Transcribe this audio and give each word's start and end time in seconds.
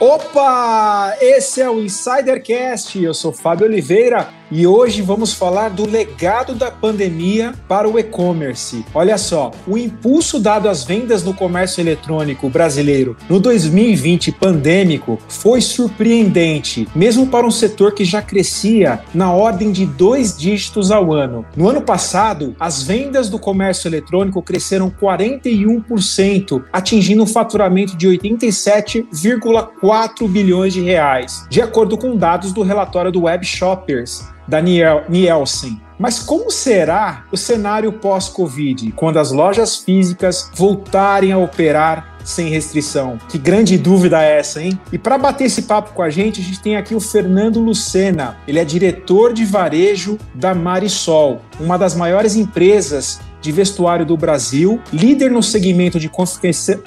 Opa! 0.00 1.14
Esse 1.20 1.60
é 1.60 1.68
o 1.68 1.78
Insidercast. 1.78 2.98
Eu 3.04 3.12
sou 3.12 3.34
Fábio 3.34 3.66
Oliveira 3.66 4.32
e 4.50 4.66
hoje 4.66 5.02
vamos 5.02 5.32
falar 5.32 5.70
do 5.70 5.88
legado 5.88 6.54
da 6.54 6.70
pandemia 6.70 7.52
para 7.68 7.88
o 7.88 7.98
e-commerce. 7.98 8.84
Olha 8.94 9.16
só, 9.16 9.50
o 9.66 9.78
impulso 9.78 10.38
dado 10.38 10.68
às 10.68 10.84
vendas 10.84 11.22
no 11.22 11.34
comércio 11.34 11.80
eletrônico 11.80 12.48
brasileiro 12.48 13.16
no 13.28 13.38
2020 13.38 14.32
pandêmico 14.32 15.18
foi 15.28 15.60
surpreendente, 15.60 16.88
mesmo 16.94 17.26
para 17.26 17.46
um 17.46 17.50
setor 17.50 17.92
que 17.92 18.04
já 18.04 18.22
crescia 18.22 19.00
na 19.14 19.32
ordem 19.32 19.72
de 19.72 19.86
dois 19.86 20.36
dígitos 20.36 20.90
ao 20.90 21.12
ano. 21.12 21.44
No 21.56 21.68
ano 21.68 21.82
passado, 21.82 22.54
as 22.58 22.82
vendas 22.82 23.28
do 23.28 23.38
comércio 23.38 23.88
eletrônico 23.88 24.42
cresceram 24.42 24.90
41%, 24.90 26.62
atingindo 26.72 27.22
um 27.22 27.26
faturamento 27.26 27.96
de 27.96 28.08
87,4 28.08 29.80
4 29.80 30.28
bilhões 30.28 30.72
de 30.72 30.80
reais, 30.80 31.46
de 31.48 31.60
acordo 31.60 31.96
com 31.96 32.16
dados 32.16 32.52
do 32.52 32.62
relatório 32.62 33.10
do 33.10 33.22
Web 33.22 33.44
Shoppers, 33.44 34.24
da 34.50 34.60
Nielsen. 34.60 35.80
Mas 35.96 36.18
como 36.18 36.50
será 36.50 37.24
o 37.30 37.36
cenário 37.36 37.92
pós-Covid, 37.92 38.90
quando 38.92 39.18
as 39.18 39.30
lojas 39.30 39.76
físicas 39.76 40.50
voltarem 40.54 41.30
a 41.30 41.38
operar 41.38 42.18
sem 42.24 42.48
restrição? 42.48 43.18
Que 43.28 43.38
grande 43.38 43.78
dúvida 43.78 44.22
é 44.22 44.38
essa, 44.38 44.62
hein? 44.62 44.80
E 44.90 44.98
para 44.98 45.18
bater 45.18 45.44
esse 45.44 45.62
papo 45.62 45.92
com 45.92 46.02
a 46.02 46.10
gente, 46.10 46.40
a 46.40 46.44
gente 46.44 46.58
tem 46.60 46.76
aqui 46.76 46.94
o 46.94 47.00
Fernando 47.00 47.60
Lucena. 47.60 48.38
Ele 48.48 48.58
é 48.58 48.64
diretor 48.64 49.32
de 49.32 49.44
varejo 49.44 50.18
da 50.34 50.54
Marisol, 50.54 51.42
uma 51.60 51.76
das 51.78 51.94
maiores 51.94 52.34
empresas 52.34 53.20
de 53.40 53.52
vestuário 53.52 54.04
do 54.04 54.16
Brasil, 54.16 54.80
líder 54.92 55.30
no 55.30 55.42
segmento 55.42 55.98
de 55.98 56.10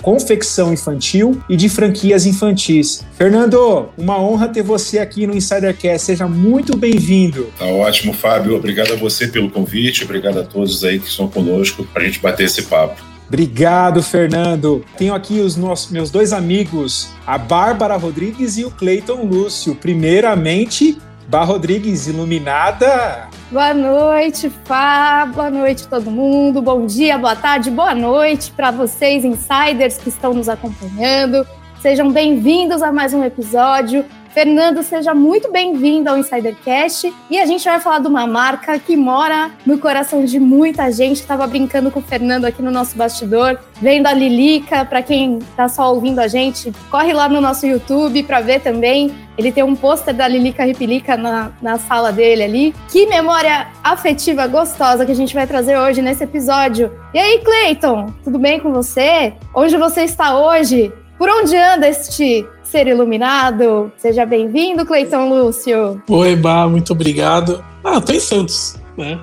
confecção 0.02 0.74
infantil 0.74 1.42
e 1.50 1.56
de 1.56 1.70
franquias 1.70 2.26
infantis. 2.26 3.06
Fernando, 3.18 3.90
uma 3.98 4.20
honra 4.20 4.48
ter 4.48 4.64
você 4.64 5.00
aqui 5.00 5.26
no 5.26 5.36
Insidercast. 5.36 6.06
Seja 6.06 6.28
muito 6.28 6.78
bem-vindo. 6.78 7.48
Tá 7.58 7.66
ótimo, 7.66 8.14
Fábio. 8.14 8.56
Obrigado 8.56 8.94
a 8.94 8.96
você 8.96 9.28
pelo 9.28 9.50
convite, 9.50 10.04
obrigado 10.04 10.40
a 10.40 10.44
todos 10.44 10.84
aí 10.84 11.00
que 11.00 11.08
estão 11.08 11.28
conosco 11.28 11.84
para 11.92 12.04
a 12.04 12.06
gente 12.06 12.20
bater 12.20 12.46
esse 12.46 12.64
papo. 12.64 13.14
Obrigado, 13.28 14.04
Fernando. 14.04 14.86
Tenho 14.96 15.14
aqui 15.14 15.40
os 15.40 15.56
nossos, 15.56 15.90
meus 15.92 16.12
dois 16.12 16.32
amigos, 16.34 17.10
a 17.26 17.36
Bárbara 17.38 17.96
Rodrigues 17.96 18.58
e 18.58 18.66
o 18.66 18.70
Cleiton 18.70 19.24
Lúcio. 19.24 19.74
Primeiramente, 19.74 20.98
Bar 21.28 21.46
Rodrigues, 21.46 22.08
iluminada. 22.08 23.30
Boa 23.52 23.74
noite, 23.74 24.50
Fá. 24.66 25.26
Boa 25.34 25.50
noite, 25.50 25.88
todo 25.88 26.12
mundo. 26.12 26.62
Bom 26.62 26.86
dia, 26.86 27.18
boa 27.18 27.36
tarde, 27.36 27.72
boa 27.72 27.96
noite 27.96 28.52
para 28.52 28.72
vocês, 28.72 29.24
insiders 29.24 29.98
que 29.98 30.10
estão 30.10 30.34
nos 30.34 30.50
acompanhando. 30.50 31.48
Sejam 31.82 32.12
bem-vindos 32.12 32.82
a 32.82 32.92
mais 32.92 33.14
um 33.14 33.24
episódio. 33.24 34.06
Fernando, 34.34 34.82
seja 34.82 35.14
muito 35.14 35.52
bem-vindo 35.52 36.10
ao 36.10 36.18
Insidercast. 36.18 37.14
E 37.30 37.40
a 37.40 37.46
gente 37.46 37.64
vai 37.66 37.80
falar 37.80 38.00
de 38.00 38.08
uma 38.08 38.26
marca 38.26 38.80
que 38.80 38.98
mora 38.98 39.52
no 39.64 39.78
coração 39.78 40.26
de 40.26 40.40
muita 40.40 40.92
gente. 40.92 41.18
Estava 41.18 41.46
brincando 41.46 41.92
com 41.92 42.00
o 42.00 42.02
Fernando 42.04 42.46
aqui 42.46 42.60
no 42.60 42.72
nosso 42.72 42.98
bastidor, 42.98 43.60
vendo 43.80 44.08
a 44.08 44.14
Lilica. 44.14 44.84
Para 44.86 45.04
quem 45.04 45.38
está 45.38 45.70
só 45.70 45.94
ouvindo 45.94 46.18
a 46.18 46.28
gente, 46.28 46.74
corre 46.90 47.14
lá 47.14 47.30
no 47.30 47.40
nosso 47.40 47.68
YouTube 47.68 48.24
para 48.24 48.42
ver 48.42 48.60
também. 48.60 49.14
Ele 49.38 49.52
tem 49.52 49.64
um 49.64 49.76
pôster 49.76 50.16
da 50.16 50.28
Lilica 50.28 50.66
Ripilica 50.66 51.16
na, 51.16 51.52
na 51.62 51.78
sala 51.78 52.12
dele 52.12 52.44
ali. 52.44 52.76
Que 52.92 53.06
memória 53.06 53.68
afetiva 53.84 54.48
gostosa 54.48 55.06
que 55.06 55.12
a 55.12 55.16
gente 55.16 55.36
vai 55.36 55.46
trazer 55.46 55.78
hoje 55.78 56.02
nesse 56.02 56.24
episódio. 56.24 56.92
E 57.14 57.20
aí, 57.20 57.38
Cleiton, 57.38 58.12
tudo 58.24 58.40
bem 58.40 58.60
com 58.60 58.74
você? 58.74 59.34
Onde 59.54 59.78
você 59.78 60.02
está 60.02 60.36
hoje? 60.36 60.92
Por 61.20 61.30
onde 61.30 61.56
anda 61.56 61.88
este 61.88 62.44
ser 62.74 62.88
iluminado? 62.88 63.92
Seja 63.98 64.26
bem-vindo, 64.26 64.84
Cleiton 64.84 65.30
Lúcio. 65.30 66.02
Oi, 66.10 66.36
Bá, 66.36 66.68
muito 66.68 66.92
obrigado. 66.92 67.64
Ah, 67.84 68.02
tô 68.02 68.12
em 68.12 68.20
Santos, 68.20 68.80
né? 68.98 69.20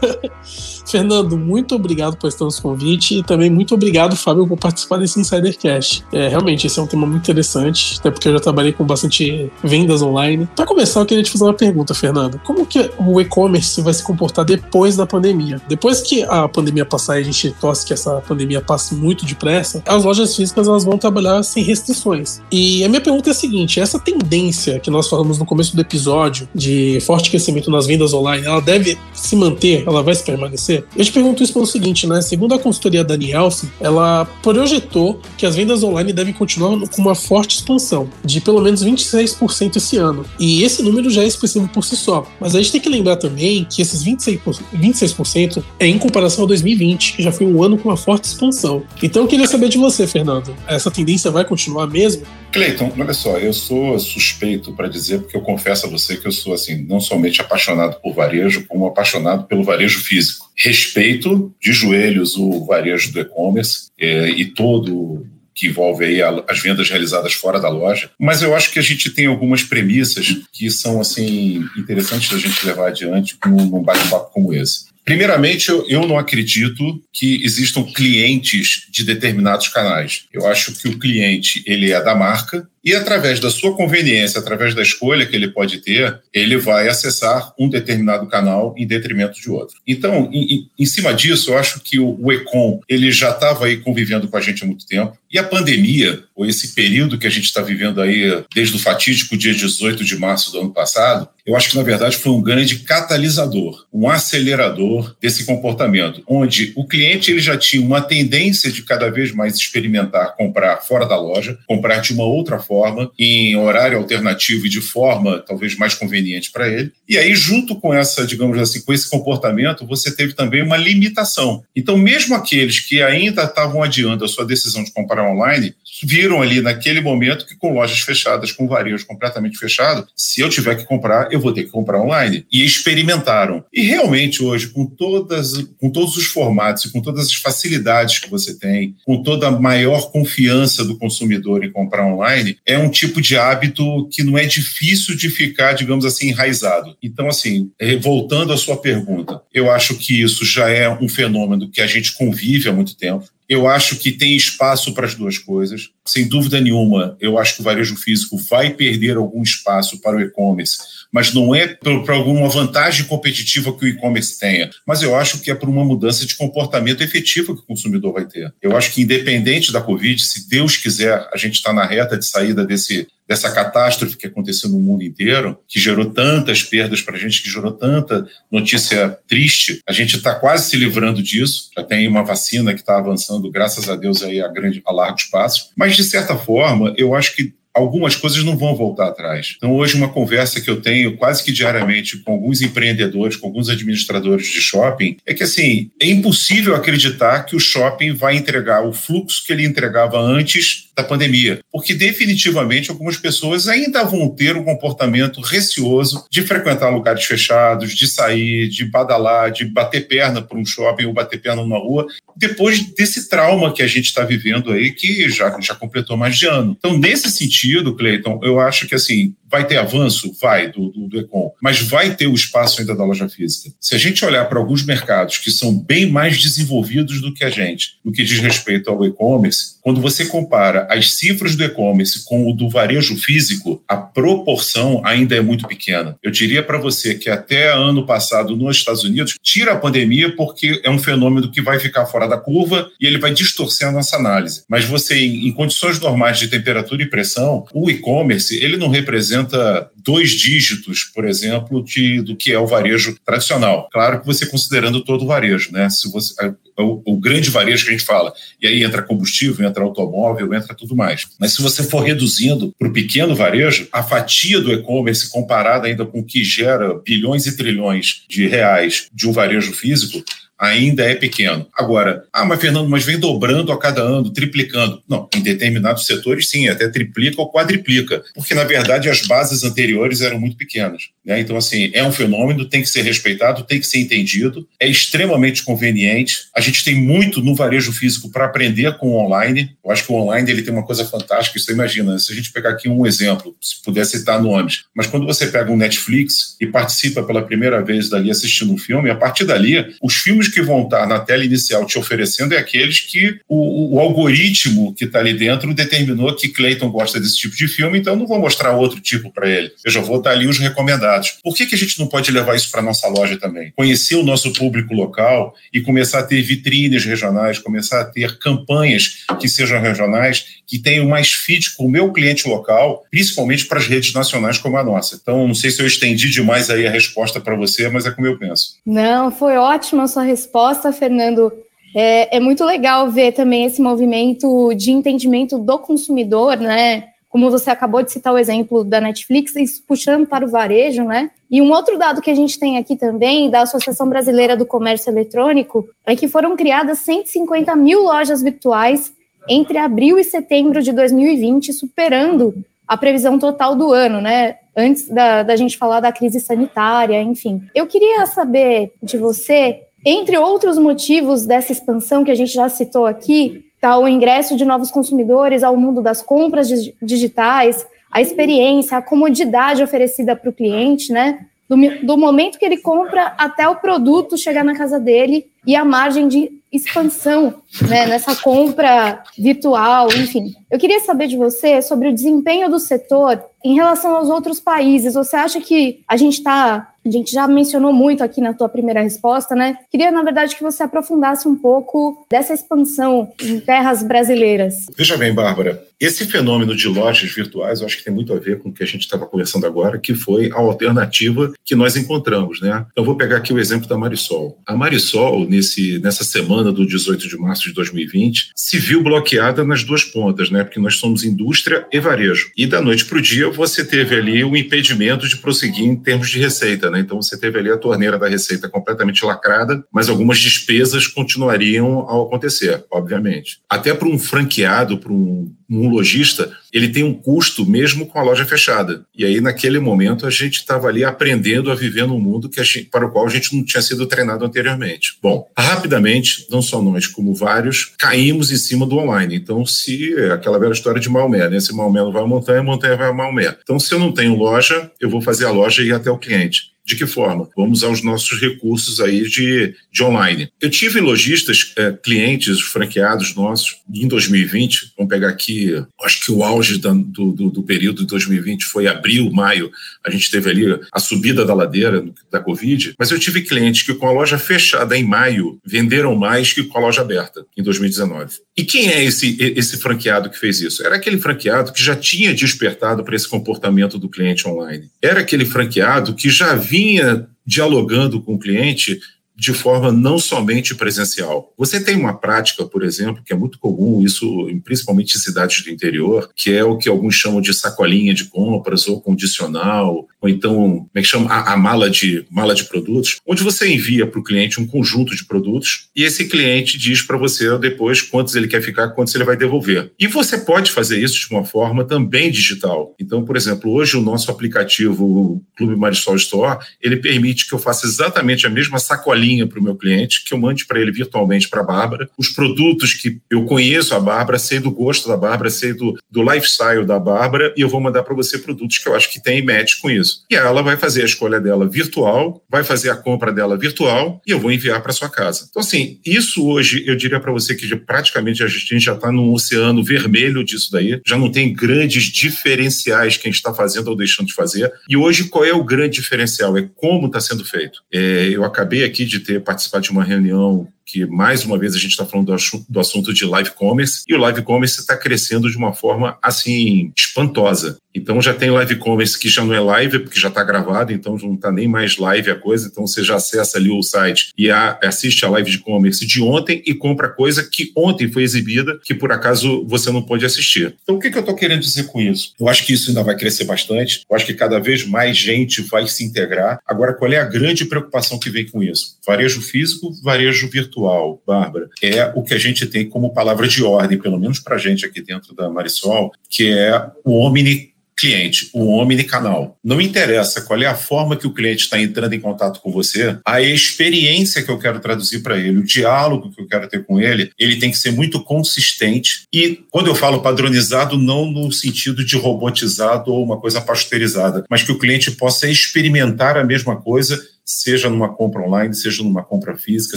Fernando, 0.86 1.36
muito 1.36 1.74
obrigado 1.74 2.16
por 2.16 2.28
estar 2.28 2.44
nos 2.44 2.60
convite 2.60 3.18
e 3.18 3.22
também 3.22 3.50
muito 3.50 3.74
obrigado, 3.74 4.16
Fábio, 4.16 4.46
por 4.46 4.56
participar 4.56 4.98
desse 4.98 5.18
Insidercast. 5.18 6.04
É, 6.12 6.28
realmente, 6.28 6.66
esse 6.66 6.78
é 6.78 6.82
um 6.82 6.86
tema 6.86 7.06
muito 7.06 7.22
interessante, 7.22 7.96
até 7.98 8.10
porque 8.10 8.28
eu 8.28 8.32
já 8.32 8.40
trabalhei 8.40 8.72
com 8.72 8.84
bastante 8.84 9.50
vendas 9.62 10.00
online. 10.00 10.48
Para 10.54 10.64
começar, 10.64 11.00
eu 11.00 11.06
queria 11.06 11.22
te 11.22 11.30
fazer 11.30 11.44
uma 11.44 11.54
pergunta, 11.54 11.92
Fernando. 11.92 12.40
Como 12.44 12.64
que 12.64 12.90
o 12.98 13.20
e-commerce 13.20 13.80
vai 13.82 13.92
se 13.92 14.02
comportar 14.02 14.44
depois 14.44 14.96
da 14.96 15.06
pandemia? 15.06 15.60
Depois 15.68 16.00
que 16.00 16.22
a 16.22 16.48
pandemia 16.48 16.84
passar 16.84 17.18
e 17.18 17.22
a 17.22 17.24
gente 17.24 17.50
torce 17.60 17.84
que 17.84 17.92
essa 17.92 18.20
pandemia 18.20 18.60
passe 18.60 18.94
muito 18.94 19.24
depressa, 19.24 19.82
as 19.86 20.04
lojas 20.04 20.36
físicas 20.36 20.68
elas 20.68 20.84
vão 20.84 20.96
trabalhar 20.96 21.42
sem 21.42 21.64
restrições. 21.64 22.40
E 22.50 22.84
a 22.84 22.88
minha 22.88 23.00
pergunta 23.00 23.30
é 23.30 23.32
a 23.32 23.34
seguinte: 23.34 23.80
essa 23.80 23.98
tendência 23.98 24.78
que 24.78 24.90
nós 24.90 25.08
falamos 25.08 25.38
no 25.38 25.44
começo 25.44 25.74
do 25.74 25.82
episódio 25.82 26.48
de 26.54 27.00
forte 27.00 27.30
crescimento 27.30 27.70
nas 27.70 27.86
vendas 27.86 28.12
online, 28.12 28.46
ela 28.46 28.60
deve 28.60 28.96
se 29.12 29.34
manter? 29.34 29.82
Ela 29.86 30.02
vai 30.02 30.14
se 30.14 30.24
permanecer? 30.24 30.75
Eu 30.96 31.04
te 31.04 31.12
pergunto 31.12 31.42
isso 31.42 31.52
pelo 31.52 31.66
seguinte, 31.66 32.06
né? 32.06 32.20
Segundo 32.20 32.54
a 32.54 32.58
consultoria 32.58 33.04
da 33.04 33.16
Nielsen, 33.16 33.70
ela 33.80 34.24
projetou 34.42 35.20
que 35.36 35.46
as 35.46 35.56
vendas 35.56 35.82
online 35.82 36.12
devem 36.12 36.32
continuar 36.32 36.78
com 36.88 37.02
uma 37.02 37.14
forte 37.14 37.56
expansão, 37.56 38.08
de 38.24 38.40
pelo 38.40 38.60
menos 38.60 38.84
26% 38.84 39.76
esse 39.76 39.96
ano. 39.96 40.24
E 40.38 40.62
esse 40.62 40.82
número 40.82 41.10
já 41.10 41.22
é 41.22 41.26
expressivo 41.26 41.68
por 41.68 41.84
si 41.84 41.96
só. 41.96 42.26
Mas 42.40 42.54
a 42.54 42.58
gente 42.58 42.72
tem 42.72 42.80
que 42.80 42.88
lembrar 42.88 43.16
também 43.16 43.64
que 43.64 43.82
esses 43.82 44.04
26%, 44.04 44.62
26% 44.74 45.62
é 45.78 45.86
em 45.86 45.98
comparação 45.98 46.42
ao 46.42 46.48
2020, 46.48 47.14
que 47.14 47.22
já 47.22 47.32
foi 47.32 47.46
um 47.46 47.62
ano 47.62 47.78
com 47.78 47.88
uma 47.88 47.96
forte 47.96 48.24
expansão. 48.24 48.82
Então 49.02 49.22
eu 49.22 49.28
queria 49.28 49.46
saber 49.46 49.68
de 49.68 49.78
você, 49.78 50.06
Fernando. 50.06 50.54
Essa 50.66 50.90
tendência 50.90 51.30
vai 51.30 51.44
continuar 51.44 51.86
mesmo? 51.86 52.22
Cleiton, 52.52 52.90
olha 52.98 53.12
só, 53.12 53.36
eu 53.38 53.52
sou 53.52 53.98
suspeito 53.98 54.72
para 54.72 54.88
dizer, 54.88 55.20
porque 55.20 55.36
eu 55.36 55.42
confesso 55.42 55.86
a 55.86 55.88
você 55.88 56.16
que 56.16 56.26
eu 56.26 56.32
sou, 56.32 56.54
assim, 56.54 56.82
não 56.88 57.00
somente 57.00 57.40
apaixonado 57.40 58.00
por 58.00 58.14
varejo, 58.14 58.64
como 58.66 58.86
apaixonado 58.86 59.44
pelo 59.44 59.62
varejo 59.62 60.00
físico. 60.00 60.45
Respeito 60.56 61.54
de 61.60 61.72
joelhos 61.72 62.36
o 62.36 62.64
varejo 62.64 63.12
do 63.12 63.20
e-commerce 63.20 63.88
é, 63.98 64.30
e 64.30 64.46
todo 64.46 65.26
que 65.54 65.68
envolve 65.68 66.04
aí 66.04 66.20
as 66.46 66.60
vendas 66.60 66.90
realizadas 66.90 67.32
fora 67.32 67.58
da 67.58 67.70
loja. 67.70 68.10
Mas 68.20 68.42
eu 68.42 68.54
acho 68.54 68.70
que 68.70 68.78
a 68.78 68.82
gente 68.82 69.08
tem 69.10 69.24
algumas 69.24 69.62
premissas 69.62 70.42
que 70.52 70.70
são 70.70 71.00
assim 71.00 71.64
interessantes 71.78 72.30
da 72.30 72.36
gente 72.38 72.64
levar 72.66 72.88
adiante 72.88 73.38
num 73.46 73.82
bate-papo 73.82 74.30
como 74.32 74.52
esse. 74.52 74.84
Primeiramente, 75.06 75.68
eu, 75.68 76.04
não 76.04 76.18
acredito 76.18 77.00
que 77.12 77.40
existam 77.44 77.84
clientes 77.84 78.88
de 78.90 79.04
determinados 79.04 79.68
canais. 79.68 80.24
Eu 80.32 80.48
acho 80.48 80.72
que 80.74 80.88
o 80.88 80.98
cliente 80.98 81.62
ele 81.64 81.92
é 81.92 82.02
da 82.02 82.12
marca 82.12 82.68
e 82.84 82.92
através 82.92 83.38
da 83.38 83.48
sua 83.48 83.76
conveniência, 83.76 84.40
através 84.40 84.74
da 84.74 84.82
escolha 84.82 85.24
que 85.24 85.36
ele 85.36 85.46
pode 85.46 85.78
ter, 85.78 86.20
ele 86.34 86.56
vai 86.56 86.88
acessar 86.88 87.54
um 87.56 87.68
determinado 87.68 88.26
canal 88.26 88.74
em 88.76 88.84
detrimento 88.84 89.40
de 89.40 89.48
outro. 89.48 89.76
Então, 89.86 90.28
em, 90.32 90.68
em 90.76 90.86
cima 90.86 91.14
disso, 91.14 91.52
eu 91.52 91.58
acho 91.58 91.78
que 91.80 92.00
o, 92.00 92.18
o 92.20 92.32
Econ 92.32 92.80
ele 92.88 93.12
já 93.12 93.30
estava 93.30 93.66
aí 93.66 93.76
convivendo 93.76 94.26
com 94.26 94.36
a 94.36 94.40
gente 94.40 94.64
há 94.64 94.66
muito 94.66 94.86
tempo. 94.86 95.16
E 95.32 95.38
a 95.38 95.44
pandemia, 95.44 96.24
ou 96.36 96.44
esse 96.44 96.74
período 96.74 97.18
que 97.18 97.26
a 97.26 97.30
gente 97.30 97.46
está 97.46 97.62
vivendo 97.62 98.00
aí 98.00 98.44
desde 98.54 98.76
o 98.76 98.78
fatídico 98.78 99.36
dia 99.36 99.54
18 99.54 100.04
de 100.04 100.16
março 100.16 100.52
do 100.52 100.60
ano 100.60 100.72
passado, 100.72 101.28
eu 101.46 101.56
acho 101.56 101.70
que 101.70 101.76
na 101.76 101.82
verdade 101.82 102.16
foi 102.16 102.32
um 102.32 102.42
grande 102.42 102.80
catalisador, 102.80 103.86
um 103.92 104.08
acelerador 104.08 105.16
desse 105.20 105.44
comportamento, 105.44 106.22
onde 106.28 106.72
o 106.76 106.86
cliente 106.86 107.30
ele 107.30 107.40
já 107.40 107.56
tinha 107.56 107.82
uma 107.82 108.00
tendência 108.00 108.70
de 108.70 108.82
cada 108.82 109.08
vez 109.08 109.32
mais 109.32 109.56
experimentar 109.56 110.36
comprar 110.36 110.78
fora 110.78 111.06
da 111.06 111.16
loja, 111.16 111.56
comprar 111.66 112.00
de 112.00 112.12
uma 112.12 112.24
outra 112.24 112.58
forma 112.58 113.10
em 113.18 113.56
horário 113.56 113.96
alternativo 113.96 114.66
e 114.66 114.68
de 114.68 114.80
forma 114.80 115.38
talvez 115.38 115.76
mais 115.76 115.94
conveniente 115.94 116.50
para 116.50 116.68
ele. 116.68 116.92
E 117.08 117.16
aí, 117.16 117.34
junto 117.34 117.76
com 117.76 117.94
essa, 117.94 118.26
digamos 118.26 118.58
assim, 118.58 118.82
com 118.82 118.92
esse 118.92 119.08
comportamento, 119.08 119.86
você 119.86 120.14
teve 120.14 120.32
também 120.32 120.62
uma 120.62 120.76
limitação. 120.76 121.62
Então, 121.74 121.96
mesmo 121.96 122.34
aqueles 122.34 122.80
que 122.80 123.02
ainda 123.02 123.44
estavam 123.44 123.82
adiando 123.82 124.24
a 124.24 124.28
sua 124.28 124.44
decisão 124.44 124.82
de 124.82 124.92
comprar 124.92 125.30
online, 125.30 125.74
viram 126.02 126.25
ali 126.34 126.60
naquele 126.60 127.00
momento 127.00 127.46
que 127.46 127.56
com 127.56 127.72
lojas 127.72 128.00
fechadas, 128.00 128.52
com 128.52 128.66
varejo 128.68 129.06
completamente 129.06 129.58
fechado, 129.58 130.06
se 130.14 130.40
eu 130.40 130.48
tiver 130.48 130.76
que 130.76 130.84
comprar, 130.84 131.32
eu 131.32 131.40
vou 131.40 131.52
ter 131.52 131.64
que 131.64 131.70
comprar 131.70 132.00
online. 132.00 132.44
E 132.50 132.64
experimentaram. 132.64 133.64
E 133.72 133.82
realmente 133.82 134.42
hoje, 134.42 134.68
com 134.68 134.86
todas, 134.86 135.52
com 135.78 135.90
todos 135.90 136.16
os 136.16 136.26
formatos 136.26 136.84
e 136.84 136.92
com 136.92 137.00
todas 137.00 137.26
as 137.26 137.34
facilidades 137.34 138.18
que 138.18 138.30
você 138.30 138.58
tem, 138.58 138.94
com 139.04 139.22
toda 139.22 139.48
a 139.48 139.50
maior 139.50 140.10
confiança 140.10 140.84
do 140.84 140.98
consumidor 140.98 141.64
em 141.64 141.72
comprar 141.72 142.06
online, 142.06 142.56
é 142.66 142.78
um 142.78 142.90
tipo 142.90 143.20
de 143.20 143.36
hábito 143.36 144.08
que 144.10 144.22
não 144.22 144.36
é 144.36 144.44
difícil 144.44 145.16
de 145.16 145.30
ficar, 145.30 145.74
digamos 145.74 146.04
assim, 146.04 146.28
enraizado. 146.28 146.96
Então, 147.02 147.28
assim, 147.28 147.70
eh, 147.78 147.96
voltando 147.96 148.52
à 148.52 148.56
sua 148.56 148.76
pergunta, 148.76 149.40
eu 149.52 149.70
acho 149.70 149.96
que 149.96 150.20
isso 150.22 150.44
já 150.44 150.68
é 150.68 150.88
um 150.88 151.08
fenômeno 151.08 151.70
que 151.70 151.80
a 151.80 151.86
gente 151.86 152.14
convive 152.14 152.68
há 152.68 152.72
muito 152.72 152.96
tempo 152.96 153.26
Eu 153.48 153.68
acho 153.68 153.96
que 153.96 154.10
tem 154.10 154.34
espaço 154.34 154.92
para 154.92 155.06
as 155.06 155.14
duas 155.14 155.38
coisas. 155.38 155.90
Sem 156.04 156.28
dúvida 156.28 156.60
nenhuma, 156.60 157.16
eu 157.20 157.38
acho 157.38 157.56
que 157.56 157.60
o 157.60 157.64
varejo 157.64 157.96
físico 157.96 158.36
vai 158.38 158.70
perder 158.70 159.16
algum 159.16 159.42
espaço 159.42 160.00
para 160.00 160.16
o 160.16 160.20
e-commerce, 160.20 160.78
mas 161.12 161.32
não 161.34 161.54
é 161.54 161.66
para 161.66 162.14
alguma 162.14 162.48
vantagem 162.48 163.06
competitiva 163.06 163.76
que 163.76 163.84
o 163.84 163.88
e-commerce 163.88 164.38
tenha, 164.38 164.70
mas 164.86 165.02
eu 165.02 165.16
acho 165.16 165.40
que 165.40 165.50
é 165.50 165.54
por 165.54 165.68
uma 165.68 165.84
mudança 165.84 166.24
de 166.24 166.36
comportamento 166.36 167.02
efetivo 167.02 167.54
que 167.56 167.62
o 167.62 167.66
consumidor 167.66 168.12
vai 168.12 168.24
ter. 168.24 168.54
Eu 168.62 168.76
acho 168.76 168.92
que, 168.92 169.02
independente 169.02 169.72
da 169.72 169.80
Covid, 169.80 170.22
se 170.22 170.48
Deus 170.48 170.76
quiser, 170.76 171.28
a 171.32 171.36
gente 171.36 171.54
está 171.54 171.72
na 171.72 171.84
reta 171.84 172.16
de 172.16 172.28
saída 172.28 172.64
desse, 172.64 173.08
dessa 173.28 173.50
catástrofe 173.50 174.16
que 174.16 174.26
aconteceu 174.26 174.70
no 174.70 174.78
mundo 174.78 175.02
inteiro, 175.02 175.58
que 175.66 175.80
gerou 175.80 176.06
tantas 176.06 176.62
perdas 176.62 177.02
para 177.02 177.16
a 177.16 177.18
gente, 177.18 177.42
que 177.42 177.50
gerou 177.50 177.72
tanta 177.72 178.26
notícia 178.50 179.18
triste, 179.26 179.80
a 179.88 179.92
gente 179.92 180.16
está 180.16 180.34
quase 180.34 180.70
se 180.70 180.76
livrando 180.76 181.22
disso. 181.22 181.70
Já 181.76 181.82
tem 181.82 182.06
uma 182.06 182.22
vacina 182.22 182.72
que 182.72 182.80
está 182.80 182.98
avançando, 182.98 183.50
graças 183.50 183.88
a 183.88 183.96
Deus, 183.96 184.22
aí 184.22 184.40
a, 184.40 184.48
grande, 184.48 184.82
a 184.86 184.92
largos 184.92 185.24
passos. 185.24 185.70
Mas, 185.76 185.96
de 185.96 186.04
certa 186.04 186.36
forma, 186.36 186.94
eu 186.96 187.14
acho 187.14 187.34
que 187.34 187.52
algumas 187.76 188.16
coisas 188.16 188.42
não 188.42 188.56
vão 188.56 188.74
voltar 188.74 189.08
atrás. 189.08 189.54
Então, 189.56 189.74
hoje, 189.74 189.96
uma 189.96 190.08
conversa 190.08 190.60
que 190.60 190.70
eu 190.70 190.80
tenho 190.80 191.16
quase 191.16 191.44
que 191.44 191.52
diariamente 191.52 192.18
com 192.18 192.32
alguns 192.32 192.62
empreendedores, 192.62 193.36
com 193.36 193.48
alguns 193.48 193.68
administradores 193.68 194.46
de 194.46 194.60
shopping, 194.60 195.18
é 195.26 195.34
que, 195.34 195.42
assim, 195.42 195.90
é 196.00 196.06
impossível 196.08 196.74
acreditar 196.74 197.42
que 197.42 197.54
o 197.54 197.60
shopping 197.60 198.14
vai 198.14 198.36
entregar 198.36 198.82
o 198.82 198.92
fluxo 198.92 199.44
que 199.44 199.52
ele 199.52 199.66
entregava 199.66 200.18
antes 200.18 200.85
da 200.96 201.04
pandemia, 201.04 201.60
porque 201.70 201.94
definitivamente 201.94 202.90
algumas 202.90 203.18
pessoas 203.18 203.68
ainda 203.68 204.02
vão 204.02 204.28
ter 204.30 204.56
um 204.56 204.64
comportamento 204.64 205.40
receoso 205.42 206.24
de 206.30 206.42
frequentar 206.42 206.88
lugares 206.88 207.24
fechados, 207.24 207.94
de 207.94 208.06
sair, 208.06 208.68
de 208.68 208.84
badalar, 208.86 209.52
de 209.52 209.66
bater 209.66 210.08
perna 210.08 210.40
para 210.40 210.58
um 210.58 210.64
shopping 210.64 211.04
ou 211.04 211.12
bater 211.12 211.40
perna 211.40 211.62
numa 211.62 211.78
rua, 211.78 212.06
depois 212.34 212.80
desse 212.94 213.28
trauma 213.28 213.72
que 213.72 213.82
a 213.82 213.86
gente 213.86 214.06
está 214.06 214.24
vivendo 214.24 214.72
aí, 214.72 214.90
que 214.92 215.28
já, 215.28 215.54
já 215.60 215.74
completou 215.74 216.16
mais 216.16 216.36
de 216.38 216.46
ano. 216.46 216.74
Então, 216.78 216.98
nesse 216.98 217.30
sentido, 217.30 217.94
Cleiton, 217.94 218.40
eu 218.42 218.58
acho 218.58 218.86
que 218.86 218.94
assim, 218.94 219.34
Vai 219.50 219.66
ter 219.66 219.76
avanço? 219.76 220.32
Vai, 220.40 220.70
do, 220.70 220.88
do, 220.90 221.08
do 221.08 221.18
Econ. 221.20 221.52
Mas 221.62 221.80
vai 221.80 222.14
ter 222.14 222.26
o 222.26 222.34
espaço 222.34 222.80
ainda 222.80 222.94
da 222.94 223.04
loja 223.04 223.28
física. 223.28 223.74
Se 223.80 223.94
a 223.94 223.98
gente 223.98 224.24
olhar 224.24 224.44
para 224.46 224.58
alguns 224.58 224.84
mercados 224.84 225.38
que 225.38 225.50
são 225.50 225.76
bem 225.76 226.10
mais 226.10 226.40
desenvolvidos 226.40 227.20
do 227.20 227.32
que 227.32 227.44
a 227.44 227.50
gente, 227.50 227.98
no 228.04 228.12
que 228.12 228.24
diz 228.24 228.40
respeito 228.40 228.90
ao 228.90 229.04
e-commerce, 229.04 229.76
quando 229.82 230.00
você 230.00 230.24
compara 230.24 230.86
as 230.90 231.14
cifras 231.14 231.54
do 231.54 231.64
e-commerce 231.64 232.24
com 232.24 232.50
o 232.50 232.52
do 232.52 232.68
varejo 232.68 233.16
físico, 233.16 233.82
a 233.86 233.96
proporção 233.96 235.00
ainda 235.04 235.36
é 235.36 235.40
muito 235.40 235.68
pequena. 235.68 236.18
Eu 236.22 236.30
diria 236.30 236.62
para 236.62 236.78
você 236.78 237.14
que 237.14 237.30
até 237.30 237.72
ano 237.72 238.04
passado 238.04 238.56
nos 238.56 238.76
Estados 238.76 239.04
Unidos, 239.04 239.36
tira 239.42 239.72
a 239.72 239.76
pandemia 239.76 240.34
porque 240.34 240.80
é 240.82 240.90
um 240.90 240.98
fenômeno 240.98 241.50
que 241.50 241.62
vai 241.62 241.78
ficar 241.78 242.06
fora 242.06 242.26
da 242.26 242.36
curva 242.36 242.90
e 243.00 243.06
ele 243.06 243.18
vai 243.18 243.32
distorcer 243.32 243.88
a 243.88 243.92
nossa 243.92 244.16
análise. 244.16 244.64
Mas 244.68 244.84
você, 244.84 245.18
em 245.18 245.52
condições 245.52 246.00
normais 246.00 246.38
de 246.38 246.48
temperatura 246.48 247.02
e 247.02 247.10
pressão, 247.10 247.64
o 247.72 247.90
e-commerce, 247.90 248.56
ele 248.56 248.76
não 248.76 248.88
representa 248.88 249.45
representa 249.46 249.90
dois 249.96 250.30
dígitos, 250.32 251.04
por 251.04 251.24
exemplo, 251.24 251.82
de, 251.82 252.20
do 252.20 252.36
que 252.36 252.52
é 252.52 252.58
o 252.58 252.66
varejo 252.66 253.16
tradicional. 253.24 253.88
Claro 253.92 254.20
que 254.20 254.26
você 254.26 254.46
considerando 254.46 255.02
todo 255.02 255.24
o 255.24 255.26
varejo, 255.26 255.72
né? 255.72 255.88
Se 255.88 256.10
você, 256.10 256.34
o, 256.78 257.14
o, 257.14 257.16
grande 257.18 257.50
varejo 257.50 257.84
que 257.84 257.90
a 257.90 257.92
gente 257.92 258.04
fala, 258.04 258.32
e 258.60 258.66
aí 258.66 258.84
entra 258.84 259.02
combustível, 259.02 259.66
entra 259.66 259.82
automóvel, 259.82 260.52
entra 260.52 260.74
tudo 260.74 260.94
mais. 260.94 261.26
Mas 261.38 261.54
se 261.54 261.62
você 261.62 261.82
for 261.82 262.00
reduzindo 262.00 262.74
para 262.78 262.88
o 262.88 262.92
pequeno 262.92 263.34
varejo, 263.34 263.88
a 263.92 264.02
fatia 264.02 264.60
do 264.60 264.72
e-commerce 264.72 265.30
comparada 265.30 265.86
ainda 265.86 266.04
com 266.04 266.20
o 266.20 266.24
que 266.24 266.44
gera 266.44 266.94
bilhões 267.04 267.46
e 267.46 267.56
trilhões 267.56 268.24
de 268.28 268.46
reais 268.46 269.08
de 269.12 269.28
um 269.28 269.32
varejo 269.32 269.72
físico, 269.72 270.22
ainda 270.58 271.04
é 271.04 271.14
pequeno. 271.14 271.66
Agora, 271.76 272.24
ah, 272.32 272.44
mas 272.44 272.60
Fernando, 272.60 272.88
mas 272.88 273.04
vem 273.04 273.18
dobrando 273.18 273.72
a 273.72 273.78
cada 273.78 274.02
ano, 274.02 274.30
triplicando. 274.30 275.02
Não, 275.08 275.28
em 275.34 275.40
determinados 275.40 276.06
setores 276.06 276.48
sim, 276.48 276.68
até 276.68 276.88
triplica 276.88 277.40
ou 277.40 277.50
quadriplica, 277.50 278.22
porque 278.34 278.54
na 278.54 278.64
verdade 278.64 279.08
as 279.08 279.22
bases 279.22 279.62
anteriores 279.62 280.20
eram 280.20 280.40
muito 280.40 280.56
pequenas. 280.56 281.10
Né? 281.26 281.40
Então, 281.40 281.56
assim, 281.56 281.90
é 281.92 282.04
um 282.04 282.12
fenômeno, 282.12 282.64
tem 282.64 282.80
que 282.80 282.88
ser 282.88 283.02
respeitado, 283.02 283.64
tem 283.64 283.80
que 283.80 283.86
ser 283.86 283.98
entendido, 283.98 284.66
é 284.78 284.88
extremamente 284.88 285.64
conveniente. 285.64 286.44
A 286.54 286.60
gente 286.60 286.84
tem 286.84 286.94
muito 286.94 287.42
no 287.42 287.54
varejo 287.54 287.92
físico 287.92 288.30
para 288.30 288.44
aprender 288.44 288.96
com 288.96 289.08
o 289.08 289.16
online. 289.16 289.72
Eu 289.84 289.90
acho 289.90 290.06
que 290.06 290.12
o 290.12 290.14
online 290.14 290.48
ele 290.48 290.62
tem 290.62 290.72
uma 290.72 290.84
coisa 290.84 291.04
fantástica, 291.04 291.58
você 291.58 291.72
imagina, 291.72 292.16
se 292.18 292.32
a 292.32 292.34
gente 292.34 292.52
pegar 292.52 292.70
aqui 292.70 292.88
um 292.88 293.04
exemplo, 293.04 293.56
se 293.60 293.82
puder 293.82 294.06
citar 294.06 294.40
nomes, 294.40 294.84
mas 294.94 295.08
quando 295.08 295.26
você 295.26 295.48
pega 295.48 295.72
um 295.72 295.76
Netflix 295.76 296.56
e 296.60 296.66
participa 296.66 297.22
pela 297.24 297.42
primeira 297.42 297.82
vez 297.82 298.08
dali 298.08 298.30
assistindo 298.30 298.72
um 298.72 298.78
filme, 298.78 299.10
a 299.10 299.14
partir 299.16 299.44
dali, 299.44 299.94
os 300.00 300.14
filmes 300.14 300.48
que 300.48 300.62
vão 300.62 300.84
estar 300.84 301.06
na 301.08 301.18
tela 301.18 301.44
inicial 301.44 301.84
te 301.86 301.98
oferecendo 301.98 302.54
é 302.54 302.58
aqueles 302.58 303.00
que 303.00 303.40
o, 303.48 303.96
o 303.96 304.00
algoritmo 304.00 304.94
que 304.94 305.04
está 305.04 305.18
ali 305.18 305.34
dentro 305.34 305.74
determinou 305.74 306.34
que 306.36 306.48
Clayton 306.48 306.90
gosta 306.90 307.18
desse 307.18 307.36
tipo 307.36 307.56
de 307.56 307.66
filme, 307.66 307.98
então 307.98 308.14
não 308.14 308.26
vou 308.26 308.38
mostrar 308.38 308.72
outro 308.72 309.00
tipo 309.00 309.32
para 309.32 309.48
ele. 309.48 309.72
Eu 309.84 309.90
já 309.90 310.00
vou 310.00 310.20
dar 310.20 310.30
ali 310.30 310.46
os 310.46 310.58
recomendados. 310.58 311.15
Por 311.42 311.54
que, 311.54 311.66
que 311.66 311.74
a 311.74 311.78
gente 311.78 311.98
não 311.98 312.06
pode 312.06 312.30
levar 312.30 312.54
isso 312.54 312.70
para 312.70 312.82
nossa 312.82 313.08
loja 313.08 313.38
também? 313.38 313.72
Conhecer 313.76 314.16
o 314.16 314.22
nosso 314.22 314.52
público 314.52 314.94
local 314.94 315.54
e 315.72 315.80
começar 315.80 316.20
a 316.20 316.22
ter 316.22 316.40
vitrines 316.42 317.04
regionais, 317.04 317.58
começar 317.58 318.00
a 318.00 318.04
ter 318.04 318.38
campanhas 318.38 319.24
que 319.40 319.48
sejam 319.48 319.80
regionais, 319.80 320.56
que 320.66 320.78
tenham 320.78 321.06
mais 321.06 321.32
fit 321.32 321.76
com 321.76 321.86
o 321.86 321.90
meu 321.90 322.12
cliente 322.12 322.48
local, 322.48 323.04
principalmente 323.10 323.66
para 323.66 323.78
as 323.78 323.86
redes 323.86 324.12
nacionais 324.12 324.58
como 324.58 324.76
a 324.76 324.84
nossa. 324.84 325.18
Então, 325.20 325.46
não 325.46 325.54
sei 325.54 325.70
se 325.70 325.80
eu 325.80 325.86
estendi 325.86 326.30
demais 326.30 326.70
aí 326.70 326.86
a 326.86 326.90
resposta 326.90 327.40
para 327.40 327.54
você, 327.54 327.88
mas 327.88 328.06
é 328.06 328.10
como 328.10 328.26
eu 328.26 328.38
penso. 328.38 328.76
Não, 328.84 329.30
foi 329.30 329.56
ótima 329.56 330.04
a 330.04 330.08
sua 330.08 330.22
resposta 330.22 330.46
resposta, 330.56 330.92
Fernando. 330.92 331.52
É, 331.94 332.36
é, 332.36 332.40
muito 332.40 332.64
legal 332.64 333.10
ver 333.10 333.32
também 333.32 333.64
esse 333.64 333.80
movimento 333.80 334.74
de 334.74 334.90
entendimento 334.90 335.58
do 335.58 335.78
consumidor, 335.78 336.56
né? 336.58 337.04
Como 337.36 337.50
você 337.50 337.68
acabou 337.68 338.02
de 338.02 338.10
citar 338.10 338.32
o 338.32 338.38
exemplo 338.38 338.82
da 338.82 338.98
Netflix, 338.98 339.52
puxando 339.86 340.26
para 340.26 340.46
o 340.46 340.48
varejo, 340.48 341.04
né? 341.04 341.30
E 341.50 341.60
um 341.60 341.70
outro 341.70 341.98
dado 341.98 342.22
que 342.22 342.30
a 342.30 342.34
gente 342.34 342.58
tem 342.58 342.78
aqui 342.78 342.96
também, 342.96 343.50
da 343.50 343.60
Associação 343.60 344.08
Brasileira 344.08 344.56
do 344.56 344.64
Comércio 344.64 345.10
Eletrônico, 345.10 345.86
é 346.06 346.16
que 346.16 346.28
foram 346.28 346.56
criadas 346.56 347.00
150 347.00 347.76
mil 347.76 348.04
lojas 348.04 348.40
virtuais 348.40 349.12
entre 349.46 349.76
abril 349.76 350.18
e 350.18 350.24
setembro 350.24 350.80
de 350.80 350.94
2020, 350.94 351.74
superando 351.74 352.54
a 352.88 352.96
previsão 352.96 353.38
total 353.38 353.76
do 353.76 353.92
ano, 353.92 354.18
né? 354.22 354.56
Antes 354.74 355.06
da, 355.06 355.42
da 355.42 355.56
gente 355.56 355.76
falar 355.76 356.00
da 356.00 356.10
crise 356.10 356.40
sanitária, 356.40 357.20
enfim. 357.20 357.60
Eu 357.74 357.86
queria 357.86 358.24
saber 358.24 358.94
de 359.02 359.18
você 359.18 359.82
entre 360.06 360.38
outros 360.38 360.78
motivos 360.78 361.44
dessa 361.44 361.70
expansão 361.70 362.24
que 362.24 362.30
a 362.30 362.34
gente 362.34 362.54
já 362.54 362.70
citou 362.70 363.04
aqui, 363.04 363.65
está 363.76 363.96
o 363.98 364.08
ingresso 364.08 364.56
de 364.56 364.64
novos 364.64 364.90
consumidores 364.90 365.62
ao 365.62 365.76
mundo 365.76 366.02
das 366.02 366.20
compras 366.20 366.68
digitais, 367.00 367.86
a 368.10 368.20
experiência, 368.20 368.96
a 368.96 369.02
comodidade 369.02 369.82
oferecida 369.82 370.34
para 370.34 370.50
o 370.50 370.52
cliente, 370.52 371.12
né? 371.12 371.46
Do, 371.68 371.76
do, 372.04 372.16
momento 372.16 372.58
que 372.58 372.64
ele 372.64 372.76
compra 372.76 373.34
até 373.36 373.68
o 373.68 373.76
produto 373.76 374.38
chegar 374.38 374.64
na 374.64 374.76
casa 374.76 375.00
dele 375.00 375.46
e 375.66 375.74
a 375.74 375.84
margem 375.84 376.28
de 376.28 376.50
expansão 376.72 377.62
né, 377.88 378.06
nessa 378.06 378.36
compra 378.36 379.22
virtual, 379.38 380.08
enfim. 380.14 380.54
Eu 380.70 380.78
queria 380.78 381.00
saber 381.00 381.26
de 381.26 381.36
você 381.36 381.80
sobre 381.80 382.08
o 382.08 382.14
desempenho 382.14 382.68
do 382.68 382.78
setor 382.78 383.42
em 383.64 383.74
relação 383.74 384.16
aos 384.16 384.28
outros 384.28 384.60
países. 384.60 385.14
Você 385.14 385.36
acha 385.36 385.60
que 385.60 386.00
a 386.06 386.16
gente 386.16 386.38
está 386.38 386.92
a 387.06 387.10
gente 387.10 387.30
já 387.30 387.46
mencionou 387.46 387.92
muito 387.92 388.24
aqui 388.24 388.40
na 388.40 388.52
tua 388.52 388.68
primeira 388.68 389.00
resposta, 389.00 389.54
né? 389.54 389.78
Queria, 389.90 390.10
na 390.10 390.22
verdade, 390.24 390.56
que 390.56 390.62
você 390.62 390.82
aprofundasse 390.82 391.46
um 391.46 391.54
pouco 391.54 392.26
dessa 392.28 392.52
expansão 392.52 393.32
em 393.40 393.60
terras 393.60 394.02
brasileiras. 394.02 394.86
Veja 394.96 395.16
bem, 395.16 395.32
Bárbara, 395.32 395.84
esse 396.00 396.26
fenômeno 396.26 396.74
de 396.74 396.88
lojas 396.88 397.30
virtuais, 397.30 397.80
eu 397.80 397.86
acho 397.86 397.98
que 397.98 398.04
tem 398.04 398.12
muito 398.12 398.32
a 398.32 398.38
ver 398.38 398.58
com 398.58 398.70
o 398.70 398.72
que 398.72 398.82
a 398.82 398.86
gente 398.86 399.02
estava 399.02 399.24
conversando 399.24 399.66
agora, 399.66 399.98
que 399.98 400.14
foi 400.14 400.50
a 400.50 400.56
alternativa 400.56 401.52
que 401.64 401.76
nós 401.76 401.96
encontramos, 401.96 402.60
né? 402.60 402.84
Então, 402.90 403.04
vou 403.04 403.16
pegar 403.16 403.36
aqui 403.36 403.52
o 403.52 403.58
exemplo 403.58 403.88
da 403.88 403.96
Marisol. 403.96 404.58
A 404.66 404.76
Marisol, 404.76 405.46
nesse, 405.56 405.98
nessa 405.98 406.24
semana 406.24 406.70
do 406.70 406.86
18 406.86 407.28
de 407.28 407.36
março 407.36 407.64
de 407.64 407.72
2020, 407.72 408.50
se 408.54 408.78
viu 408.78 409.02
bloqueada 409.02 409.64
nas 409.64 409.82
duas 409.82 410.04
pontas, 410.04 410.50
né? 410.50 410.62
Porque 410.62 410.80
nós 410.80 410.96
somos 410.96 411.24
indústria 411.24 411.86
e 411.92 411.98
varejo. 411.98 412.50
E 412.56 412.66
da 412.66 412.80
noite 412.80 413.04
para 413.04 413.18
o 413.18 413.22
dia, 413.22 413.48
você 413.50 413.84
teve 413.84 414.14
ali 414.14 414.44
o 414.44 414.56
impedimento 414.56 415.26
de 415.28 415.36
prosseguir 415.36 415.84
em 415.84 415.96
termos 415.96 416.30
de 416.30 416.38
receita, 416.38 416.90
né? 416.90 417.00
Então, 417.00 417.20
você 417.20 417.38
teve 417.38 417.58
ali 417.58 417.70
a 417.70 417.76
torneira 417.76 418.18
da 418.18 418.28
receita 418.28 418.68
completamente 418.68 419.24
lacrada, 419.24 419.84
mas 419.92 420.08
algumas 420.08 420.38
despesas 420.38 421.06
continuariam 421.06 422.00
a 422.08 422.22
acontecer, 422.22 422.84
obviamente. 422.90 423.58
Até 423.68 423.94
para 423.94 424.08
um 424.08 424.18
franqueado, 424.18 424.98
para 424.98 425.12
um 425.12 425.52
um 425.68 425.88
lojista, 425.88 426.50
ele 426.72 426.88
tem 426.88 427.02
um 427.02 427.14
custo 427.14 427.66
mesmo 427.66 428.06
com 428.06 428.18
a 428.18 428.22
loja 428.22 428.44
fechada. 428.44 429.04
E 429.14 429.24
aí, 429.24 429.40
naquele 429.40 429.78
momento, 429.78 430.26
a 430.26 430.30
gente 430.30 430.56
estava 430.56 430.88
ali 430.88 431.04
aprendendo 431.04 431.70
a 431.70 431.74
viver 431.74 432.06
num 432.06 432.20
mundo 432.20 432.48
que 432.48 432.62
gente, 432.62 432.88
para 432.88 433.06
o 433.06 433.10
qual 433.10 433.26
a 433.26 433.30
gente 433.30 433.54
não 433.54 433.64
tinha 433.64 433.82
sido 433.82 434.06
treinado 434.06 434.44
anteriormente. 434.44 435.16
Bom, 435.22 435.48
rapidamente, 435.56 436.46
não 436.50 436.62
só 436.62 436.80
nós, 436.82 437.06
como 437.06 437.34
vários, 437.34 437.92
caímos 437.98 438.50
em 438.50 438.56
cima 438.56 438.86
do 438.86 438.98
online. 438.98 439.36
Então, 439.36 439.64
se 439.64 440.14
aquela 440.32 440.58
velha 440.58 440.72
história 440.72 441.00
de 441.00 441.08
Maomé, 441.08 441.48
né? 441.48 441.60
Se 441.60 441.74
Maomé 441.74 442.00
não 442.00 442.12
vai 442.12 442.22
à 442.22 442.26
montanha, 442.26 442.60
a 442.60 442.64
montanha 442.64 442.96
vai 442.96 443.08
a 443.08 443.12
Maomé. 443.12 443.56
Então, 443.62 443.78
se 443.78 443.92
eu 443.92 443.98
não 443.98 444.12
tenho 444.12 444.36
loja, 444.36 444.90
eu 445.00 445.10
vou 445.10 445.20
fazer 445.20 445.46
a 445.46 445.50
loja 445.50 445.82
e 445.82 445.86
ir 445.86 445.92
até 445.92 446.10
o 446.10 446.18
cliente. 446.18 446.75
De 446.86 446.94
que 446.94 447.04
forma? 447.04 447.48
Vamos 447.56 447.78
usar 447.78 447.90
os 447.90 448.02
nossos 448.02 448.40
recursos 448.40 449.00
aí 449.00 449.28
de, 449.28 449.74
de 449.90 450.04
online. 450.04 450.48
Eu 450.60 450.70
tive 450.70 451.00
lojistas, 451.00 451.72
é, 451.76 451.90
clientes, 451.90 452.60
franqueados 452.60 453.34
nossos, 453.34 453.78
em 453.92 454.06
2020, 454.06 454.92
vamos 454.96 455.10
pegar 455.10 455.28
aqui, 455.28 455.74
acho 456.02 456.24
que 456.24 456.30
o 456.30 456.44
auge 456.44 456.78
do, 456.78 457.32
do, 457.32 457.50
do 457.50 457.62
período 457.64 458.02
de 458.02 458.06
2020 458.06 458.64
foi 458.66 458.86
abril, 458.86 459.30
maio, 459.32 459.70
a 460.04 460.10
gente 460.10 460.30
teve 460.30 460.48
ali 460.48 460.78
a 460.92 461.00
subida 461.00 461.44
da 461.44 461.54
ladeira 461.54 462.04
da 462.30 462.38
Covid, 462.38 462.94
mas 462.96 463.10
eu 463.10 463.18
tive 463.18 463.42
clientes 463.42 463.82
que 463.82 463.94
com 463.94 464.06
a 464.06 464.12
loja 464.12 464.38
fechada 464.38 464.96
em 464.96 465.02
maio 465.02 465.58
venderam 465.64 466.14
mais 466.14 466.52
que 466.52 466.62
com 466.62 466.78
a 466.78 466.82
loja 466.82 467.02
aberta 467.02 467.44
em 467.56 467.62
2019. 467.64 468.36
E 468.56 468.64
quem 468.64 468.88
é 468.88 469.04
esse, 469.04 469.36
esse 469.40 469.76
franqueado 469.78 470.30
que 470.30 470.38
fez 470.38 470.60
isso? 470.60 470.84
Era 470.84 470.96
aquele 470.96 471.18
franqueado 471.18 471.72
que 471.72 471.82
já 471.82 471.96
tinha 471.96 472.32
despertado 472.32 473.04
para 473.04 473.16
esse 473.16 473.28
comportamento 473.28 473.98
do 473.98 474.08
cliente 474.08 474.48
online. 474.48 474.88
Era 475.02 475.20
aquele 475.20 475.44
franqueado 475.44 476.14
que 476.14 476.30
já 476.30 476.54
vinha 476.76 477.26
dialogando 477.46 478.20
com 478.20 478.34
o 478.34 478.38
cliente 478.38 479.00
de 479.36 479.52
forma 479.52 479.92
não 479.92 480.18
somente 480.18 480.74
presencial. 480.74 481.52
Você 481.58 481.80
tem 481.80 481.96
uma 481.96 482.16
prática, 482.16 482.64
por 482.64 482.82
exemplo, 482.82 483.22
que 483.24 483.32
é 483.32 483.36
muito 483.36 483.58
comum, 483.58 484.02
isso 484.04 484.48
principalmente 484.64 485.16
em 485.16 485.20
cidades 485.20 485.62
do 485.62 485.70
interior, 485.70 486.30
que 486.34 486.52
é 486.52 486.64
o 486.64 486.78
que 486.78 486.88
alguns 486.88 487.14
chamam 487.14 487.40
de 487.40 487.52
sacolinha 487.52 488.14
de 488.14 488.24
compras 488.24 488.86
ou 488.88 489.00
condicional, 489.00 490.06
ou 490.20 490.28
então, 490.28 490.54
como 490.54 490.90
é 490.94 491.02
que 491.02 491.08
chama? 491.08 491.30
A, 491.30 491.52
a 491.52 491.56
mala, 491.56 491.90
de, 491.90 492.24
mala 492.30 492.54
de 492.54 492.64
produtos, 492.64 493.18
onde 493.26 493.42
você 493.42 493.68
envia 493.68 494.06
para 494.06 494.20
o 494.20 494.24
cliente 494.24 494.60
um 494.60 494.66
conjunto 494.66 495.14
de 495.14 495.24
produtos 495.24 495.88
e 495.94 496.02
esse 496.02 496.26
cliente 496.26 496.78
diz 496.78 497.02
para 497.02 497.16
você 497.16 497.56
depois 497.58 498.02
quantos 498.02 498.34
ele 498.34 498.48
quer 498.48 498.62
ficar, 498.62 498.88
quantos 498.88 499.14
ele 499.14 499.24
vai 499.24 499.36
devolver. 499.36 499.92
E 499.98 500.06
você 500.06 500.38
pode 500.38 500.70
fazer 500.70 501.02
isso 501.02 501.18
de 501.20 501.34
uma 501.34 501.44
forma 501.44 501.84
também 501.84 502.30
digital. 502.30 502.94
Então, 502.98 503.24
por 503.24 503.36
exemplo, 503.36 503.70
hoje 503.70 503.96
o 503.96 504.02
nosso 504.02 504.30
aplicativo 504.30 505.04
o 505.04 505.42
Clube 505.56 505.76
Marisol 505.76 506.16
Store, 506.16 506.58
ele 506.80 506.96
permite 506.96 507.48
que 507.48 507.54
eu 507.54 507.58
faça 507.58 507.86
exatamente 507.86 508.46
a 508.46 508.50
mesma 508.50 508.78
sacolinha 508.78 509.25
para 509.46 509.60
o 509.60 509.62
meu 509.62 509.74
cliente, 509.74 510.24
que 510.24 510.32
eu 510.32 510.38
mande 510.38 510.66
para 510.66 510.80
ele 510.80 510.92
virtualmente 510.92 511.48
para 511.48 511.60
a 511.60 511.64
Bárbara, 511.64 512.08
os 512.18 512.28
produtos 512.28 512.94
que 512.94 513.18
eu 513.30 513.44
conheço 513.44 513.94
a 513.94 514.00
Bárbara, 514.00 514.38
sei 514.38 514.60
do 514.60 514.70
gosto 514.70 515.08
da 515.08 515.16
Bárbara, 515.16 515.50
sei 515.50 515.72
do, 515.72 515.98
do 516.10 516.22
lifestyle 516.22 516.84
da 516.84 516.98
Bárbara, 516.98 517.52
e 517.56 517.60
eu 517.60 517.68
vou 517.68 517.80
mandar 517.80 518.02
para 518.02 518.14
você 518.14 518.38
produtos 518.38 518.78
que 518.78 518.88
eu 518.88 518.94
acho 518.94 519.12
que 519.12 519.22
tem 519.22 519.44
match 519.44 519.80
com 519.80 519.90
isso. 519.90 520.24
E 520.30 520.36
ela 520.36 520.62
vai 520.62 520.76
fazer 520.76 521.02
a 521.02 521.06
escolha 521.06 521.40
dela 521.40 521.68
virtual, 521.68 522.42
vai 522.48 522.62
fazer 522.62 522.90
a 522.90 522.96
compra 522.96 523.32
dela 523.32 523.56
virtual, 523.56 524.20
e 524.26 524.30
eu 524.30 524.38
vou 524.38 524.52
enviar 524.52 524.82
para 524.82 524.92
sua 524.92 525.08
casa. 525.08 525.46
Então, 525.48 525.60
assim, 525.60 526.00
isso 526.04 526.46
hoje 526.46 526.84
eu 526.86 526.96
diria 526.96 527.20
para 527.20 527.32
você 527.32 527.54
que 527.54 527.74
praticamente 527.76 528.42
a 528.42 528.46
gente 528.46 528.78
já 528.78 528.94
está 528.94 529.10
num 529.10 529.32
oceano 529.32 529.82
vermelho 529.82 530.44
disso 530.44 530.70
daí, 530.70 531.00
já 531.06 531.16
não 531.16 531.30
tem 531.30 531.52
grandes 531.52 532.04
diferenciais 532.04 533.16
que 533.16 533.28
a 533.28 533.30
gente 533.30 533.36
está 533.36 533.52
fazendo 533.52 533.88
ou 533.88 533.96
deixando 533.96 534.26
de 534.26 534.34
fazer. 534.34 534.72
E 534.88 534.96
hoje, 534.96 535.24
qual 535.24 535.44
é 535.44 535.52
o 535.52 535.64
grande 535.64 535.96
diferencial? 535.96 536.56
É 536.56 536.68
como 536.74 537.06
está 537.06 537.20
sendo 537.20 537.44
feito. 537.44 537.80
É, 537.92 538.28
eu 538.30 538.44
acabei 538.44 538.84
aqui 538.84 539.04
de 539.04 539.15
de 539.18 539.24
ter 539.24 539.42
participado 539.42 539.84
de 539.84 539.90
uma 539.90 540.04
reunião 540.04 540.68
que 540.86 541.04
mais 541.04 541.44
uma 541.44 541.58
vez 541.58 541.74
a 541.74 541.78
gente 541.78 541.90
está 541.90 542.06
falando 542.06 542.34
do 542.68 542.80
assunto 542.80 543.12
de 543.12 543.26
live 543.26 543.50
commerce 543.50 544.04
e 544.08 544.14
o 544.14 544.18
live 544.18 544.42
commerce 544.42 544.78
está 544.78 544.96
crescendo 544.96 545.50
de 545.50 545.56
uma 545.56 545.74
forma 545.74 546.16
assim 546.22 546.92
espantosa. 546.96 547.76
Então 547.92 548.20
já 548.20 548.34
tem 548.34 548.50
live 548.50 548.76
commerce 548.76 549.18
que 549.18 549.28
já 549.28 549.42
não 549.42 549.54
é 549.54 549.60
live 549.60 550.00
porque 550.00 550.20
já 550.20 550.28
está 550.28 550.44
gravado, 550.44 550.92
então 550.92 551.16
não 551.16 551.34
está 551.34 551.50
nem 551.50 551.66
mais 551.66 551.96
live 551.96 552.30
a 552.30 552.36
coisa. 552.36 552.68
Então 552.68 552.86
você 552.86 553.02
já 553.02 553.16
acessa 553.16 553.58
ali 553.58 553.70
o 553.70 553.82
site 553.82 554.32
e 554.38 554.50
assiste 554.50 555.24
a 555.24 555.30
live 555.30 555.50
de 555.50 555.58
commerce 555.58 556.06
de 556.06 556.22
ontem 556.22 556.62
e 556.66 556.74
compra 556.74 557.08
coisa 557.08 557.42
que 557.42 557.72
ontem 557.74 558.10
foi 558.12 558.22
exibida 558.22 558.78
que 558.84 558.94
por 558.94 559.10
acaso 559.10 559.66
você 559.66 559.90
não 559.90 560.02
pode 560.02 560.24
assistir. 560.24 560.76
Então 560.82 560.96
o 560.96 560.98
que, 560.98 561.10
que 561.10 561.16
eu 561.16 561.20
estou 561.20 561.34
querendo 561.34 561.60
dizer 561.60 561.84
com 561.84 562.00
isso? 562.00 562.34
Eu 562.38 562.48
acho 562.48 562.64
que 562.64 562.74
isso 562.74 562.90
ainda 562.90 563.02
vai 563.02 563.16
crescer 563.16 563.44
bastante. 563.44 564.02
Eu 564.08 564.14
acho 564.14 564.26
que 564.26 564.34
cada 564.34 564.60
vez 564.60 564.86
mais 564.86 565.16
gente 565.16 565.62
vai 565.62 565.86
se 565.88 566.04
integrar. 566.04 566.60
Agora 566.66 566.94
qual 566.94 567.10
é 567.10 567.18
a 567.18 567.24
grande 567.24 567.64
preocupação 567.64 568.18
que 568.18 568.30
vem 568.30 568.46
com 568.46 568.62
isso? 568.62 568.98
Varejo 569.06 569.40
físico, 569.40 569.90
varejo 570.02 570.48
virtual 570.48 570.75
virtual, 570.76 571.22
Bárbara, 571.26 571.68
é 571.82 572.12
o 572.14 572.22
que 572.22 572.34
a 572.34 572.38
gente 572.38 572.66
tem 572.66 572.88
como 572.88 573.14
palavra 573.14 573.48
de 573.48 573.64
ordem, 573.64 573.98
pelo 573.98 574.18
menos 574.18 574.38
para 574.38 574.56
a 574.56 574.58
gente 574.58 574.84
aqui 574.84 575.02
dentro 575.02 575.34
da 575.34 575.48
Marisol, 575.48 576.12
que 576.28 576.52
é 576.52 576.90
o 577.04 577.18
omni 577.18 577.74
cliente, 577.98 578.50
o 578.52 578.76
omnicanal. 578.76 579.56
Não 579.64 579.80
interessa 579.80 580.42
qual 580.42 580.60
é 580.60 580.66
a 580.66 580.74
forma 580.74 581.16
que 581.16 581.26
o 581.26 581.32
cliente 581.32 581.62
está 581.62 581.80
entrando 581.80 582.12
em 582.12 582.20
contato 582.20 582.60
com 582.60 582.70
você, 582.70 583.18
a 583.24 583.40
experiência 583.40 584.42
que 584.42 584.50
eu 584.50 584.58
quero 584.58 584.80
traduzir 584.80 585.22
para 585.22 585.38
ele, 585.38 585.60
o 585.60 585.64
diálogo 585.64 586.30
que 586.30 586.42
eu 586.42 586.46
quero 586.46 586.68
ter 586.68 586.84
com 586.84 587.00
ele, 587.00 587.30
ele 587.38 587.56
tem 587.56 587.70
que 587.70 587.78
ser 587.78 587.92
muito 587.92 588.22
consistente. 588.22 589.22
E 589.32 589.64
quando 589.70 589.86
eu 589.86 589.94
falo 589.94 590.20
padronizado, 590.20 590.98
não 590.98 591.24
no 591.30 591.50
sentido 591.50 592.04
de 592.04 592.18
robotizado 592.18 593.10
ou 593.10 593.24
uma 593.24 593.40
coisa 593.40 593.62
pasteurizada, 593.62 594.44
mas 594.50 594.62
que 594.62 594.72
o 594.72 594.78
cliente 594.78 595.12
possa 595.12 595.48
experimentar 595.48 596.36
a 596.36 596.44
mesma 596.44 596.76
coisa 596.76 597.18
seja 597.46 597.88
numa 597.88 598.12
compra 598.12 598.42
online, 598.42 598.74
seja 598.74 599.04
numa 599.04 599.22
compra 599.22 599.56
física, 599.56 599.96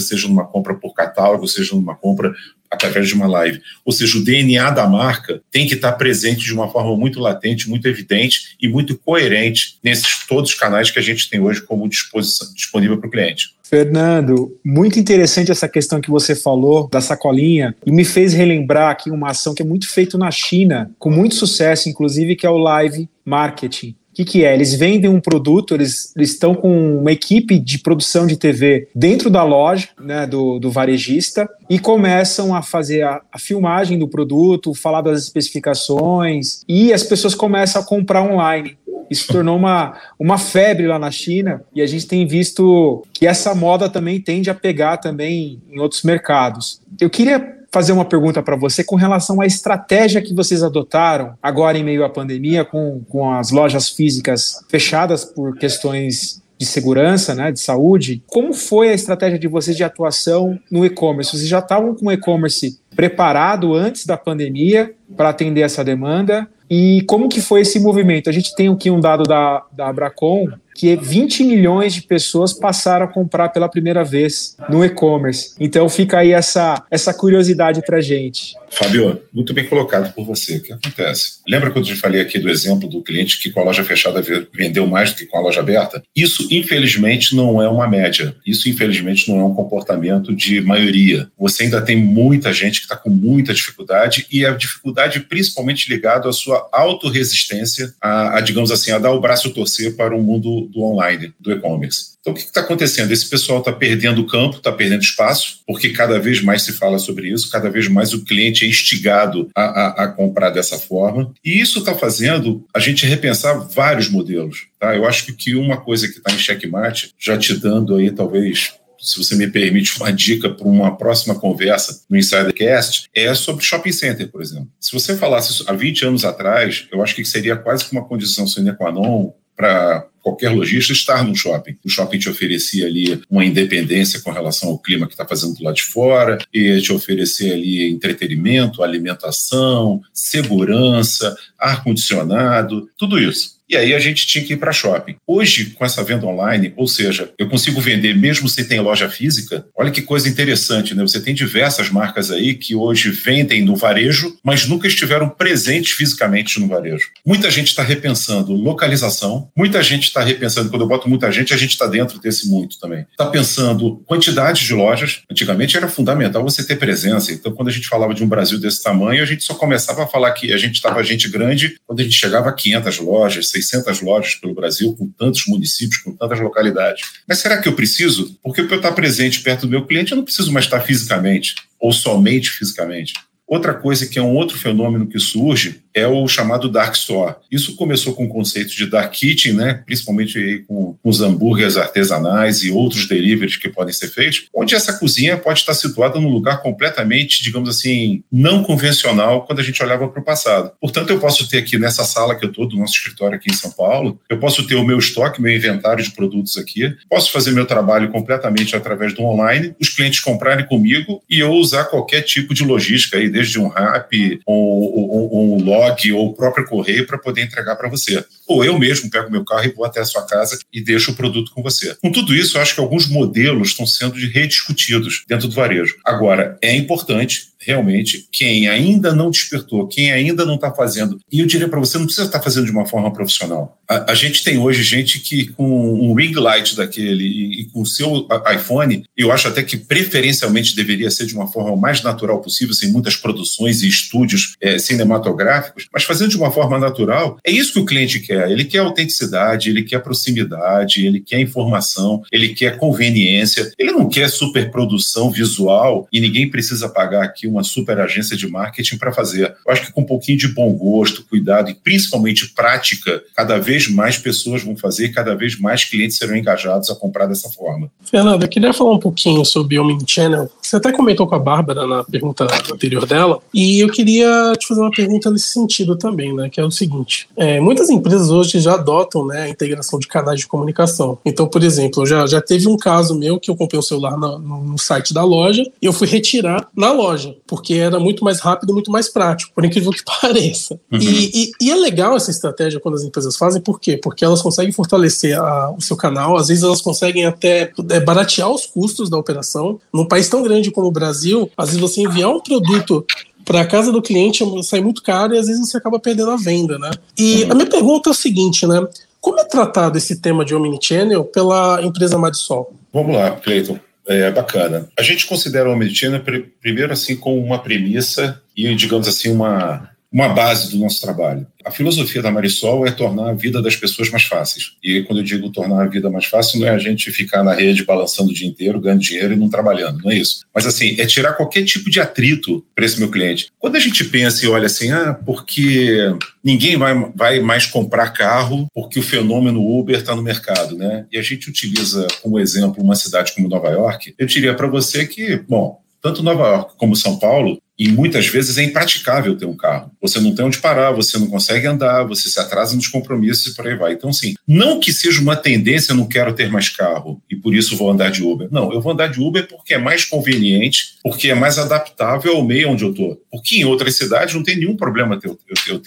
seja 0.00 0.28
numa 0.28 0.46
compra 0.46 0.74
por 0.74 0.94
catálogo, 0.94 1.48
seja 1.48 1.74
numa 1.74 1.96
compra 1.96 2.32
através 2.70 3.08
de 3.08 3.14
uma 3.14 3.26
live. 3.26 3.60
Ou 3.84 3.92
seja, 3.92 4.16
o 4.16 4.24
DNA 4.24 4.70
da 4.70 4.86
marca 4.86 5.42
tem 5.50 5.66
que 5.66 5.74
estar 5.74 5.92
presente 5.92 6.44
de 6.44 6.54
uma 6.54 6.68
forma 6.68 6.96
muito 6.96 7.18
latente, 7.18 7.68
muito 7.68 7.88
evidente 7.88 8.56
e 8.62 8.68
muito 8.68 8.96
coerente 8.96 9.78
nesses 9.82 10.24
todos 10.28 10.50
os 10.50 10.56
canais 10.56 10.90
que 10.90 11.00
a 11.00 11.02
gente 11.02 11.28
tem 11.28 11.40
hoje 11.40 11.60
como 11.60 11.88
disposição, 11.88 12.54
disponível 12.54 12.98
para 12.98 13.08
o 13.08 13.10
cliente. 13.10 13.56
Fernando, 13.64 14.56
muito 14.64 14.98
interessante 14.98 15.52
essa 15.52 15.68
questão 15.68 16.00
que 16.00 16.10
você 16.10 16.34
falou 16.34 16.88
da 16.88 17.00
sacolinha 17.00 17.74
e 17.86 17.92
me 17.92 18.04
fez 18.04 18.32
relembrar 18.32 18.90
aqui 18.90 19.10
uma 19.10 19.30
ação 19.30 19.54
que 19.54 19.62
é 19.62 19.64
muito 19.64 19.88
feita 19.88 20.18
na 20.18 20.30
China, 20.30 20.90
com 20.98 21.10
muito 21.10 21.36
sucesso, 21.36 21.88
inclusive, 21.88 22.34
que 22.34 22.46
é 22.46 22.50
o 22.50 22.58
live 22.58 23.08
marketing. 23.24 23.94
Que, 24.20 24.24
que, 24.24 24.44
é? 24.44 24.52
Eles 24.52 24.74
vendem 24.74 25.08
um 25.08 25.18
produto, 25.18 25.74
eles, 25.74 26.12
eles, 26.14 26.32
estão 26.32 26.54
com 26.54 26.98
uma 26.98 27.10
equipe 27.10 27.58
de 27.58 27.78
produção 27.78 28.26
de 28.26 28.36
TV 28.36 28.88
dentro 28.94 29.30
da 29.30 29.42
loja 29.42 29.88
né, 29.98 30.26
do, 30.26 30.58
do 30.58 30.70
varejista 30.70 31.48
e 31.70 31.78
começam 31.78 32.54
a 32.54 32.60
fazer 32.60 33.00
a, 33.02 33.22
a, 33.32 33.38
filmagem 33.38 33.98
do 33.98 34.06
produto, 34.06 34.74
falar 34.74 35.00
das 35.00 35.22
especificações 35.22 36.62
e 36.68 36.92
as 36.92 37.02
pessoas 37.02 37.34
começam 37.34 37.80
a 37.80 37.84
comprar 37.84 38.22
online. 38.22 38.76
Isso 39.10 39.26
tornou 39.32 39.56
uma, 39.56 39.98
uma 40.18 40.36
febre 40.36 40.86
lá 40.86 40.98
na 40.98 41.10
China 41.10 41.62
e 41.74 41.80
a 41.80 41.86
gente 41.86 42.06
tem 42.06 42.26
visto 42.26 43.02
que 43.14 43.26
essa 43.26 43.54
moda 43.54 43.88
também 43.88 44.20
tende 44.20 44.50
a 44.50 44.54
pegar 44.54 44.98
também 44.98 45.62
em 45.70 45.80
outros 45.80 46.02
mercados. 46.02 46.82
Eu 47.00 47.08
queria 47.08 47.59
fazer 47.72 47.92
uma 47.92 48.04
pergunta 48.04 48.42
para 48.42 48.56
você 48.56 48.82
com 48.82 48.96
relação 48.96 49.40
à 49.40 49.46
estratégia 49.46 50.20
que 50.20 50.34
vocês 50.34 50.62
adotaram 50.62 51.34
agora 51.42 51.78
em 51.78 51.84
meio 51.84 52.04
à 52.04 52.08
pandemia, 52.08 52.64
com, 52.64 53.02
com 53.08 53.32
as 53.32 53.50
lojas 53.50 53.88
físicas 53.88 54.64
fechadas 54.68 55.24
por 55.24 55.56
questões 55.56 56.42
de 56.58 56.66
segurança, 56.66 57.34
né, 57.34 57.50
de 57.50 57.58
saúde. 57.58 58.22
Como 58.26 58.52
foi 58.52 58.90
a 58.90 58.92
estratégia 58.92 59.38
de 59.38 59.48
vocês 59.48 59.74
de 59.74 59.82
atuação 59.82 60.58
no 60.70 60.84
e-commerce? 60.84 61.30
Vocês 61.30 61.48
já 61.48 61.60
estavam 61.60 61.94
com 61.94 62.06
o 62.06 62.12
e-commerce 62.12 62.78
preparado 62.94 63.72
antes 63.72 64.04
da 64.04 64.16
pandemia 64.16 64.92
para 65.16 65.30
atender 65.30 65.62
essa 65.62 65.82
demanda? 65.82 66.46
E 66.68 67.02
como 67.06 67.30
que 67.30 67.40
foi 67.40 67.62
esse 67.62 67.80
movimento? 67.80 68.28
A 68.28 68.32
gente 68.32 68.54
tem 68.54 68.68
aqui 68.68 68.90
um 68.90 69.00
dado 69.00 69.24
da, 69.24 69.64
da 69.72 69.88
Abracom 69.88 70.48
que 70.74 70.96
20 70.96 71.44
milhões 71.44 71.94
de 71.94 72.02
pessoas 72.02 72.52
passaram 72.52 73.06
a 73.06 73.08
comprar 73.08 73.50
pela 73.50 73.68
primeira 73.68 74.04
vez 74.04 74.56
no 74.68 74.84
e-commerce. 74.84 75.54
Então 75.58 75.88
fica 75.88 76.18
aí 76.18 76.32
essa, 76.32 76.84
essa 76.90 77.12
curiosidade 77.12 77.82
para 77.84 78.00
gente. 78.00 78.54
Fábio, 78.70 79.20
muito 79.32 79.52
bem 79.52 79.66
colocado 79.66 80.12
por 80.14 80.24
você. 80.24 80.56
O 80.56 80.62
que 80.62 80.72
acontece? 80.72 81.40
Lembra 81.46 81.70
quando 81.70 81.88
eu 81.88 81.96
falei 81.96 82.20
aqui 82.20 82.38
do 82.38 82.48
exemplo 82.48 82.88
do 82.88 83.02
cliente 83.02 83.40
que 83.40 83.50
com 83.50 83.60
a 83.60 83.64
loja 83.64 83.82
fechada 83.82 84.22
vendeu 84.54 84.86
mais 84.86 85.10
do 85.10 85.16
que 85.16 85.26
com 85.26 85.36
a 85.36 85.40
loja 85.40 85.60
aberta? 85.60 86.02
Isso, 86.14 86.46
infelizmente, 86.50 87.34
não 87.34 87.60
é 87.60 87.68
uma 87.68 87.88
média. 87.88 88.34
Isso, 88.46 88.68
infelizmente, 88.68 89.28
não 89.28 89.40
é 89.40 89.44
um 89.44 89.54
comportamento 89.54 90.34
de 90.34 90.60
maioria. 90.60 91.28
Você 91.38 91.64
ainda 91.64 91.82
tem 91.82 91.96
muita 91.96 92.52
gente 92.52 92.80
que 92.80 92.86
está 92.86 92.96
com 92.96 93.10
muita 93.10 93.52
dificuldade 93.52 94.26
e 94.30 94.46
a 94.46 94.52
dificuldade 94.52 95.20
principalmente 95.20 95.90
ligada 95.90 96.28
à 96.28 96.32
sua 96.32 96.68
autorresistência, 96.72 97.92
a, 98.00 98.38
a, 98.38 98.40
digamos 98.40 98.70
assim, 98.70 98.92
a 98.92 98.98
dar 98.98 99.12
o 99.12 99.20
braço 99.20 99.52
torcer 99.52 99.96
para 99.96 100.16
o 100.16 100.22
mundo 100.22 100.69
do 100.70 100.82
online, 100.82 101.32
do 101.38 101.52
e-commerce. 101.52 102.10
Então, 102.20 102.32
o 102.32 102.36
que 102.36 102.42
está 102.42 102.60
acontecendo? 102.60 103.10
Esse 103.12 103.28
pessoal 103.28 103.60
está 103.60 103.72
perdendo 103.72 104.26
campo, 104.26 104.56
está 104.56 104.70
perdendo 104.70 105.02
espaço, 105.02 105.60
porque 105.66 105.90
cada 105.90 106.18
vez 106.18 106.42
mais 106.42 106.62
se 106.62 106.72
fala 106.72 106.98
sobre 106.98 107.28
isso, 107.28 107.50
cada 107.50 107.70
vez 107.70 107.88
mais 107.88 108.12
o 108.12 108.24
cliente 108.24 108.64
é 108.64 108.68
instigado 108.68 109.48
a, 109.54 109.62
a, 109.62 110.04
a 110.04 110.08
comprar 110.08 110.50
dessa 110.50 110.78
forma. 110.78 111.32
E 111.44 111.60
isso 111.60 111.78
está 111.78 111.94
fazendo 111.94 112.64
a 112.74 112.78
gente 112.78 113.06
repensar 113.06 113.58
vários 113.68 114.08
modelos. 114.08 114.66
Tá? 114.78 114.94
Eu 114.94 115.06
acho 115.06 115.26
que, 115.26 115.54
uma 115.54 115.78
coisa 115.78 116.06
que 116.06 116.18
está 116.18 116.32
em 116.32 116.38
checkmate, 116.38 117.12
já 117.18 117.36
te 117.36 117.54
dando 117.54 117.96
aí 117.96 118.10
talvez 118.10 118.74
se 119.00 119.18
você 119.18 119.34
me 119.34 119.46
permite 119.48 119.98
uma 119.98 120.12
dica 120.12 120.50
para 120.50 120.66
uma 120.66 120.96
próxima 120.96 121.34
conversa 121.34 122.02
no 122.08 122.18
Insidercast, 122.18 123.08
é 123.14 123.34
sobre 123.34 123.64
shopping 123.64 123.92
center, 123.92 124.28
por 124.28 124.42
exemplo. 124.42 124.68
Se 124.78 124.92
você 124.92 125.16
falasse 125.16 125.52
isso 125.52 125.64
há 125.66 125.72
20 125.72 126.04
anos 126.04 126.24
atrás, 126.24 126.86
eu 126.92 127.02
acho 127.02 127.14
que 127.14 127.24
seria 127.24 127.56
quase 127.56 127.86
que 127.86 127.92
uma 127.92 128.04
condição 128.04 128.46
sine 128.46 128.74
qua 128.74 128.92
non 128.92 129.32
para 129.56 130.06
qualquer 130.22 130.50
lojista 130.50 130.92
estar 130.92 131.24
no 131.24 131.34
shopping. 131.34 131.76
O 131.84 131.88
shopping 131.88 132.18
te 132.18 132.28
oferecia 132.28 132.86
ali 132.86 133.20
uma 133.30 133.44
independência 133.44 134.20
com 134.20 134.30
relação 134.30 134.70
ao 134.70 134.78
clima 134.78 135.06
que 135.06 135.14
está 135.14 135.26
fazendo 135.26 135.54
do 135.54 135.64
lado 135.64 135.76
de 135.76 135.82
fora, 135.82 136.38
e 136.52 136.80
te 136.80 136.92
oferecer 136.92 137.52
ali 137.52 137.90
entretenimento, 137.90 138.82
alimentação, 138.82 140.00
segurança, 140.12 141.36
ar-condicionado, 141.58 142.88
tudo 142.96 143.18
isso. 143.18 143.59
E 143.70 143.76
aí 143.76 143.94
a 143.94 144.00
gente 144.00 144.26
tinha 144.26 144.44
que 144.44 144.54
ir 144.54 144.56
para 144.56 144.72
shopping. 144.72 145.14
Hoje, 145.24 145.66
com 145.66 145.84
essa 145.84 146.02
venda 146.02 146.26
online, 146.26 146.72
ou 146.76 146.88
seja, 146.88 147.30
eu 147.38 147.48
consigo 147.48 147.80
vender 147.80 148.16
mesmo 148.16 148.48
sem 148.48 148.64
ter 148.64 148.80
loja 148.80 149.08
física. 149.08 149.64
Olha 149.78 149.92
que 149.92 150.02
coisa 150.02 150.28
interessante, 150.28 150.92
né? 150.92 151.02
Você 151.02 151.20
tem 151.20 151.32
diversas 151.32 151.88
marcas 151.88 152.32
aí 152.32 152.54
que 152.54 152.74
hoje 152.74 153.10
vendem 153.10 153.62
no 153.62 153.76
varejo, 153.76 154.36
mas 154.42 154.66
nunca 154.66 154.88
estiveram 154.88 155.28
presentes 155.28 155.92
fisicamente 155.92 156.58
no 156.58 156.66
varejo. 156.66 157.06
Muita 157.24 157.48
gente 157.48 157.68
está 157.68 157.84
repensando 157.84 158.52
localização, 158.54 159.48
muita 159.56 159.80
gente 159.84 160.04
está 160.04 160.20
repensando, 160.20 160.68
quando 160.68 160.82
eu 160.82 160.88
boto 160.88 161.08
muita 161.08 161.30
gente, 161.30 161.54
a 161.54 161.56
gente 161.56 161.70
está 161.70 161.86
dentro 161.86 162.18
desse 162.20 162.48
muito 162.48 162.76
também. 162.80 163.06
Está 163.08 163.26
pensando 163.26 164.02
quantidade 164.04 164.66
de 164.66 164.74
lojas. 164.74 165.20
Antigamente 165.30 165.76
era 165.76 165.86
fundamental 165.86 166.42
você 166.42 166.66
ter 166.66 166.74
presença. 166.74 167.32
Então, 167.32 167.52
quando 167.52 167.68
a 167.68 167.72
gente 167.72 167.86
falava 167.86 168.12
de 168.14 168.24
um 168.24 168.28
Brasil 168.28 168.58
desse 168.58 168.82
tamanho, 168.82 169.22
a 169.22 169.26
gente 169.26 169.44
só 169.44 169.54
começava 169.54 170.02
a 170.02 170.06
falar 170.08 170.32
que 170.32 170.52
a 170.52 170.56
gente 170.56 170.74
estava 170.74 171.04
gente 171.04 171.28
grande 171.28 171.76
quando 171.86 172.00
a 172.00 172.02
gente 172.02 172.16
chegava 172.16 172.48
a 172.48 172.52
500 172.52 172.98
lojas, 172.98 173.48
600 173.62 174.00
lojas 174.02 174.34
pelo 174.34 174.54
Brasil, 174.54 174.94
com 174.96 175.08
tantos 175.08 175.46
municípios, 175.46 176.00
com 176.02 176.14
tantas 176.14 176.40
localidades. 176.40 177.02
Mas 177.28 177.38
será 177.38 177.60
que 177.60 177.68
eu 177.68 177.74
preciso? 177.74 178.38
Porque 178.42 178.62
para 178.62 178.74
eu 178.74 178.80
estar 178.80 178.92
presente 178.92 179.40
perto 179.40 179.62
do 179.62 179.70
meu 179.70 179.86
cliente, 179.86 180.12
eu 180.12 180.16
não 180.16 180.24
preciso 180.24 180.52
mais 180.52 180.66
estar 180.66 180.80
fisicamente, 180.80 181.54
ou 181.78 181.92
somente 181.92 182.50
fisicamente. 182.50 183.14
Outra 183.46 183.74
coisa 183.74 184.06
que 184.06 184.18
é 184.18 184.22
um 184.22 184.36
outro 184.36 184.56
fenômeno 184.56 185.08
que 185.08 185.18
surge 185.18 185.82
é 186.00 186.08
o 186.08 186.26
chamado 186.26 186.68
Dark 186.68 186.94
Store. 186.94 187.36
Isso 187.50 187.76
começou 187.76 188.14
com 188.14 188.24
o 188.24 188.28
conceito 188.28 188.74
de 188.74 188.86
Dark 188.86 189.12
Kitchen, 189.12 189.54
né? 189.54 189.82
principalmente 189.84 190.64
com, 190.66 190.96
os 191.02 191.20
hambúrgueres 191.20 191.76
artesanais 191.76 192.62
e 192.62 192.70
outros 192.70 193.06
deliveries 193.06 193.56
que 193.56 193.68
podem 193.68 193.92
ser 193.92 194.08
feitos, 194.08 194.46
onde 194.54 194.74
essa 194.74 194.92
cozinha 194.92 195.36
pode 195.36 195.60
estar 195.60 195.74
situada 195.74 196.20
num 196.20 196.28
lugar 196.28 196.62
completamente, 196.62 197.42
digamos 197.42 197.68
assim, 197.68 198.22
não 198.30 198.62
convencional 198.62 199.44
quando 199.46 199.60
a 199.60 199.62
gente 199.62 199.82
olhava 199.82 200.08
para 200.08 200.20
o 200.20 200.24
passado. 200.24 200.72
Portanto, 200.80 201.10
eu 201.10 201.18
posso 201.18 201.48
ter 201.48 201.58
aqui 201.58 201.78
nessa 201.78 202.04
sala 202.04 202.34
que 202.34 202.44
eu 202.44 202.50
estou, 202.50 202.66
do 202.66 202.76
nosso 202.76 202.94
escritório 202.94 203.36
aqui 203.36 203.50
em 203.50 203.54
São 203.54 203.70
Paulo, 203.70 204.20
eu 204.28 204.38
posso 204.38 204.66
ter 204.66 204.74
o 204.74 204.84
meu 204.84 204.98
estoque, 204.98 205.40
meu 205.40 205.54
inventário 205.54 206.04
de 206.04 206.10
produtos 206.10 206.56
aqui, 206.56 206.94
posso 207.08 207.32
fazer 207.32 207.52
meu 207.52 207.66
trabalho 207.66 208.10
completamente 208.10 208.76
através 208.76 209.14
do 209.14 209.22
online, 209.22 209.74
os 209.80 209.88
clientes 209.88 210.20
comprarem 210.20 210.66
comigo 210.66 211.22
e 211.28 211.40
eu 211.40 211.50
usar 211.52 211.84
qualquer 211.84 212.22
tipo 212.22 212.54
de 212.54 212.64
logística 212.64 213.16
aí, 213.16 213.28
desde 213.28 213.58
um 213.58 213.68
rap 213.68 214.40
ou, 214.46 215.32
ou 215.32 215.58
um 215.58 215.64
log 215.64 215.89
ou 216.12 216.28
o 216.28 216.34
próprio 216.34 216.66
correio 216.66 217.06
para 217.06 217.18
poder 217.18 217.42
entregar 217.42 217.76
para 217.76 217.88
você. 217.88 218.24
Ou 218.46 218.64
eu 218.64 218.78
mesmo 218.78 219.10
pego 219.10 219.30
meu 219.30 219.44
carro 219.44 219.64
e 219.64 219.72
vou 219.72 219.84
até 219.84 220.00
a 220.00 220.04
sua 220.04 220.26
casa 220.26 220.58
e 220.72 220.80
deixo 220.82 221.12
o 221.12 221.14
produto 221.14 221.52
com 221.52 221.62
você. 221.62 221.96
Com 222.00 222.10
tudo 222.10 222.34
isso, 222.34 222.56
eu 222.56 222.62
acho 222.62 222.74
que 222.74 222.80
alguns 222.80 223.08
modelos 223.08 223.68
estão 223.68 223.86
sendo 223.86 224.14
rediscutidos 224.14 225.24
dentro 225.28 225.48
do 225.48 225.54
varejo. 225.54 225.96
Agora, 226.04 226.58
é 226.62 226.74
importante 226.74 227.49
realmente, 227.62 228.26
quem 228.32 228.68
ainda 228.68 229.14
não 229.14 229.30
despertou, 229.30 229.86
quem 229.86 230.10
ainda 230.10 230.44
não 230.44 230.54
está 230.54 230.72
fazendo, 230.72 231.18
e 231.30 231.40
eu 231.40 231.46
diria 231.46 231.68
para 231.68 231.78
você, 231.78 231.98
não 231.98 232.06
precisa 232.06 232.26
estar 232.26 232.38
tá 232.38 232.44
fazendo 232.44 232.64
de 232.64 232.72
uma 232.72 232.86
forma 232.86 233.12
profissional. 233.12 233.78
A, 233.88 234.12
a, 234.12 234.14
gente 234.14 234.42
tem 234.42 234.58
hoje 234.58 234.82
gente 234.82 235.20
que 235.20 235.48
com 235.48 235.64
um 235.64 236.14
ring 236.14 236.32
light 236.32 236.74
daquele 236.76 237.24
e, 237.24 237.60
e 237.60 237.64
com 237.66 237.82
o 237.82 237.86
seu 237.86 238.26
iPhone, 238.54 239.04
eu 239.16 239.30
acho 239.30 239.48
até 239.48 239.62
que 239.62 239.76
preferencialmente 239.76 240.74
deveria 240.74 241.10
ser 241.10 241.26
de 241.26 241.34
uma 241.34 241.46
forma 241.46 241.76
mais 241.76 242.02
natural 242.02 242.40
possível, 242.40 242.74
sem 242.74 242.90
muitas 242.90 243.16
produções 243.16 243.82
e 243.82 243.88
estúdios 243.88 244.54
é, 244.60 244.78
cinematográficos, 244.78 245.86
mas 245.92 246.04
fazendo 246.04 246.30
de 246.30 246.36
uma 246.36 246.50
forma 246.50 246.78
natural, 246.78 247.38
é 247.44 247.50
isso 247.50 247.72
que 247.72 247.80
o 247.80 247.84
cliente 247.84 248.20
quer. 248.20 248.50
Ele 248.50 248.64
quer 248.64 248.78
autenticidade, 248.78 249.68
ele 249.68 249.82
quer 249.82 250.00
proximidade, 250.02 251.04
ele 251.04 251.20
quer 251.20 251.40
informação, 251.40 252.22
ele 252.32 252.50
quer 252.54 252.76
conveniência, 252.78 253.70
ele 253.78 253.92
não 253.92 254.08
quer 254.08 254.28
superprodução 254.28 255.30
visual 255.30 256.08
e 256.12 256.20
ninguém 256.20 256.48
precisa 256.48 256.88
pagar 256.88 257.24
aqui 257.24 257.49
uma 257.50 257.62
super 257.62 257.98
agência 258.00 258.36
de 258.36 258.48
marketing 258.48 258.96
para 258.96 259.12
fazer. 259.12 259.54
Eu 259.66 259.72
acho 259.72 259.86
que 259.86 259.92
com 259.92 260.02
um 260.02 260.06
pouquinho 260.06 260.38
de 260.38 260.48
bom 260.48 260.72
gosto, 260.72 261.24
cuidado 261.24 261.70
e 261.70 261.74
principalmente 261.74 262.48
prática, 262.54 263.22
cada 263.36 263.58
vez 263.58 263.88
mais 263.88 264.18
pessoas 264.18 264.62
vão 264.62 264.76
fazer 264.76 265.06
e 265.06 265.12
cada 265.12 265.34
vez 265.34 265.58
mais 265.58 265.84
clientes 265.84 266.16
serão 266.16 266.36
engajados 266.36 266.90
a 266.90 266.94
comprar 266.94 267.26
dessa 267.26 267.48
forma. 267.50 267.90
Fernando, 268.04 268.42
eu 268.42 268.48
queria 268.48 268.72
falar 268.72 268.92
um 268.92 268.98
pouquinho 268.98 269.44
sobre 269.44 269.78
o 269.78 269.82
Omnichannel. 269.82 270.50
Você 270.60 270.76
até 270.76 270.92
comentou 270.92 271.26
com 271.26 271.34
a 271.34 271.38
Bárbara 271.38 271.86
na 271.86 272.04
pergunta 272.04 272.46
anterior 272.72 273.06
dela, 273.06 273.40
e 273.52 273.80
eu 273.80 273.90
queria 273.90 274.52
te 274.58 274.66
fazer 274.66 274.80
uma 274.80 274.90
pergunta 274.90 275.30
nesse 275.30 275.46
sentido 275.46 275.96
também, 275.96 276.34
né? 276.34 276.48
Que 276.48 276.60
é 276.60 276.64
o 276.64 276.70
seguinte: 276.70 277.28
é, 277.36 277.60
muitas 277.60 277.90
empresas 277.90 278.30
hoje 278.30 278.60
já 278.60 278.74
adotam 278.74 279.26
né, 279.26 279.42
a 279.42 279.48
integração 279.48 279.98
de 279.98 280.06
canais 280.06 280.40
de 280.40 280.46
comunicação. 280.46 281.18
Então, 281.24 281.46
por 281.46 281.62
exemplo, 281.62 282.06
já, 282.06 282.26
já 282.26 282.40
teve 282.40 282.68
um 282.68 282.76
caso 282.76 283.18
meu 283.18 283.38
que 283.38 283.50
eu 283.50 283.56
comprei 283.56 283.78
um 283.78 283.82
celular 283.82 284.16
no, 284.16 284.38
no 284.38 284.78
site 284.78 285.12
da 285.12 285.24
loja 285.24 285.62
e 285.80 285.86
eu 285.86 285.92
fui 285.92 286.06
retirar 286.06 286.68
na 286.76 286.92
loja 286.92 287.34
porque 287.50 287.74
era 287.74 287.98
muito 287.98 288.22
mais 288.22 288.38
rápido, 288.38 288.72
muito 288.72 288.92
mais 288.92 289.08
prático, 289.08 289.52
por 289.52 289.64
incrível 289.64 289.90
que 289.90 290.04
pareça. 290.22 290.78
Uhum. 290.90 291.00
E, 291.00 291.30
e, 291.34 291.50
e, 291.60 291.70
é 291.72 291.74
legal 291.74 292.16
essa 292.16 292.30
estratégia 292.30 292.78
quando 292.78 292.94
as 292.94 293.02
empresas 293.02 293.36
fazem, 293.36 293.60
por 293.60 293.80
quê? 293.80 293.98
Porque 294.00 294.24
elas 294.24 294.40
conseguem 294.40 294.70
fortalecer 294.70 295.36
a, 295.36 295.72
o 295.76 295.80
seu 295.80 295.96
canal, 295.96 296.36
às 296.36 296.46
vezes 296.46 296.62
elas 296.62 296.80
conseguem 296.80 297.26
até 297.26 297.72
é, 297.90 297.98
baratear 297.98 298.48
os 298.48 298.66
custos 298.66 299.10
da 299.10 299.18
operação. 299.18 299.80
Num 299.92 300.06
país 300.06 300.28
tão 300.28 300.44
grande 300.44 300.70
como 300.70 300.86
o 300.86 300.92
Brasil, 300.92 301.50
às 301.56 301.70
vezes 301.70 301.80
você 301.80 302.02
enviar 302.02 302.30
um 302.30 302.40
produto 302.40 303.04
para 303.44 303.62
a 303.62 303.66
casa 303.66 303.90
do 303.90 304.00
cliente 304.00 304.44
sai 304.62 304.80
muito 304.80 305.02
caro 305.02 305.34
e 305.34 305.38
às 305.38 305.48
vezes 305.48 305.68
você 305.68 305.76
acaba 305.76 305.98
perdendo 305.98 306.30
a 306.30 306.36
venda, 306.36 306.78
né? 306.78 306.92
E 307.18 307.42
uhum. 307.42 307.50
a 307.50 307.54
minha 307.56 307.68
pergunta 307.68 308.10
é 308.10 308.12
o 308.12 308.14
seguinte, 308.14 308.64
né? 308.64 308.86
Como 309.20 309.40
é 309.40 309.44
tratado 309.44 309.98
esse 309.98 310.20
tema 310.20 310.44
de 310.44 310.54
Omnichannel 310.54 311.24
pela 311.24 311.82
empresa 311.82 312.16
Marisol? 312.16 312.72
Vamos 312.92 313.16
lá, 313.16 313.32
Cleiton 313.32 313.89
é, 314.06 314.30
bacana. 314.30 314.88
A 314.98 315.02
gente 315.02 315.26
considera 315.26 315.70
o 315.70 315.76
medicina 315.76 316.22
primeiro 316.60 316.92
assim 316.92 317.16
como 317.16 317.42
uma 317.42 317.62
premissa 317.62 318.40
e 318.56 318.74
digamos 318.74 319.06
assim 319.08 319.30
uma 319.30 319.90
uma 320.12 320.28
base 320.28 320.70
do 320.70 320.78
nosso 320.78 321.00
trabalho. 321.00 321.46
A 321.64 321.70
filosofia 321.70 322.22
da 322.22 322.30
Marisol 322.30 322.86
é 322.86 322.90
tornar 322.90 323.30
a 323.30 323.34
vida 323.34 323.62
das 323.62 323.76
pessoas 323.76 324.10
mais 324.10 324.24
fáceis. 324.24 324.72
E 324.82 325.02
quando 325.02 325.20
eu 325.20 325.24
digo 325.24 325.50
tornar 325.50 325.82
a 325.82 325.86
vida 325.86 326.10
mais 326.10 326.24
fácil, 326.24 326.58
não 326.58 326.66
é 326.66 326.70
a 326.70 326.78
gente 326.78 327.12
ficar 327.12 327.44
na 327.44 327.52
rede 327.52 327.84
balançando 327.84 328.30
o 328.30 328.34
dia 328.34 328.48
inteiro, 328.48 328.80
ganhando 328.80 329.00
dinheiro 329.00 329.34
e 329.34 329.36
não 329.36 329.48
trabalhando, 329.48 330.02
não 330.02 330.10
é 330.10 330.16
isso. 330.16 330.44
Mas 330.54 330.66
assim, 330.66 330.96
é 330.98 331.06
tirar 331.06 331.34
qualquer 331.34 331.64
tipo 331.64 331.88
de 331.90 332.00
atrito 332.00 332.64
para 332.74 332.84
esse 332.84 332.98
meu 332.98 333.10
cliente. 333.10 333.48
Quando 333.58 333.76
a 333.76 333.80
gente 333.80 334.04
pensa 334.04 334.44
e 334.44 334.48
olha 334.48 334.66
assim, 334.66 334.90
ah, 334.90 335.14
porque 335.14 336.12
ninguém 336.42 336.76
vai, 336.76 336.94
vai 337.14 337.40
mais 337.40 337.66
comprar 337.66 338.10
carro 338.10 338.66
porque 338.74 338.98
o 338.98 339.02
fenômeno 339.02 339.60
Uber 339.60 339.98
está 339.98 340.16
no 340.16 340.22
mercado, 340.22 340.76
né? 340.76 341.06
E 341.12 341.18
a 341.18 341.22
gente 341.22 341.48
utiliza 341.48 342.06
como 342.22 342.40
exemplo 342.40 342.82
uma 342.82 342.96
cidade 342.96 343.32
como 343.34 343.48
Nova 343.48 343.68
York, 343.68 344.14
eu 344.18 344.26
diria 344.26 344.54
para 344.54 344.66
você 344.66 345.06
que, 345.06 345.36
bom, 345.36 345.80
tanto 346.02 346.22
Nova 346.22 346.46
York 346.48 346.74
como 346.76 346.96
São 346.96 347.18
Paulo 347.18 347.60
e 347.80 347.90
muitas 347.90 348.26
vezes 348.26 348.58
é 348.58 348.62
impraticável 348.62 349.34
ter 349.34 349.46
um 349.46 349.56
carro. 349.56 349.90
Você 350.02 350.20
não 350.20 350.34
tem 350.34 350.44
onde 350.44 350.58
parar, 350.58 350.90
você 350.90 351.18
não 351.18 351.28
consegue 351.28 351.66
andar, 351.66 352.04
você 352.04 352.28
se 352.28 352.38
atrasa 352.38 352.76
nos 352.76 352.86
compromissos 352.86 353.46
e 353.46 353.56
por 353.56 353.66
aí 353.66 353.74
vai. 353.74 353.94
Então, 353.94 354.12
sim, 354.12 354.34
não 354.46 354.78
que 354.78 354.92
seja 354.92 355.22
uma 355.22 355.34
tendência, 355.34 355.92
eu 355.92 355.96
não 355.96 356.06
quero 356.06 356.34
ter 356.34 356.50
mais 356.50 356.68
carro 356.68 357.22
e 357.30 357.34
por 357.42 357.54
isso 357.54 357.76
vou 357.76 357.90
andar 357.90 358.10
de 358.10 358.22
Uber. 358.22 358.48
Não, 358.50 358.72
eu 358.72 358.80
vou 358.80 358.92
andar 358.92 359.08
de 359.08 359.20
Uber 359.20 359.46
porque 359.48 359.74
é 359.74 359.78
mais 359.78 360.04
conveniente, 360.04 360.94
porque 361.02 361.30
é 361.30 361.34
mais 361.34 361.58
adaptável 361.58 362.36
ao 362.36 362.44
meio 362.44 362.70
onde 362.70 362.84
eu 362.84 362.90
estou. 362.90 363.20
Porque 363.30 363.56
em 363.56 363.64
outras 363.64 363.96
cidades 363.96 364.34
não 364.34 364.42
tem 364.42 364.56
nenhum 364.56 364.76
problema 364.76 365.18
ter, 365.18 365.30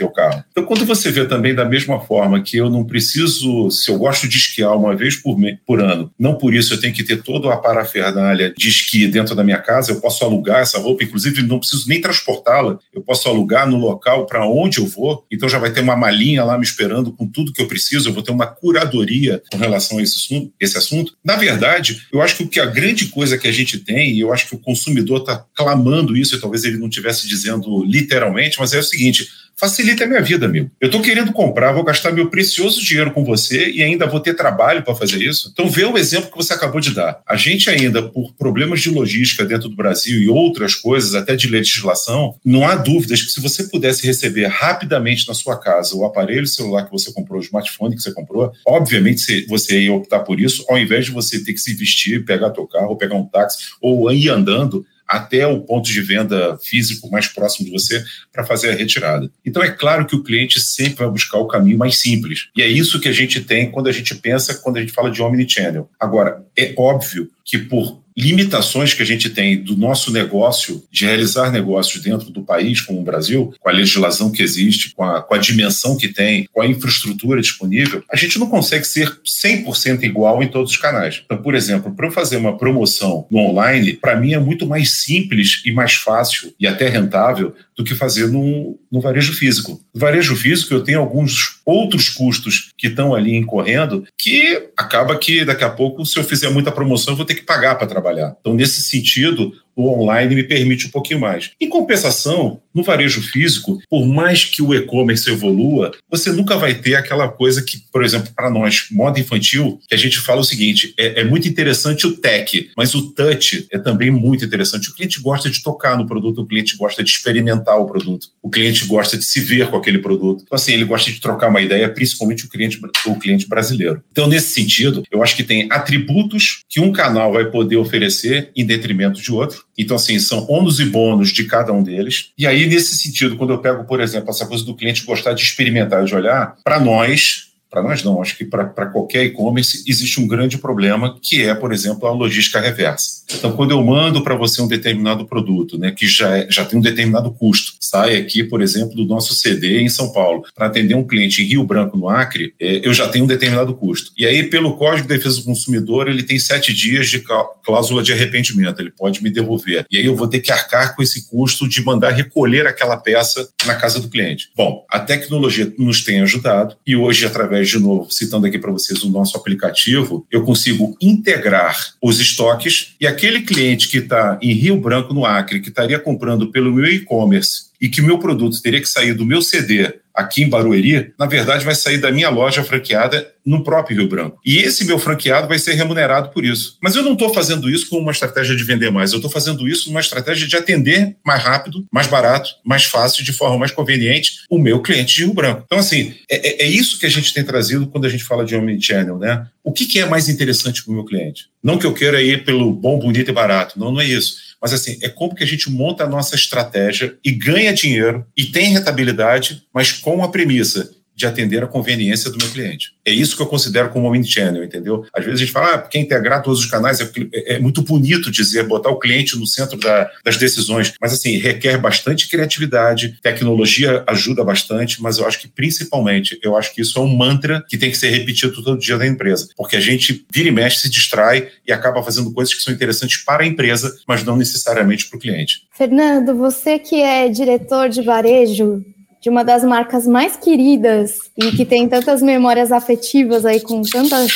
o 0.03 0.09
carro. 0.09 0.43
Então, 0.51 0.65
quando 0.65 0.85
você 0.85 1.11
vê 1.11 1.25
também 1.25 1.53
da 1.53 1.65
mesma 1.65 1.99
forma 1.99 2.41
que 2.41 2.57
eu 2.57 2.69
não 2.69 2.83
preciso, 2.83 3.69
se 3.69 3.89
eu 3.89 3.97
gosto 3.97 4.27
de 4.27 4.37
esquiar 4.37 4.75
uma 4.75 4.95
vez 4.95 5.15
por, 5.15 5.37
por 5.65 5.81
ano, 5.81 6.11
não 6.19 6.35
por 6.35 6.53
isso 6.53 6.73
eu 6.73 6.79
tenho 6.79 6.93
que 6.93 7.03
ter 7.03 7.21
toda 7.21 7.53
a 7.53 7.57
parafernália 7.57 8.53
de 8.57 8.69
esqui 8.69 9.07
dentro 9.07 9.35
da 9.35 9.43
minha 9.43 9.59
casa, 9.59 9.91
eu 9.91 10.01
posso 10.01 10.23
alugar 10.23 10.61
essa 10.61 10.79
roupa, 10.79 11.03
inclusive 11.03 11.41
não 11.43 11.59
preciso 11.59 11.87
nem 11.87 12.01
transportá-la, 12.01 12.79
eu 12.93 13.01
posso 13.01 13.27
alugar 13.29 13.69
no 13.69 13.77
local 13.77 14.25
para 14.25 14.47
onde 14.47 14.79
eu 14.79 14.85
vou, 14.85 15.25
então 15.31 15.47
já 15.47 15.59
vai 15.59 15.71
ter 15.71 15.81
uma 15.81 15.95
malinha 15.95 16.43
lá 16.43 16.57
me 16.57 16.63
esperando 16.63 17.11
com 17.11 17.27
tudo 17.27 17.53
que 17.53 17.61
eu 17.61 17.67
preciso, 17.67 18.09
eu 18.09 18.13
vou 18.13 18.23
ter 18.23 18.31
uma 18.31 18.47
curadoria 18.47 19.41
com 19.51 19.57
relação 19.57 19.99
a 19.99 20.03
esse 20.03 20.17
assunto. 20.17 20.53
Esse 20.59 20.77
assunto. 20.77 21.13
Na 21.23 21.35
verdade, 21.43 22.01
eu 22.12 22.21
acho 22.21 22.38
que 22.38 22.43
o 22.43 22.47
que 22.47 22.60
a 22.60 22.65
grande 22.65 23.08
coisa 23.08 23.38
que 23.38 23.47
a 23.47 23.51
gente 23.51 23.77
tem, 23.77 24.13
e 24.13 24.19
eu 24.19 24.32
acho 24.32 24.47
que 24.47 24.56
o 24.56 24.60
consumidor 24.60 25.21
está 25.21 25.45
clamando 25.56 26.15
isso, 26.15 26.36
e 26.36 26.39
talvez 26.39 26.63
ele 26.63 26.77
não 26.77 26.88
estivesse 26.88 27.27
dizendo 27.27 27.84
literalmente, 27.84 28.58
mas 28.60 28.73
é 28.73 28.79
o 28.79 28.84
seguinte: 28.84 29.27
facilita 29.56 30.03
a 30.03 30.08
minha 30.08 30.21
vida, 30.21 30.45
amigo. 30.45 30.69
Eu 30.79 30.88
estou 30.88 31.01
querendo 31.01 31.32
comprar, 31.32 31.71
vou 31.71 31.84
gastar 31.84 32.12
meu 32.12 32.29
precioso 32.29 32.84
dinheiro 32.84 33.12
com 33.12 33.23
você 33.23 33.69
e 33.69 33.84
ainda 33.84 34.08
vou 34.08 34.19
ter 34.19 34.34
trabalho 34.34 34.84
para 34.84 34.95
fazer 34.95 35.21
isso. 35.21 35.49
Então, 35.53 35.69
vê 35.69 35.86
o 35.86 35.97
exemplo 35.97 36.32
que 36.32 36.38
você 36.38 36.53
acabou 36.53 36.82
de 36.82 36.91
dar. 36.91 37.21
A 37.27 37.36
gente 37.36 37.69
ainda, 37.69 38.01
por 38.01 38.34
problemas 38.34 38.82
de 38.82 38.89
logística 38.89 39.45
dentro 39.45 39.69
do 39.69 39.75
Brasil 39.75 40.21
e 40.21 40.27
outras 40.27 40.75
coisas, 40.75 41.15
até 41.15 41.36
de 41.36 41.47
legislação, 41.47 42.36
não 42.43 42.67
há 42.67 42.75
dúvidas 42.75 43.21
que 43.21 43.32
se 43.32 43.39
você 43.39 43.63
pudesse 43.63 44.06
receber 44.06 44.47
rapidamente 44.47 45.27
na 45.27 45.34
sua 45.34 45.58
casa 45.58 45.95
o 45.95 46.06
aparelho 46.06 46.47
celular 46.47 46.86
que 46.86 46.91
você 46.91 47.12
comprou, 47.12 47.39
o 47.39 47.43
smartphone 47.43 47.95
que 47.95 48.01
você 48.01 48.12
comprou, 48.12 48.51
obviamente 48.65 49.45
você 49.47 49.82
ia 49.82 49.93
optar 49.93 50.19
por 50.19 50.39
isso, 50.39 50.65
ao 50.67 50.77
invés 50.77 51.06
de 51.06 51.12
você 51.12 51.32
ter 51.41 51.53
que 51.53 51.59
se 51.59 51.73
vestir, 51.73 52.25
pegar 52.25 52.49
teu 52.49 52.67
carro, 52.67 52.97
pegar 52.97 53.15
um 53.15 53.25
táxi, 53.25 53.69
ou 53.81 54.11
ir 54.11 54.29
andando 54.29 54.85
até 55.07 55.45
o 55.45 55.61
ponto 55.61 55.89
de 55.89 56.01
venda 56.01 56.57
físico 56.57 57.09
mais 57.09 57.27
próximo 57.27 57.65
de 57.65 57.71
você 57.71 58.03
para 58.31 58.45
fazer 58.45 58.71
a 58.71 58.75
retirada. 58.75 59.29
Então 59.45 59.63
é 59.63 59.69
claro 59.69 60.05
que 60.05 60.15
o 60.15 60.23
cliente 60.23 60.59
sempre 60.59 60.99
vai 60.99 61.09
buscar 61.09 61.37
o 61.37 61.47
caminho 61.47 61.77
mais 61.77 61.99
simples. 61.99 62.47
E 62.55 62.61
é 62.61 62.67
isso 62.67 62.99
que 62.99 63.09
a 63.09 63.13
gente 63.13 63.41
tem 63.41 63.69
quando 63.69 63.87
a 63.87 63.91
gente 63.91 64.15
pensa, 64.15 64.55
quando 64.55 64.77
a 64.77 64.79
gente 64.81 64.93
fala 64.93 65.11
de 65.11 65.21
omnichannel. 65.21 65.89
Agora, 65.99 66.45
é 66.57 66.73
óbvio 66.77 67.29
que 67.45 67.57
por 67.57 68.02
limitações 68.17 68.93
que 68.93 69.02
a 69.02 69.06
gente 69.06 69.30
tem 69.30 69.62
do 69.62 69.76
nosso 69.76 70.12
negócio, 70.12 70.84
de 70.91 71.06
realizar 71.06 71.52
negócios 71.52 72.02
dentro 72.02 72.30
do 72.30 72.43
país, 72.43 72.82
como 72.82 72.99
o 72.99 73.04
Brasil, 73.04 73.54
com 73.60 73.69
a 73.69 73.73
legislação 73.73 74.32
que 74.32 74.41
existe, 74.41 74.93
com 74.93 75.04
a, 75.04 75.21
com 75.21 75.34
a 75.34 75.38
dimensão 75.38 75.97
que 75.97 76.08
tem, 76.08 76.47
com 76.52 76.62
a 76.62 76.67
infraestrutura 76.67 77.41
disponível, 77.41 78.04
a 78.12 78.15
gente 78.15 78.38
não 78.39 78.47
consegue 78.47 78.86
ser 78.86 79.19
100% 79.45 80.04
igual 80.04 80.41
em 80.43 80.47
todos 80.47 80.71
os 80.71 80.78
canais. 80.78 81.21
Então, 81.26 81.38
por 81.38 81.56
exemplo, 81.56 81.93
para 81.93 82.08
eu 82.08 82.12
fazer 82.12 82.38
uma 82.38 82.58
promoção 82.58 83.26
no 83.30 83.39
online, 83.39 83.93
para 83.93 84.15
mim 84.15 84.34
é 84.34 84.39
muito 84.39 84.65
mais 84.65 85.02
simples 85.04 85.62
e 85.65 85.71
mais 85.71 85.93
fácil 85.93 86.54
e 86.60 86.67
até 86.67 86.88
rentável 86.88 87.56
do 87.75 87.83
que 87.83 87.95
fazer 87.95 88.27
no, 88.27 88.79
no 88.91 89.01
varejo 89.01 89.33
físico. 89.33 89.81
No 89.93 89.99
varejo 89.99 90.36
físico, 90.36 90.73
eu 90.73 90.83
tenho 90.83 90.99
alguns 90.99 91.62
outros 91.65 92.09
custos 92.09 92.71
que 92.77 92.88
estão 92.88 93.13
ali 93.15 93.36
incorrendo 93.36 94.05
que 94.17 94.69
acaba 94.77 95.17
que 95.17 95.43
daqui 95.45 95.63
a 95.63 95.69
pouco, 95.69 96.05
se 96.05 96.17
eu 96.17 96.23
fizer 96.23 96.49
muita 96.49 96.71
promoção, 96.71 97.13
eu 97.13 97.17
vou 97.17 97.25
ter 97.25 97.36
que 97.36 97.43
pagar 97.43 97.75
para 97.75 97.88
trabalhar. 97.88 98.36
Então, 98.39 98.53
nesse 98.53 98.81
sentido, 98.83 99.53
o 99.75 99.89
online 99.89 100.36
me 100.36 100.43
permite 100.43 100.88
um 100.88 100.91
pouquinho 100.91 101.19
mais. 101.19 101.51
Em 101.59 101.69
compensação, 101.69 102.62
no 102.73 102.83
varejo 102.83 103.21
físico, 103.21 103.79
por 103.89 104.05
mais 104.05 104.45
que 104.45 104.62
o 104.62 104.73
e-commerce 104.73 105.29
evolua, 105.29 105.91
você 106.09 106.31
nunca 106.31 106.57
vai 106.57 106.73
ter 106.73 106.95
aquela 106.95 107.27
coisa 107.27 107.62
que, 107.62 107.77
por 107.91 108.03
exemplo, 108.03 108.31
para 108.36 108.49
nós, 108.49 108.88
moda 108.91 109.19
infantil, 109.19 109.79
que 109.88 109.93
a 109.93 109.97
gente 109.97 110.19
fala 110.19 110.41
o 110.41 110.45
seguinte: 110.45 110.93
é, 110.97 111.21
é, 111.21 111.23
muito 111.23 111.47
interessante 111.47 112.07
o 112.07 112.17
tech, 112.17 112.71
mas 112.75 112.95
o 112.95 113.12
touch 113.12 113.67
é 113.71 113.77
também 113.77 114.09
muito 114.09 114.43
interessante. 114.43 114.89
O 114.89 114.95
cliente 114.95 115.19
gosta 115.21 115.49
de 115.49 115.62
tocar 115.62 115.97
no 115.97 116.07
produto, 116.07 116.41
o 116.41 116.45
cliente 116.47 116.75
gosta 116.75 117.03
de 117.03 117.09
experimentar 117.12 117.79
o 117.79 117.86
produto, 117.86 118.29
o 118.41 118.49
cliente 118.49 118.86
gosta 118.86 119.17
de 119.17 119.25
se 119.25 119.39
ver 119.39 119.67
com 119.69 119.77
aquele 119.77 119.99
produto. 119.99 120.43
Então, 120.43 120.55
assim, 120.55 120.73
ele 120.73 120.86
gosta 120.86 121.12
de 121.12 121.19
trocar 121.19 121.49
uma 121.49 121.62
ideia, 121.62 121.88
principalmente 121.89 122.45
o 122.45 122.49
cliente, 122.49 122.79
o 123.05 123.19
cliente 123.19 123.47
brasileiro. 123.47 124.01
Então, 124.12 124.27
nesse 124.27 124.51
sentido, 124.51 125.03
eu 125.12 125.21
acho 125.21 125.36
que 125.36 125.43
tem 125.43 125.67
atributos 125.71 126.63
que 126.69 126.79
um 126.79 126.91
canal 126.91 127.33
vai 127.33 127.45
poder 127.45 127.77
oferecer 127.77 128.51
em 128.55 128.65
detrimento 128.65 129.21
de 129.21 129.31
outro 129.31 129.62
então, 129.77 129.95
assim, 129.95 130.19
são 130.19 130.45
ônus 130.49 130.79
e 130.79 130.86
bônus 130.86 131.29
de 131.29 131.45
cada 131.45 131.73
um 131.73 131.81
deles. 131.81 132.29
E 132.38 132.45
aí, 132.45 132.65
nesse 132.65 132.95
sentido, 132.97 133.36
quando 133.36 133.53
eu 133.53 133.59
pego, 133.59 133.83
por 133.86 133.99
exemplo, 133.99 134.29
essa 134.29 134.45
coisa 134.45 134.63
do 134.63 134.75
cliente 134.75 135.05
gostar 135.05 135.33
de 135.33 135.41
experimentar, 135.41 136.05
de 136.05 136.15
olhar, 136.15 136.55
para 136.63 136.79
nós, 136.79 137.52
para 137.73 137.81
nós 137.81 138.03
não, 138.03 138.21
acho 138.21 138.38
que 138.38 138.45
para 138.45 138.86
qualquer 138.86 139.23
e-commerce 139.23 139.83
existe 139.88 140.21
um 140.21 140.27
grande 140.27 140.59
problema 140.59 141.17
que 141.19 141.41
é, 141.41 141.55
por 141.55 141.73
exemplo, 141.73 142.07
a 142.07 142.12
logística 142.12 142.59
reversa. 142.59 143.23
Então, 143.33 143.53
quando 143.53 143.71
eu 143.71 143.83
mando 143.83 144.23
para 144.23 144.36
você 144.36 144.62
um 144.62 144.67
determinado 144.67 145.25
produto, 145.25 145.75
né, 145.75 145.89
que 145.91 146.05
já, 146.05 146.38
é, 146.38 146.47
já 146.51 146.63
tem 146.63 146.77
um 146.77 146.81
determinado 146.81 147.31
custo, 147.31 147.73
sai 147.79 148.15
aqui, 148.17 148.43
por 148.43 148.62
exemplo, 148.62 148.95
do 148.95 149.05
nosso 149.05 149.33
CD 149.33 149.81
em 149.81 149.89
São 149.89 150.12
Paulo, 150.12 150.43
para 150.53 150.67
atender 150.67 150.93
um 150.93 151.03
cliente 151.03 151.41
em 151.41 151.47
Rio 151.47 151.63
Branco, 151.63 151.97
no 151.97 152.07
Acre, 152.07 152.53
é, 152.59 152.88
eu 152.88 152.93
já 152.93 153.07
tenho 153.07 153.25
um 153.25 153.27
determinado 153.27 153.73
custo. 153.73 154.12
E 154.15 154.23
aí, 154.23 154.43
pelo 154.43 154.77
Código 154.77 155.07
de 155.07 155.15
Defesa 155.15 155.38
do 155.38 155.45
Consumidor, 155.45 156.07
ele 156.07 156.21
tem 156.21 156.38
sete 156.38 156.71
dias 156.71 157.09
de 157.09 157.23
cláusula 157.63 158.03
de 158.03 158.13
arrependimento, 158.13 158.79
ele 158.81 158.91
pode 158.91 159.23
me 159.23 159.31
devolver. 159.31 159.83
E 159.89 159.97
aí 159.97 160.05
eu 160.05 160.15
vou 160.15 160.27
ter 160.27 160.41
que 160.41 160.51
arcar 160.51 160.95
com 160.95 161.01
esse 161.01 161.27
custo 161.27 161.67
de 161.67 161.83
mandar 161.83 162.12
recolher 162.12 162.67
aquela 162.67 162.97
peça 162.97 163.49
na 163.65 163.73
casa 163.73 163.99
do 163.99 164.09
cliente. 164.09 164.49
Bom, 164.55 164.86
a 164.91 164.99
tecnologia 164.99 165.73
nos 165.79 166.03
tem 166.03 166.21
ajudado 166.21 166.75
e 166.86 166.95
hoje, 166.95 167.25
através 167.25 167.62
de 167.69 167.80
novo, 167.80 168.12
citando 168.12 168.45
aqui 168.45 168.58
para 168.58 168.71
vocês 168.71 169.04
o 169.04 169.10
nosso 169.10 169.38
aplicativo, 169.38 170.26
eu 170.32 170.43
consigo 170.43 170.95
integrar 171.02 171.93
os 172.02 172.19
estoques 172.19 172.95
e 172.99 173.08
aquele 173.08 173.41
cliente 173.41 173.88
que 173.88 173.97
está 173.97 174.38
em 174.41 174.54
Rio 174.54 174.78
Branco, 174.78 175.13
no 175.13 175.26
Acre, 175.26 175.60
que 175.60 175.69
estaria 175.69 175.99
comprando 175.99 176.52
pelo 176.52 176.73
meu 176.73 176.86
e-commerce 176.86 177.72
e 177.83 177.89
que 177.89 177.99
o 177.99 178.05
meu 178.05 178.17
produto 178.17 178.61
teria 178.61 178.79
que 178.79 178.87
sair 178.87 179.13
do 179.13 179.25
meu 179.25 179.41
CD 179.41 179.93
aqui 180.13 180.43
em 180.43 180.49
Barueri, 180.49 181.11
na 181.19 181.25
verdade 181.25 181.65
vai 181.65 181.75
sair 181.75 181.97
da 181.97 182.11
minha 182.11 182.29
loja 182.29 182.63
franqueada 182.63 183.27
no 183.45 183.63
próprio 183.63 183.97
Rio 183.97 184.07
Branco. 184.07 184.39
E 184.45 184.59
esse 184.59 184.85
meu 184.85 184.97
franqueado 184.97 185.49
vai 185.49 185.59
ser 185.59 185.73
remunerado 185.73 186.29
por 186.29 186.45
isso. 186.45 186.77
Mas 186.81 186.95
eu 186.95 187.03
não 187.03 187.13
estou 187.13 187.33
fazendo 187.33 187.69
isso 187.69 187.89
com 187.89 187.97
uma 187.97 188.11
estratégia 188.11 188.55
de 188.55 188.63
vender 188.63 188.89
mais, 188.89 189.11
eu 189.11 189.17
estou 189.17 189.29
fazendo 189.29 189.67
isso 189.67 189.85
com 189.85 189.91
uma 189.91 189.99
estratégia 189.99 190.47
de 190.47 190.55
atender 190.55 191.17
mais 191.25 191.43
rápido, 191.43 191.85
mais 191.91 192.07
barato, 192.07 192.51
mais 192.63 192.85
fácil, 192.85 193.23
de 193.23 193.33
forma 193.33 193.57
mais 193.57 193.71
conveniente 193.71 194.43
o 194.49 194.57
meu 194.57 194.81
cliente 194.81 195.15
de 195.15 195.25
Rio 195.25 195.33
Branco. 195.33 195.63
Então, 195.65 195.79
assim, 195.79 196.13
é, 196.29 196.63
é, 196.63 196.65
é 196.65 196.67
isso 196.67 196.97
que 196.97 197.05
a 197.05 197.09
gente 197.09 197.33
tem 197.33 197.43
trazido 197.43 197.87
quando 197.87 198.05
a 198.05 198.09
gente 198.09 198.23
fala 198.23 198.45
de 198.45 198.55
Omnichannel, 198.55 199.17
né? 199.17 199.45
O 199.63 199.73
que, 199.73 199.85
que 199.85 199.99
é 199.99 200.05
mais 200.05 200.29
interessante 200.29 200.83
para 200.83 200.91
o 200.91 200.95
meu 200.95 201.05
cliente? 201.05 201.47
Não 201.61 201.77
que 201.77 201.85
eu 201.85 201.93
queira 201.93 202.21
ir 202.21 202.45
pelo 202.45 202.71
bom, 202.71 202.99
bonito 202.99 203.29
e 203.29 203.33
barato, 203.33 203.79
não, 203.79 203.91
não 203.91 203.99
é 203.99 204.05
isso 204.05 204.52
mas 204.63 204.71
assim, 204.71 204.97
é 205.02 205.10
como 205.10 205.36
que 205.36 205.43
a 205.43 205.47
gente 205.47 205.69
monta 205.69 206.06
a 206.06 206.10
nossa 206.10 206.36
estratégia 206.36 207.17
e 207.21 207.34
ganha 207.34 207.73
dinheiro 207.73 208.26
e 208.36 208.45
tem 208.45 208.71
rentabilidade, 208.71 209.63
mas 209.73 209.91
com 209.91 210.23
a 210.23 210.32
premissa 210.32 210.89
de 211.15 211.26
atender 211.26 211.63
a 211.63 211.67
conveniência 211.67 212.30
do 212.32 212.38
meu 212.38 212.49
cliente. 212.49 212.93
É 213.06 213.12
isso 213.12 213.36
que 213.36 213.41
eu 213.41 213.47
considero 213.47 213.89
como 213.89 214.08
omnichannel, 214.08 214.63
entendeu? 214.63 215.06
Às 215.13 215.26
vezes 215.26 215.41
a 215.41 215.43
gente 215.45 215.54
fala, 215.54 215.76
ah, 215.76 215.78
quer 215.80 215.99
integrar 215.99 216.41
todos 216.41 216.60
os 216.60 216.65
canais, 216.65 216.99
é, 216.99 217.10
é, 217.34 217.56
é 217.56 217.60
muito 217.60 217.82
bonito 217.82 218.32
dizer, 218.32 218.63
botar 218.63 218.89
o 218.89 218.99
cliente 218.99 219.38
no 219.38 219.45
centro 219.45 219.78
da, 219.78 220.10
das 220.23 220.38
decisões, 220.38 220.93
mas 220.99 221.13
assim, 221.13 221.38
requer 221.38 221.78
bastante 221.78 222.28
criatividade, 222.28 223.19
tecnologia 223.21 224.04
ajuda 224.08 224.43
bastante, 224.43 225.02
mas 225.02 225.17
eu 225.17 225.28
acho 225.28 225.39
que 225.39 225.47
principalmente, 225.47 226.39
eu 226.41 226.56
acho 226.56 226.73
que 226.73 226.82
isso 226.82 226.97
é 226.97 227.02
um 227.02 227.15
mantra 227.15 227.63
que 227.67 227.78
tem 227.78 227.91
que 227.91 227.97
ser 227.97 228.10
repetido 228.10 228.63
todo 228.63 228.80
dia 228.80 228.97
da 228.97 229.06
empresa, 229.06 229.49
porque 229.56 229.76
a 229.76 229.82
gente 229.82 230.26
vira 230.32 230.49
e 230.49 230.52
mexe, 230.52 230.80
se 230.80 230.89
distrai 230.89 231.49
e 231.67 231.71
acaba 231.71 232.02
fazendo 232.04 232.32
coisas 232.32 232.54
que 232.54 232.62
são 232.62 232.73
interessantes 232.73 233.17
para 233.17 233.43
a 233.43 233.47
empresa, 233.47 233.95
mas 234.08 234.23
não 234.23 234.36
necessariamente 234.36 235.10
para 235.10 235.17
o 235.17 235.19
cliente. 235.19 235.63
Fernando, 235.71 236.36
você 236.36 236.80
que 236.80 237.02
é 237.02 237.30
diretor 237.30 237.89
de 237.89 238.02
varejo 238.02 238.84
de 239.23 239.29
uma 239.29 239.41
das 239.41 239.63
marcas 239.63 240.05
mais 240.05 240.36
queridas 240.36 241.31
e 241.38 241.49
que 241.51 241.63
tem 241.63 241.88
tantas 241.88 242.21
memórias 242.21 242.73
afetivas 242.73 243.45
aí 243.45 243.62
com 243.62 243.81
tantas 243.81 244.36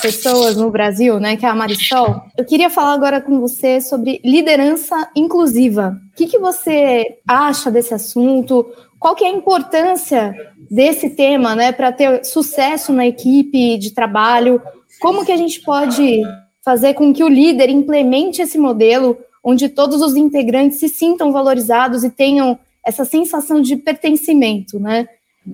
pessoas 0.00 0.56
no 0.56 0.70
Brasil, 0.70 1.18
né, 1.18 1.36
que 1.36 1.44
é 1.44 1.48
a 1.48 1.54
Marisol. 1.56 2.22
Eu 2.36 2.44
queria 2.44 2.70
falar 2.70 2.92
agora 2.92 3.20
com 3.20 3.40
você 3.40 3.80
sobre 3.80 4.20
liderança 4.24 5.10
inclusiva. 5.16 6.00
O 6.12 6.16
que, 6.16 6.28
que 6.28 6.38
você 6.38 7.18
acha 7.26 7.68
desse 7.68 7.92
assunto? 7.92 8.64
Qual 9.00 9.16
que 9.16 9.24
é 9.24 9.26
a 9.26 9.32
importância 9.32 10.32
desse 10.70 11.10
tema, 11.10 11.56
né, 11.56 11.72
para 11.72 11.90
ter 11.90 12.24
sucesso 12.24 12.92
na 12.92 13.08
equipe 13.08 13.76
de 13.76 13.92
trabalho? 13.92 14.62
Como 15.00 15.26
que 15.26 15.32
a 15.32 15.36
gente 15.36 15.60
pode 15.62 16.22
fazer 16.64 16.94
com 16.94 17.12
que 17.12 17.24
o 17.24 17.28
líder 17.28 17.70
implemente 17.70 18.40
esse 18.40 18.56
modelo 18.56 19.18
onde 19.42 19.68
todos 19.68 20.00
os 20.00 20.14
integrantes 20.14 20.78
se 20.78 20.88
sintam 20.88 21.32
valorizados 21.32 22.04
e 22.04 22.10
tenham 22.10 22.56
essa 22.88 23.04
sensação 23.04 23.60
de 23.60 23.76
pertencimento, 23.76 24.80
né? 24.80 25.06